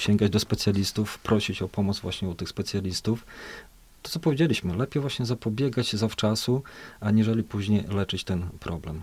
sięgać 0.00 0.30
do 0.30 0.40
specjalistów, 0.40 1.18
prosić 1.18 1.62
o 1.62 1.68
pomoc 1.68 2.00
właśnie 2.00 2.28
u 2.28 2.34
tych 2.34 2.48
specjalistów, 2.48 3.26
to, 4.02 4.10
co 4.10 4.20
powiedzieliśmy, 4.20 4.76
lepiej 4.76 5.00
właśnie 5.00 5.26
zapobiegać 5.26 5.92
zawczasu, 5.92 6.62
aniżeli 7.00 7.44
później 7.44 7.84
leczyć 7.88 8.24
ten 8.24 8.48
problem. 8.60 9.02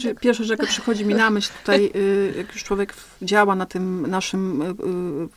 Znaczy, 0.00 0.14
pierwsza 0.20 0.44
rzecz, 0.44 0.60
jaka 0.60 0.72
przychodzi 0.72 1.04
mi 1.04 1.14
na 1.14 1.30
myśl 1.30 1.52
tutaj, 1.60 1.90
y, 1.96 2.34
jak 2.36 2.52
już 2.52 2.64
człowiek 2.64 2.94
działa 3.22 3.54
na 3.54 3.66
tym 3.66 4.06
naszym 4.06 4.62
y, 4.62 4.64
y, 4.64 4.74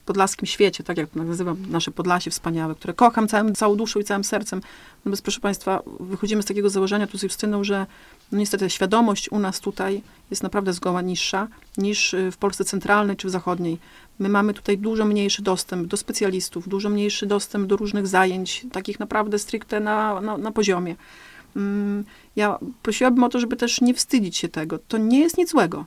podlaskim 0.06 0.46
świecie, 0.46 0.84
tak 0.84 0.98
jak 0.98 1.16
nazywam 1.16 1.58
nasze 1.70 1.92
Podlasie 1.92 2.32
wspaniałe, 2.32 2.76
które 2.76 2.94
kocham 2.94 3.28
całym, 3.28 3.56
całą 3.56 3.76
duszą 3.76 4.00
i 4.00 4.04
całym 4.04 4.24
sercem. 4.24 4.62
No 5.06 5.12
bez, 5.12 5.22
proszę 5.22 5.40
Państwa, 5.40 5.84
wychodzimy 6.00 6.44
z 6.44 6.46
takiego 6.46 6.70
założenia 6.70 7.08
tu 7.08 7.18
z 7.18 7.24
Justyną, 7.24 7.64
że 7.64 7.86
no 8.32 8.38
niestety 8.38 8.70
świadomość 8.70 9.32
u 9.32 9.40
nas 9.40 9.60
tutaj 9.60 10.02
jest 10.30 10.44
naprawdę 10.44 10.74
zgoła 10.74 11.02
niższa 11.02 11.48
niż 11.78 12.16
w 12.32 12.38
Polsce 12.38 12.66
centralnej 12.66 13.18
czy 13.18 13.28
w 13.28 13.32
zachodniej. 13.32 13.78
My 14.20 14.30
mamy 14.30 14.54
tutaj 14.54 14.78
dużo 14.78 15.06
mniejszy 15.06 15.42
dostęp 15.42 15.88
do 15.88 15.98
specjalistów, 15.98 16.70
dużo 16.70 16.90
mniejszy 16.90 17.26
dostęp 17.26 17.68
do 17.68 17.78
różnych 17.78 18.08
zajęć, 18.08 18.66
takich 18.72 19.00
naprawdę 19.00 19.40
stricte 19.40 19.80
na, 19.80 20.22
na, 20.22 20.38
na 20.38 20.52
poziomie. 20.52 20.96
Ja 22.38 22.60
prosiłabym 22.84 23.24
o 23.24 23.30
to, 23.30 23.40
żeby 23.40 23.56
też 23.56 23.82
nie 23.82 23.94
wstydzić 23.94 24.38
się 24.38 24.50
tego. 24.50 24.80
To 24.88 24.98
nie 24.98 25.20
jest 25.20 25.38
nic 25.38 25.50
złego. 25.50 25.86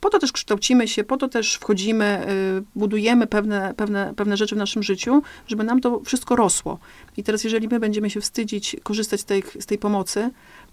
Po 0.00 0.10
to 0.10 0.18
też 0.18 0.32
kształcimy 0.32 0.88
się, 0.88 1.04
po 1.04 1.16
to 1.16 1.28
też 1.28 1.54
wchodzimy, 1.54 2.26
y, 2.58 2.62
budujemy 2.74 3.26
pewne, 3.26 3.74
pewne, 3.76 4.14
pewne 4.16 4.36
rzeczy 4.36 4.54
w 4.54 4.58
naszym 4.58 4.82
życiu, 4.82 5.22
żeby 5.46 5.64
nam 5.64 5.80
to 5.80 6.00
wszystko 6.00 6.36
rosło. 6.36 6.78
I 7.16 7.22
teraz, 7.22 7.44
jeżeli 7.44 7.68
my 7.68 7.80
będziemy 7.80 8.10
się 8.10 8.20
wstydzić 8.20 8.76
korzystać 8.82 9.20
z 9.20 9.24
tej, 9.24 9.42
z 9.60 9.66
tej 9.66 9.78
pomocy, 9.78 10.30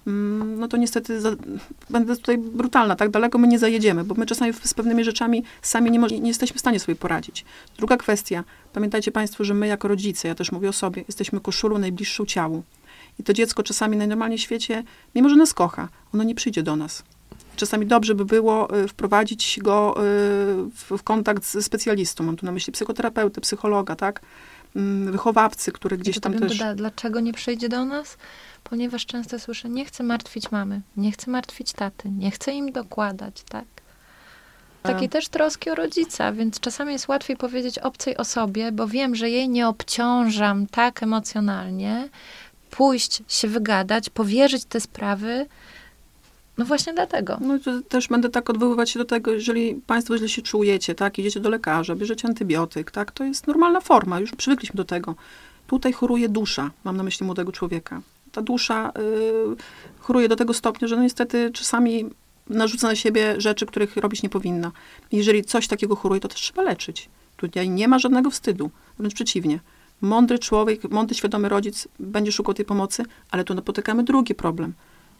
mm, 0.08 0.60
no 0.60 0.68
to 0.68 0.78
niestety 0.78 1.22
za, 1.22 1.32
będę 1.90 2.16
tutaj 2.16 2.38
brutalna, 2.38 2.96
tak 2.96 3.10
daleko 3.10 3.38
my 3.38 3.48
nie 3.48 3.60
zajedziemy, 3.60 4.04
bo 4.04 4.16
my 4.16 4.26
czasami 4.26 4.54
z 4.64 4.74
pewnymi 4.74 5.04
rzeczami 5.04 5.44
sami 5.62 5.92
nie, 5.92 6.00
nie 6.00 6.28
jesteśmy 6.28 6.58
w 6.58 6.60
stanie 6.60 6.80
sobie 6.80 6.96
poradzić. 6.96 7.46
Druga 7.78 7.98
kwestia, 7.98 8.44
pamiętajcie 8.74 9.12
Państwo, 9.12 9.44
że 9.44 9.54
my 9.54 9.68
jako 9.68 9.88
rodzice, 9.88 10.28
ja 10.28 10.36
też 10.36 10.52
mówię 10.52 10.70
o 10.70 10.74
sobie, 10.74 11.04
jesteśmy 11.08 11.40
koszulą 11.40 11.78
najbliższą 11.78 12.26
ciału. 12.26 12.64
I 13.20 13.24
to 13.24 13.34
dziecko 13.34 13.64
czasami 13.64 13.98
najnormalniej 13.98 14.40
w 14.40 14.42
świecie, 14.42 14.84
mimo 15.16 15.30
że 15.30 15.36
nas 15.36 15.54
kocha, 15.54 15.90
ono 16.14 16.24
nie 16.24 16.36
przyjdzie 16.36 16.64
do 16.64 16.76
nas. 16.76 17.04
Czasami 17.56 17.86
dobrze 17.86 18.16
by 18.16 18.26
było 18.26 18.78
y, 18.78 18.88
wprowadzić 18.88 19.60
go 19.62 19.96
y, 19.98 20.02
w 20.74 21.04
kontakt 21.04 21.46
z 21.46 21.66
specjalistą. 21.66 22.24
Mam 22.24 22.38
tu 22.38 22.46
na 22.46 22.52
myśli 22.52 22.74
psychoterapeutę, 22.74 23.42
psychologa, 23.42 23.96
tak? 23.96 24.22
Mm, 24.76 25.12
wychowawcy, 25.12 25.72
który 25.72 25.98
gdzieś 25.98 26.20
tam 26.20 26.34
też... 26.34 26.58
Doda, 26.58 26.76
dlaczego 26.76 27.20
nie 27.20 27.34
przyjdzie 27.34 27.70
do 27.70 27.86
nas? 27.86 28.18
Ponieważ 28.64 29.06
często 29.06 29.40
słyszę, 29.40 29.70
nie 29.70 29.86
chcę 29.86 30.04
martwić 30.04 30.52
mamy, 30.52 30.82
nie 30.98 31.12
chcę 31.12 31.32
martwić 31.32 31.74
taty, 31.74 32.10
nie 32.10 32.32
chcę 32.32 32.52
im 32.52 32.72
dokładać, 32.72 33.44
tak? 33.50 33.66
Takiej 34.84 35.10
też 35.10 35.30
troski 35.30 35.70
o 35.70 35.76
rodzica, 35.76 36.32
więc 36.32 36.60
czasami 36.60 36.94
jest 36.94 37.08
łatwiej 37.08 37.38
powiedzieć 37.38 37.80
obcej 37.80 38.18
osobie, 38.18 38.72
bo 38.72 38.88
wiem, 38.88 39.16
że 39.16 39.30
jej 39.30 39.50
nie 39.50 39.68
obciążam 39.68 40.68
tak 40.68 41.04
emocjonalnie, 41.04 42.10
pójść, 42.70 43.24
się 43.28 43.48
wygadać, 43.48 44.10
powierzyć 44.10 44.66
te 44.66 44.80
sprawy. 44.80 45.46
No 46.58 46.66
właśnie 46.66 46.94
dlatego. 46.94 47.38
No 47.42 47.60
to 47.60 47.82
też 47.82 48.08
będę 48.08 48.30
tak 48.30 48.50
odwoływać 48.50 48.90
się 48.90 49.00
do 49.00 49.06
tego, 49.06 49.32
jeżeli 49.32 49.76
Państwo 49.76 50.18
źle 50.18 50.30
się 50.30 50.42
czujecie, 50.42 50.96
tak, 50.96 51.20
idziecie 51.20 51.40
do 51.40 51.50
lekarza, 51.50 51.96
bierzecie 51.96 52.28
antybiotyk, 52.28 52.92
tak, 52.92 53.12
to 53.12 53.24
jest 53.24 53.48
normalna 53.48 53.82
forma, 53.82 54.20
już 54.20 54.32
przywykliśmy 54.32 54.78
do 54.78 54.86
tego. 54.86 55.16
Tutaj 55.68 55.94
choruje 55.94 56.30
dusza, 56.30 56.72
mam 56.84 56.98
na 56.98 57.04
myśli 57.04 57.26
młodego 57.26 57.52
człowieka. 57.52 58.02
Ta 58.32 58.42
dusza 58.42 58.90
y, 58.90 60.00
choruje 60.00 60.30
do 60.30 60.36
tego 60.36 60.54
stopnia, 60.54 60.88
że 60.88 60.96
no 60.96 61.04
niestety 61.04 61.52
czasami 61.54 62.06
narzuca 62.50 62.88
na 62.88 62.96
siebie 62.96 63.42
rzeczy, 63.42 63.66
których 63.66 63.98
robić 63.98 64.24
nie 64.24 64.30
powinna. 64.30 64.72
Jeżeli 65.12 65.44
coś 65.44 65.68
takiego 65.68 65.96
choruje, 65.96 66.22
to 66.22 66.28
też 66.28 66.42
trzeba 66.42 66.62
leczyć. 66.62 67.10
Tutaj 67.38 67.70
nie 67.70 67.88
ma 67.88 68.00
żadnego 68.00 68.32
wstydu, 68.32 68.72
wręcz 68.98 69.14
przeciwnie 69.14 69.60
mądry 70.02 70.40
człowiek, 70.40 70.92
mądry, 70.92 71.16
świadomy 71.16 71.50
rodzic 71.50 71.88
będzie 72.00 72.32
szukał 72.32 72.54
tej 72.54 72.66
pomocy, 72.66 73.04
ale 73.32 73.44
tu 73.44 73.54
napotykamy 73.54 74.04
drugi 74.04 74.36
problem. 74.36 74.74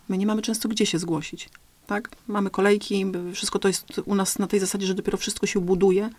My 0.10 0.18
nie 0.18 0.26
mamy 0.26 0.42
często 0.42 0.70
gdzie 0.70 0.86
się 0.86 1.00
zgłosić. 1.00 1.50
Tak? 1.88 2.10
Mamy 2.28 2.50
kolejki, 2.50 3.06
wszystko 3.34 3.60
to 3.60 3.68
jest 3.68 3.86
u 4.06 4.16
nas 4.16 4.40
na 4.40 4.48
tej 4.48 4.60
zasadzie, 4.60 4.88
że 4.88 4.94
dopiero 4.94 5.18
wszystko 5.18 5.48
się 5.48 5.60
buduje, 5.60 6.10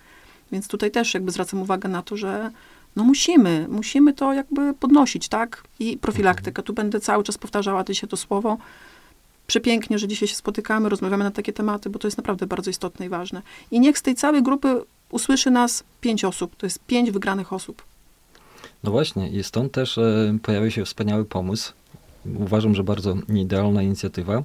więc 0.52 0.68
tutaj 0.68 0.90
też 0.90 1.14
jakby 1.14 1.30
zwracam 1.30 1.62
uwagę 1.62 1.88
na 1.88 2.02
to, 2.02 2.16
że 2.16 2.50
no 2.96 3.04
musimy, 3.04 3.66
musimy 3.68 4.12
to 4.12 4.32
jakby 4.32 4.74
podnosić, 4.74 5.28
tak? 5.28 5.64
I 5.78 5.98
profilaktyka. 5.98 6.62
Tu 6.62 6.72
będę 6.72 7.00
cały 7.00 7.24
czas 7.24 7.38
powtarzała 7.38 7.84
dzisiaj 7.84 8.10
to 8.10 8.16
słowo. 8.16 8.58
Przepięknie, 9.46 9.98
że 9.98 10.08
dzisiaj 10.08 10.28
się 10.28 10.34
spotykamy, 10.34 10.88
rozmawiamy 10.88 11.24
na 11.24 11.30
takie 11.30 11.52
tematy, 11.52 11.90
bo 11.90 11.98
to 11.98 12.06
jest 12.06 12.16
naprawdę 12.16 12.46
bardzo 12.46 12.70
istotne 12.70 13.06
i 13.06 13.08
ważne. 13.08 13.42
I 13.70 13.80
niech 13.80 13.98
z 13.98 14.02
tej 14.02 14.14
całej 14.14 14.42
grupy 14.42 14.82
usłyszy 15.10 15.50
nas 15.50 15.84
pięć 16.00 16.24
osób. 16.24 16.56
To 16.56 16.66
jest 16.66 16.78
pięć 16.78 17.10
wygranych 17.10 17.52
osób. 17.52 17.82
No 18.84 18.90
właśnie, 18.90 19.28
i 19.28 19.42
stąd 19.42 19.72
też 19.72 19.98
e, 19.98 20.38
pojawił 20.42 20.70
się 20.70 20.84
wspaniały 20.84 21.24
pomysł. 21.24 21.72
Uważam, 22.38 22.74
że 22.74 22.84
bardzo 22.84 23.16
idealna 23.34 23.82
inicjatywa, 23.82 24.42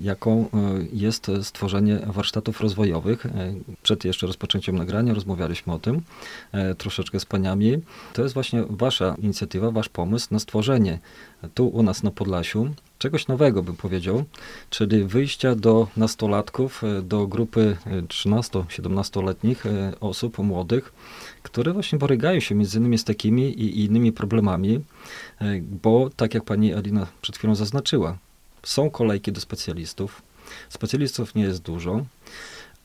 jaką 0.00 0.40
e, 0.40 0.46
jest 0.92 1.30
stworzenie 1.42 1.98
warsztatów 2.06 2.60
rozwojowych. 2.60 3.26
E, 3.26 3.54
przed 3.82 4.04
jeszcze 4.04 4.26
rozpoczęciem 4.26 4.76
nagrania 4.76 5.14
rozmawialiśmy 5.14 5.72
o 5.72 5.78
tym 5.78 6.02
troszeczkę 6.78 7.20
z 7.20 7.24
paniami. 7.24 7.78
To 8.12 8.22
jest 8.22 8.34
właśnie 8.34 8.64
wasza 8.70 9.16
inicjatywa, 9.22 9.70
wasz 9.70 9.88
pomysł 9.88 10.28
na 10.30 10.38
stworzenie 10.38 10.98
tu 11.54 11.68
u 11.68 11.82
nas 11.82 12.02
na 12.02 12.10
Podlasiu 12.10 12.68
czegoś 12.98 13.28
nowego, 13.28 13.62
bym 13.62 13.76
powiedział, 13.76 14.24
czyli 14.70 15.04
wyjścia 15.04 15.54
do 15.54 15.88
nastolatków, 15.96 16.82
do 17.02 17.26
grupy 17.26 17.76
13-17-letnich 18.08 19.64
osób 20.00 20.38
młodych, 20.38 20.92
które 21.42 21.72
właśnie 21.72 21.98
borykają 21.98 22.40
się 22.40 22.54
między 22.54 22.78
innymi 22.78 22.98
z 22.98 23.04
takimi 23.04 23.42
i 23.42 23.84
innymi 23.84 24.12
problemami, 24.12 24.80
e, 25.40 25.60
bo 25.82 26.10
tak 26.16 26.34
jak 26.34 26.44
pani 26.44 26.74
Alina 26.74 27.06
przed 27.22 27.38
chwilą 27.38 27.54
zaznaczyła, 27.54 28.18
są 28.62 28.90
kolejki 28.90 29.32
do 29.32 29.40
specjalistów, 29.40 30.22
specjalistów 30.68 31.34
nie 31.34 31.42
jest 31.42 31.62
dużo, 31.62 32.04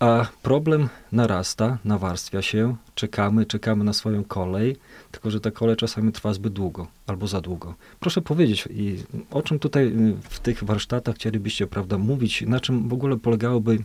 A 0.02 0.26
problem 0.44 0.90
narasta, 1.12 1.78
nawarstwia 1.86 2.42
się, 2.42 2.76
czekamy, 2.96 3.46
czekamy 3.46 3.84
na 3.84 3.94
swoją 3.94 4.24
kolej, 4.24 4.76
tylko 5.12 5.32
że 5.32 5.40
ta 5.40 5.52
kolej 5.52 5.76
czasami 5.76 6.12
trwa 6.12 6.34
zbyt 6.34 6.54
długo 6.54 6.88
albo 7.08 7.28
za 7.28 7.42
długo. 7.42 7.74
Proszę 8.00 8.22
powiedzieć, 8.22 8.68
i 8.72 9.04
o 9.32 9.42
czym 9.42 9.60
tutaj 9.60 9.86
y, 9.88 10.16
w 10.30 10.40
tych 10.40 10.64
warsztatach 10.64 11.16
chcielibyście, 11.16 11.68
prawda, 11.68 11.98
mówić, 11.98 12.42
na 12.48 12.60
czym 12.60 12.90
w 12.90 12.94
ogóle 12.94 13.18
polegałoby 13.18 13.80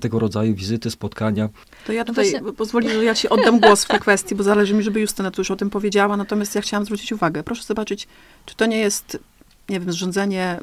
tego 0.00 0.18
rodzaju 0.18 0.54
wizyty, 0.54 0.90
spotkania. 0.90 1.48
To 1.86 1.92
ja 1.92 2.00
No 2.00 2.04
tutaj 2.04 2.30
właśnie- 2.30 2.52
pozwoli, 2.52 2.88
że 2.90 3.04
ja 3.04 3.14
ci 3.14 3.28
oddam 3.28 3.60
głos 3.60 3.84
w 3.84 3.88
tej 3.88 4.00
kwestii, 4.00 4.34
bo 4.34 4.42
zależy 4.42 4.74
mi, 4.74 4.82
żeby 4.82 5.00
Justyna 5.00 5.30
tu 5.30 5.40
już 5.40 5.50
o 5.50 5.56
tym 5.56 5.70
powiedziała, 5.70 6.16
natomiast 6.16 6.54
ja 6.54 6.60
chciałam 6.60 6.84
zwrócić 6.84 7.12
uwagę. 7.12 7.42
Proszę 7.42 7.62
zobaczyć, 7.62 8.08
czy 8.46 8.54
to 8.56 8.66
nie 8.66 8.78
jest, 8.78 9.18
nie 9.68 9.80
wiem, 9.80 9.92
zrządzenie 9.92 10.58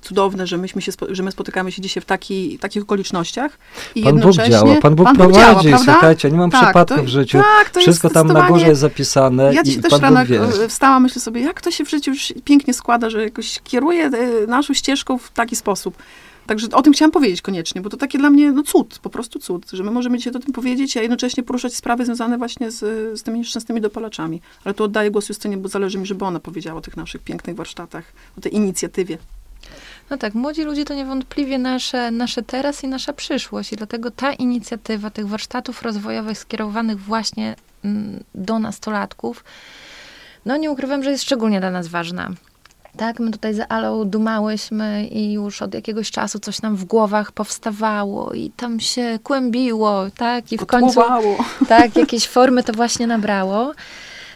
cudowne, 0.00 0.46
że, 0.46 0.58
myśmy 0.58 0.82
się, 0.82 0.92
że 1.08 1.22
my 1.22 1.30
spotykamy 1.30 1.72
się 1.72 1.82
dzisiaj 1.82 2.00
w 2.00 2.06
taki, 2.06 2.58
takich 2.58 2.82
okolicznościach 2.82 3.58
i 3.94 4.02
Pan 4.02 4.20
Bóg 4.20 4.32
działa, 4.32 4.76
Pan 4.76 4.94
Bóg 4.94 5.08
prowadzi, 5.14 5.38
działa, 5.38 5.62
prawda? 5.62 5.92
słuchajcie, 5.92 6.30
nie 6.30 6.38
mam 6.38 6.50
Tak, 6.50 6.64
przypadków 6.64 6.96
to- 6.96 7.02
w 7.02 7.08
życiu. 7.08 7.38
Tak, 7.38 7.70
to 7.70 7.80
Wszystko 7.80 8.10
tam 8.10 8.26
na 8.26 8.48
górze 8.48 8.66
jest 8.66 8.80
zapisane 8.80 9.54
Ja 9.54 9.62
dzisiaj 9.62 9.82
też 9.82 9.90
Pan 9.90 10.00
rano 10.00 10.20
e, 10.20 10.68
wstałam, 10.68 11.02
myślę 11.02 11.22
sobie, 11.22 11.40
jak 11.40 11.60
to 11.60 11.70
się 11.70 11.84
w 11.84 11.90
życiu 11.90 12.10
już 12.10 12.32
pięknie 12.44 12.74
składa, 12.74 13.10
że 13.10 13.22
jakoś 13.22 13.60
kieruje 13.64 14.10
naszą 14.48 14.74
ścieżką 14.74 15.18
w 15.18 15.30
taki 15.30 15.56
sposób. 15.56 15.96
Także 16.46 16.68
o 16.72 16.82
tym 16.82 16.92
chciałam 16.92 17.10
powiedzieć 17.10 17.42
koniecznie, 17.42 17.80
bo 17.80 17.90
to 17.90 17.96
takie 17.96 18.18
dla 18.18 18.30
mnie 18.30 18.52
no, 18.52 18.62
cud, 18.62 18.98
po 19.02 19.10
prostu 19.10 19.38
cud, 19.38 19.70
że 19.72 19.84
my 19.84 19.90
możemy 19.90 20.18
dzisiaj 20.18 20.32
o 20.32 20.38
tym 20.38 20.52
powiedzieć, 20.52 20.96
a 20.96 21.02
jednocześnie 21.02 21.42
poruszać 21.42 21.74
sprawy 21.74 22.04
związane 22.04 22.38
właśnie 22.38 22.70
z, 22.70 22.78
z 23.20 23.22
tymi 23.22 23.38
nieszczęsnymi 23.38 23.80
dopalaczami. 23.80 24.40
Ale 24.64 24.74
tu 24.74 24.84
oddaję 24.84 25.10
głos 25.10 25.28
Justynie, 25.28 25.56
bo 25.56 25.68
zależy 25.68 25.98
mi, 25.98 26.06
żeby 26.06 26.24
ona 26.24 26.40
powiedziała 26.40 26.78
o 26.78 26.80
tych 26.80 26.96
naszych 26.96 27.22
pięknych 27.22 27.56
warsztatach, 27.56 28.12
o 28.38 28.40
tej 28.40 28.54
inicjatywie. 28.54 29.18
No 30.10 30.18
tak, 30.18 30.34
młodzi 30.34 30.62
ludzie 30.62 30.84
to 30.84 30.94
niewątpliwie 30.94 31.58
nasze, 31.58 32.10
nasze 32.10 32.42
teraz 32.42 32.84
i 32.84 32.88
nasza 32.88 33.12
przyszłość 33.12 33.72
i 33.72 33.76
dlatego 33.76 34.10
ta 34.10 34.32
inicjatywa 34.32 35.10
tych 35.10 35.28
warsztatów 35.28 35.82
rozwojowych 35.82 36.38
skierowanych 36.38 37.00
właśnie 37.00 37.56
mm, 37.84 38.24
do 38.34 38.58
nastolatków, 38.58 39.44
no 40.46 40.56
nie 40.56 40.70
ukrywam, 40.70 41.02
że 41.04 41.10
jest 41.10 41.24
szczególnie 41.24 41.60
dla 41.60 41.70
nas 41.70 41.88
ważna. 41.88 42.30
Tak, 42.96 43.20
my 43.20 43.30
tutaj 43.30 43.54
za 43.54 43.68
Alą 43.68 44.04
dumałyśmy 44.04 45.06
i 45.06 45.32
już 45.32 45.62
od 45.62 45.74
jakiegoś 45.74 46.10
czasu 46.10 46.38
coś 46.38 46.62
nam 46.62 46.76
w 46.76 46.84
głowach 46.84 47.32
powstawało 47.32 48.32
i 48.32 48.50
tam 48.50 48.80
się 48.80 49.18
kłębiło, 49.22 50.06
tak, 50.16 50.52
i 50.52 50.58
w 50.58 50.66
końcu 50.66 51.00
tak, 51.68 51.96
jakieś 51.96 52.28
formy 52.28 52.62
to 52.62 52.72
właśnie 52.72 53.06
nabrało. 53.06 53.72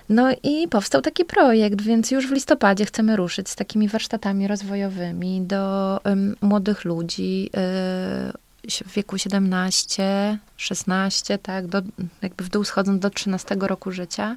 No 0.09 0.33
i 0.43 0.69
powstał 0.69 1.01
taki 1.01 1.25
projekt, 1.25 1.83
więc 1.83 2.11
już 2.11 2.29
w 2.29 2.33
listopadzie 2.33 2.85
chcemy 2.85 3.17
ruszyć 3.17 3.49
z 3.49 3.57
takimi 3.57 3.89
warsztatami 3.89 4.49
rozwojowymi 4.49 5.41
do 5.41 6.01
em, 6.05 6.37
młodych 6.41 6.85
ludzi 6.85 7.51
y, 7.57 8.45
w 8.71 8.95
wieku 8.95 9.19
17, 9.19 10.39
16, 10.57 11.39
tak, 11.39 11.67
do, 11.67 11.83
jakby 12.23 12.45
w 12.45 12.49
dół 12.49 12.65
schodząc 12.65 13.01
do 13.03 13.11
13 13.11 13.57
roku 13.61 13.93
życia. 13.93 14.37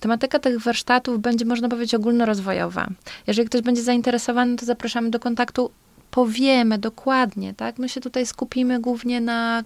Tematyka 0.00 0.38
tych 0.38 0.60
warsztatów 0.60 1.20
będzie, 1.20 1.44
można 1.44 1.68
powiedzieć, 1.68 1.94
ogólnorozwojowa. 1.94 2.86
Jeżeli 3.26 3.48
ktoś 3.48 3.60
będzie 3.60 3.82
zainteresowany, 3.82 4.56
to 4.56 4.66
zapraszamy 4.66 5.10
do 5.10 5.20
kontaktu. 5.20 5.70
Powiemy 6.10 6.78
dokładnie, 6.78 7.54
tak? 7.54 7.78
My 7.78 7.88
się 7.88 8.00
tutaj 8.00 8.26
skupimy 8.26 8.80
głównie 8.80 9.20
na, 9.20 9.62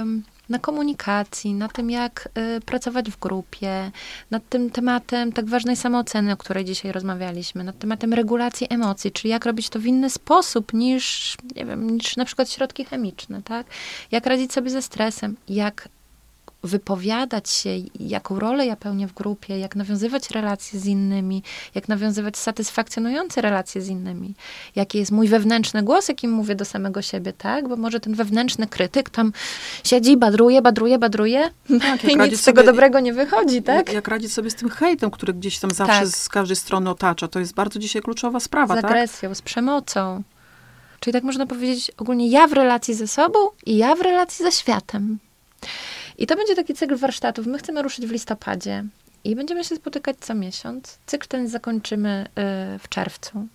ym, 0.00 0.22
na 0.48 0.58
komunikacji, 0.58 1.54
na 1.54 1.68
tym, 1.68 1.90
jak 1.90 2.28
y, 2.56 2.60
pracować 2.60 3.10
w 3.10 3.18
grupie, 3.18 3.90
nad 4.30 4.48
tym 4.48 4.70
tematem 4.70 5.32
tak 5.32 5.46
ważnej 5.46 5.76
samooceny, 5.76 6.32
o 6.32 6.36
której 6.36 6.64
dzisiaj 6.64 6.92
rozmawialiśmy, 6.92 7.64
nad 7.64 7.78
tematem 7.78 8.12
regulacji 8.12 8.66
emocji, 8.70 9.12
czyli 9.12 9.30
jak 9.30 9.46
robić 9.46 9.68
to 9.68 9.78
w 9.78 9.86
inny 9.86 10.10
sposób 10.10 10.72
niż, 10.72 11.36
nie 11.56 11.64
wiem, 11.64 11.90
niż 11.90 12.16
na 12.16 12.24
przykład 12.24 12.50
środki 12.50 12.84
chemiczne, 12.84 13.42
tak? 13.42 13.66
Jak 14.10 14.26
radzić 14.26 14.52
sobie 14.52 14.70
ze 14.70 14.82
stresem, 14.82 15.36
jak 15.48 15.88
wypowiadać 16.62 17.50
się, 17.50 17.70
jaką 18.00 18.38
rolę 18.38 18.66
ja 18.66 18.76
pełnię 18.76 19.06
w 19.08 19.12
grupie, 19.14 19.58
jak 19.58 19.76
nawiązywać 19.76 20.30
relacje 20.30 20.80
z 20.80 20.86
innymi, 20.86 21.42
jak 21.74 21.88
nawiązywać 21.88 22.36
satysfakcjonujące 22.36 23.40
relacje 23.40 23.82
z 23.82 23.88
innymi, 23.88 24.34
jaki 24.76 24.98
jest 24.98 25.12
mój 25.12 25.28
wewnętrzny 25.28 25.82
głos, 25.82 26.08
jakim 26.08 26.30
mówię 26.30 26.54
do 26.54 26.64
samego 26.64 27.02
siebie, 27.02 27.32
tak? 27.32 27.68
Bo 27.68 27.76
może 27.76 28.00
ten 28.00 28.14
wewnętrzny 28.14 28.66
krytyk 28.66 29.10
tam 29.10 29.32
siedzi, 29.84 30.16
badruje, 30.16 30.62
badruje, 30.62 30.98
badruje 30.98 31.50
Tak, 31.80 32.04
i 32.10 32.16
nic 32.16 32.40
z 32.40 32.44
tego 32.44 32.60
sobie- 32.60 32.66
dobrego 32.72 33.00
nie 33.00 33.12
wychodzi, 33.12 33.62
tak? 33.62 33.76
Jak, 33.76 33.92
jak 33.92 34.08
radzić 34.08 34.32
sobie 34.32 34.50
z 34.50 34.54
tym 34.54 34.68
hejtem, 34.68 35.10
który 35.10 35.34
gdzieś 35.34 35.58
tam 35.58 35.70
zawsze 35.70 36.00
Tak. 36.00 36.08
z 36.08 36.28
każdej 36.28 36.56
strony 36.56 36.90
otacza. 36.90 37.28
To 37.28 37.38
jest 37.38 37.54
bardzo 37.54 37.78
dzisiaj 37.78 38.02
kluczowa 38.02 38.40
sprawa, 38.40 38.74
z 38.74 38.82
tak? 38.82 38.90
agresją, 38.90 39.34
z 39.34 39.42
przemocą. 39.42 40.22
Czyli 41.00 41.12
tak 41.14 41.22
można 41.24 41.46
powiedzieć 41.46 41.90
ogólnie 41.96 42.28
ja 42.28 42.46
w 42.46 42.52
relacji 42.52 42.94
ze 42.94 43.08
sobą 43.08 43.38
i 43.66 43.76
ja 43.76 43.94
w 43.94 44.00
relacji 44.00 44.44
ze 44.44 44.52
światem. 44.52 45.18
I 46.22 46.26
to 46.26 46.36
będzie 46.36 46.54
taki 46.54 46.74
cykl 46.74 46.96
warsztatów. 46.96 47.46
My 47.46 47.58
chcemy 47.58 47.82
ruszyć 47.82 48.06
w 48.06 48.10
listopadzie 48.10 48.84
i 49.24 49.36
będziemy 49.36 49.64
się 49.64 49.76
spotykać 49.76 50.16
co 50.20 50.34
miesiąc. 50.34 50.98
Cykl 51.06 51.28
ten 51.28 51.48
zakończymy 51.48 52.26
y, 52.26 52.78
w 52.78 52.88
czerwcu. 52.88 53.46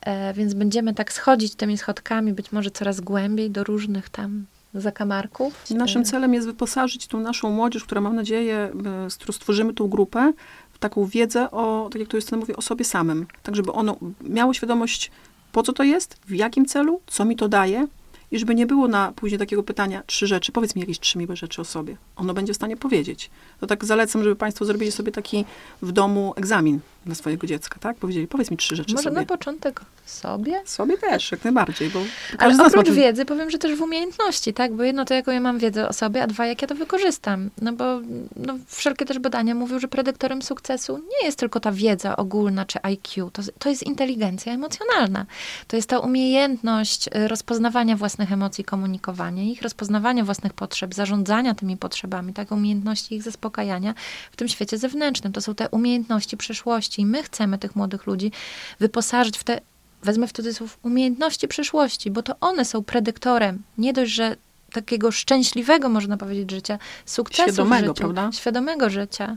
E, 0.00 0.34
więc 0.34 0.54
będziemy 0.54 0.94
tak 0.94 1.12
schodzić 1.12 1.54
tymi 1.54 1.78
schodkami, 1.78 2.32
być 2.32 2.52
może 2.52 2.70
coraz 2.70 3.00
głębiej 3.00 3.50
do 3.50 3.64
różnych 3.64 4.08
tam 4.08 4.46
zakamarków. 4.74 5.70
Naszym 5.70 6.02
E, 6.02 6.04
celem 6.04 6.34
jest 6.34 6.46
wyposażyć 6.46 7.06
tą 7.06 7.20
naszą 7.20 7.50
młodzież, 7.50 7.84
która 7.84 8.00
mam 8.00 8.16
nadzieję, 8.16 8.70
y, 9.06 9.10
z 9.10 9.16
którą 9.16 9.32
stworzymy 9.32 9.74
tą 9.74 9.88
grupę, 9.88 10.32
w 10.72 10.78
taką 10.78 11.06
wiedzę 11.06 11.50
o, 11.50 11.88
tak 11.92 12.00
jak 12.00 12.08
to 12.08 12.16
Justyna 12.16 12.38
mówi, 12.38 12.56
o 12.56 12.62
sobie 12.62 12.84
samym. 12.84 13.26
Tak, 13.42 13.56
żeby 13.56 13.72
ono 13.72 13.96
miało 14.20 14.54
świadomość, 14.54 15.10
po 15.52 15.62
co 15.62 15.72
to 15.72 15.82
jest, 15.82 16.16
w 16.26 16.30
jakim 16.30 16.66
celu, 16.66 17.00
co 17.06 17.24
mi 17.24 17.36
to 17.36 17.48
daje 17.48 17.86
i 18.34 18.38
żeby 18.38 18.54
nie 18.54 18.66
było 18.66 18.88
na 18.88 19.12
później 19.12 19.38
takiego 19.38 19.62
pytania, 19.62 20.02
trzy 20.06 20.26
rzeczy, 20.26 20.52
powiedz 20.52 20.74
mi 20.74 20.80
jakieś 20.80 21.00
trzy 21.00 21.18
miłe 21.18 21.36
rzeczy 21.36 21.60
o 21.60 21.64
sobie. 21.64 21.96
Ono 22.16 22.34
będzie 22.34 22.52
w 22.52 22.56
stanie 22.56 22.76
powiedzieć. 22.76 23.30
To 23.60 23.66
tak 23.66 23.84
zalecam, 23.84 24.22
żeby 24.22 24.36
Państwo 24.36 24.64
zrobili 24.64 24.92
sobie 24.92 25.12
taki 25.12 25.44
w 25.82 25.92
domu 25.92 26.32
egzamin 26.36 26.80
dla 27.06 27.14
swojego 27.14 27.46
dziecka, 27.46 27.78
tak? 27.80 27.96
Powiedzieli, 27.96 28.26
powiedz 28.26 28.50
mi 28.50 28.56
trzy 28.56 28.76
rzeczy 28.76 28.94
Może 28.94 29.04
sobie. 29.04 29.16
na 29.16 29.26
początek 29.26 29.80
sobie? 30.06 30.62
Sobie 30.64 30.98
też, 30.98 31.32
jak 31.32 31.44
najbardziej, 31.44 31.90
bo 31.90 32.00
Ale 32.38 32.66
oprócz 32.66 32.90
wiedzy 32.90 33.24
powiem, 33.24 33.50
że 33.50 33.58
też 33.58 33.78
w 33.78 33.82
umiejętności, 33.82 34.54
tak? 34.54 34.74
Bo 34.74 34.82
jedno 34.82 35.04
to, 35.04 35.14
jaką 35.14 35.32
ja 35.32 35.40
mam 35.40 35.58
wiedzę 35.58 35.88
o 35.88 35.92
sobie, 35.92 36.22
a 36.22 36.26
dwa, 36.26 36.46
jak 36.46 36.62
ja 36.62 36.68
to 36.68 36.74
wykorzystam. 36.74 37.50
No 37.62 37.72
bo 37.72 38.00
no, 38.36 38.58
wszelkie 38.66 39.04
też 39.04 39.18
badania 39.18 39.54
mówią, 39.54 39.78
że 39.78 39.88
predyktorem 39.88 40.42
sukcesu 40.42 40.98
nie 40.98 41.26
jest 41.26 41.38
tylko 41.38 41.60
ta 41.60 41.72
wiedza 41.72 42.16
ogólna 42.16 42.64
czy 42.64 42.78
IQ. 42.82 43.30
To, 43.30 43.42
to 43.58 43.68
jest 43.68 43.82
inteligencja 43.82 44.52
emocjonalna. 44.52 45.26
To 45.68 45.76
jest 45.76 45.88
ta 45.88 45.98
umiejętność 45.98 47.08
y, 47.08 47.28
rozpoznawania 47.28 47.96
własnych 47.96 48.32
emocji, 48.32 48.64
komunikowania 48.64 49.42
ich, 49.42 49.62
rozpoznawania 49.62 50.24
własnych 50.24 50.52
potrzeb, 50.52 50.94
zarządzania 50.94 51.54
tymi 51.54 51.76
potrzebami, 51.76 52.32
tak? 52.32 52.52
Umiejętności 52.52 53.14
ich 53.14 53.22
zaspokajania 53.22 53.94
w 54.32 54.36
tym 54.36 54.48
świecie 54.48 54.78
zewnętrznym. 54.78 55.32
To 55.32 55.40
są 55.40 55.54
te 55.54 55.68
umiejętności 55.68 56.36
przyszłości 56.36 56.93
i 56.98 57.06
my 57.06 57.22
chcemy 57.22 57.58
tych 57.58 57.76
młodych 57.76 58.06
ludzi 58.06 58.32
wyposażyć 58.80 59.38
w 59.38 59.44
te 59.44 59.60
wezmę 60.02 60.26
w 60.26 60.32
cudzysłów, 60.32 60.78
umiejętności 60.82 61.48
przyszłości, 61.48 62.10
bo 62.10 62.22
to 62.22 62.34
one 62.40 62.64
są 62.64 62.84
predyktorem 62.84 63.62
nie 63.78 63.92
dość, 63.92 64.12
że 64.12 64.36
takiego 64.72 65.10
szczęśliwego, 65.12 65.88
można 65.88 66.16
powiedzieć, 66.16 66.50
życia, 66.50 66.78
sukcesu 67.06 67.52
Świadomego, 67.52 67.84
w 67.84 67.96
życiu, 67.96 68.12
prawda? 68.12 68.32
świadomego 68.32 68.90
życia. 68.90 69.36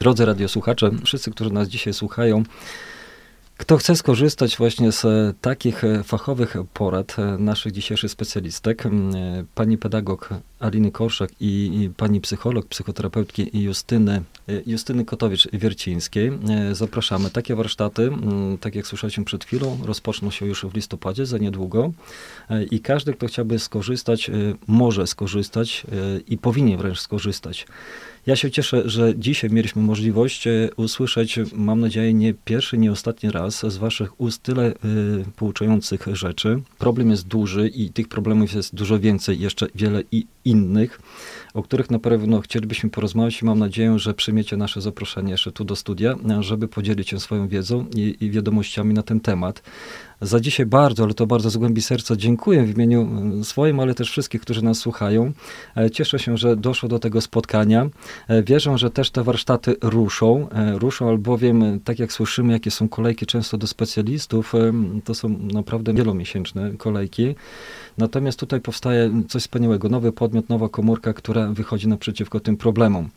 Drodzy 0.00 0.24
radiosłuchacze, 0.24 0.90
wszyscy, 1.04 1.30
którzy 1.30 1.50
nas 1.50 1.68
dzisiaj 1.68 1.94
słuchają, 1.94 2.42
kto 3.62 3.76
chce 3.76 3.96
skorzystać 3.96 4.56
właśnie 4.56 4.92
z 4.92 5.04
e, 5.04 5.34
takich 5.40 5.84
e, 5.84 6.02
fachowych 6.02 6.56
porad 6.74 7.16
e, 7.18 7.38
naszych 7.38 7.72
dzisiejszych 7.72 8.10
specjalistek, 8.10 8.86
m, 8.86 9.14
e, 9.14 9.44
pani 9.54 9.78
pedagog 9.78 10.30
Aliny 10.60 10.90
Korszak 10.90 11.30
i, 11.40 11.90
pani 11.96 12.20
psycholog, 12.20 12.66
psychoterapeutki 12.66 13.62
Justyny, 13.62 14.22
Justyny 14.66 15.04
Kotowicz-Wiercińskiej, 15.04 16.38
zapraszamy. 16.72 17.30
Takie 17.30 17.54
warsztaty, 17.54 18.02
m, 18.02 18.58
tak 18.60 18.74
jak 18.74 18.86
słyszeliśmy 18.86 19.24
przed 19.24 19.44
chwilą, 19.44 19.78
rozpoczną 19.84 20.30
się 20.30 20.46
już 20.46 20.64
w 20.64 20.74
listopadzie, 20.74 21.26
za 21.26 21.38
niedługo 21.38 21.92
i 22.70 22.80
każdy, 22.80 23.14
kto 23.14 23.26
chciałby 23.26 23.58
skorzystać, 23.58 24.30
może 24.66 25.06
skorzystać 25.06 25.86
i 26.28 26.38
powinien 26.38 26.78
wręcz 26.78 27.00
skorzystać. 27.00 27.66
Ja 28.26 28.36
się 28.36 28.50
cieszę, 28.50 28.82
że 28.84 29.16
dzisiaj 29.16 29.50
mieliśmy 29.50 29.82
możliwość 29.82 30.48
usłyszeć, 30.76 31.38
mam 31.52 31.80
nadzieję, 31.80 32.14
nie 32.14 32.34
pierwszy, 32.34 32.78
nie 32.78 32.92
ostatni 32.92 33.30
raz 33.30 33.51
z 33.52 33.76
Waszych 33.76 34.20
ust 34.20 34.42
tyle 34.42 34.70
y, 34.70 34.74
pouczających 35.36 36.06
rzeczy. 36.12 36.62
Problem 36.78 37.10
jest 37.10 37.26
duży 37.26 37.68
i 37.68 37.90
tych 37.90 38.08
problemów 38.08 38.52
jest 38.52 38.74
dużo 38.74 39.00
więcej, 39.00 39.40
jeszcze 39.40 39.66
wiele 39.74 40.02
i 40.12 40.26
innych, 40.44 41.00
o 41.54 41.62
których 41.62 41.90
na 41.90 41.98
pewno 41.98 42.40
chcielibyśmy 42.40 42.90
porozmawiać 42.90 43.42
i 43.42 43.44
mam 43.44 43.58
nadzieję, 43.58 43.98
że 43.98 44.14
przyjmiecie 44.14 44.56
nasze 44.56 44.80
zaproszenie 44.80 45.30
jeszcze 45.30 45.52
tu 45.52 45.64
do 45.64 45.76
studia, 45.76 46.16
żeby 46.40 46.68
podzielić 46.68 47.08
się 47.08 47.20
swoją 47.20 47.48
wiedzą 47.48 47.86
i, 47.94 48.16
i 48.20 48.30
wiadomościami 48.30 48.94
na 48.94 49.02
ten 49.02 49.20
temat. 49.20 49.62
Za 50.22 50.40
dzisiaj 50.40 50.66
bardzo, 50.66 51.04
ale 51.04 51.14
to 51.14 51.26
bardzo 51.26 51.50
z 51.50 51.56
głębi 51.56 51.82
serca 51.82 52.16
dziękuję 52.16 52.62
w 52.62 52.76
imieniu 52.76 53.00
mm, 53.02 53.44
swoim, 53.44 53.80
ale 53.80 53.94
też 53.94 54.10
wszystkich, 54.10 54.40
którzy 54.40 54.64
nas 54.64 54.78
słuchają. 54.78 55.32
E, 55.76 55.90
Cieszę 55.90 56.18
się, 56.18 56.36
że 56.36 56.56
doszło 56.56 56.88
do 56.88 56.98
tego 56.98 57.20
spotkania. 57.20 57.86
E, 58.28 58.42
Wierzę, 58.42 58.78
że 58.78 58.90
też 58.90 59.10
te 59.10 59.22
warsztaty 59.22 59.76
ruszą. 59.82 60.48
E, 60.48 60.78
Ruszą, 60.78 61.08
albowiem, 61.08 61.80
tak 61.84 61.98
jak 61.98 62.12
słyszymy, 62.12 62.52
jakie 62.52 62.70
są 62.70 62.88
kolejki 62.88 63.26
często 63.26 63.58
do 63.58 63.66
specjalistów, 63.66 64.52
to 65.04 65.14
są 65.14 65.28
naprawdę 65.52 65.94
wielomiesięczne 65.94 66.70
kolejki. 66.70 67.34
Natomiast 67.98 68.38
tutaj 68.38 68.60
powstaje 68.60 69.22
coś 69.28 69.42
wspaniałego, 69.42 69.88
nowy 69.88 70.12
podmiot, 70.12 70.48
nowa 70.48 70.68
komórka, 70.68 71.12
która 71.12 71.46
wychodzi 71.46 71.88
naprzeciwko 71.88 72.40
tym 72.40 72.56
problemom. 72.56 73.08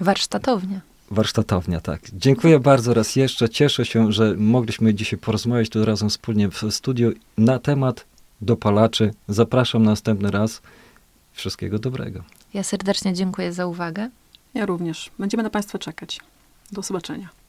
Warsztatownia. 0.00 0.91
Warsztatownia, 1.12 1.80
tak. 1.80 2.00
Dziękuję 2.12 2.60
bardzo 2.60 2.94
raz 2.94 3.16
jeszcze. 3.16 3.48
Cieszę 3.48 3.84
się, 3.84 4.12
że 4.12 4.34
mogliśmy 4.36 4.94
dzisiaj 4.94 5.18
porozmawiać 5.18 5.68
tu 5.68 5.84
razem 5.84 6.10
wspólnie 6.10 6.48
w 6.48 6.70
studiu 6.70 7.12
na 7.38 7.58
temat 7.58 8.04
dopalaczy. 8.40 9.14
Zapraszam 9.28 9.82
następny 9.82 10.30
raz. 10.30 10.62
Wszystkiego 11.32 11.78
dobrego. 11.78 12.24
Ja 12.54 12.62
serdecznie 12.62 13.14
dziękuję 13.14 13.52
za 13.52 13.66
uwagę. 13.66 14.10
Ja 14.54 14.66
również. 14.66 15.10
Będziemy 15.18 15.42
na 15.42 15.50
Państwa 15.50 15.78
czekać. 15.78 16.20
Do 16.72 16.82
zobaczenia. 16.82 17.41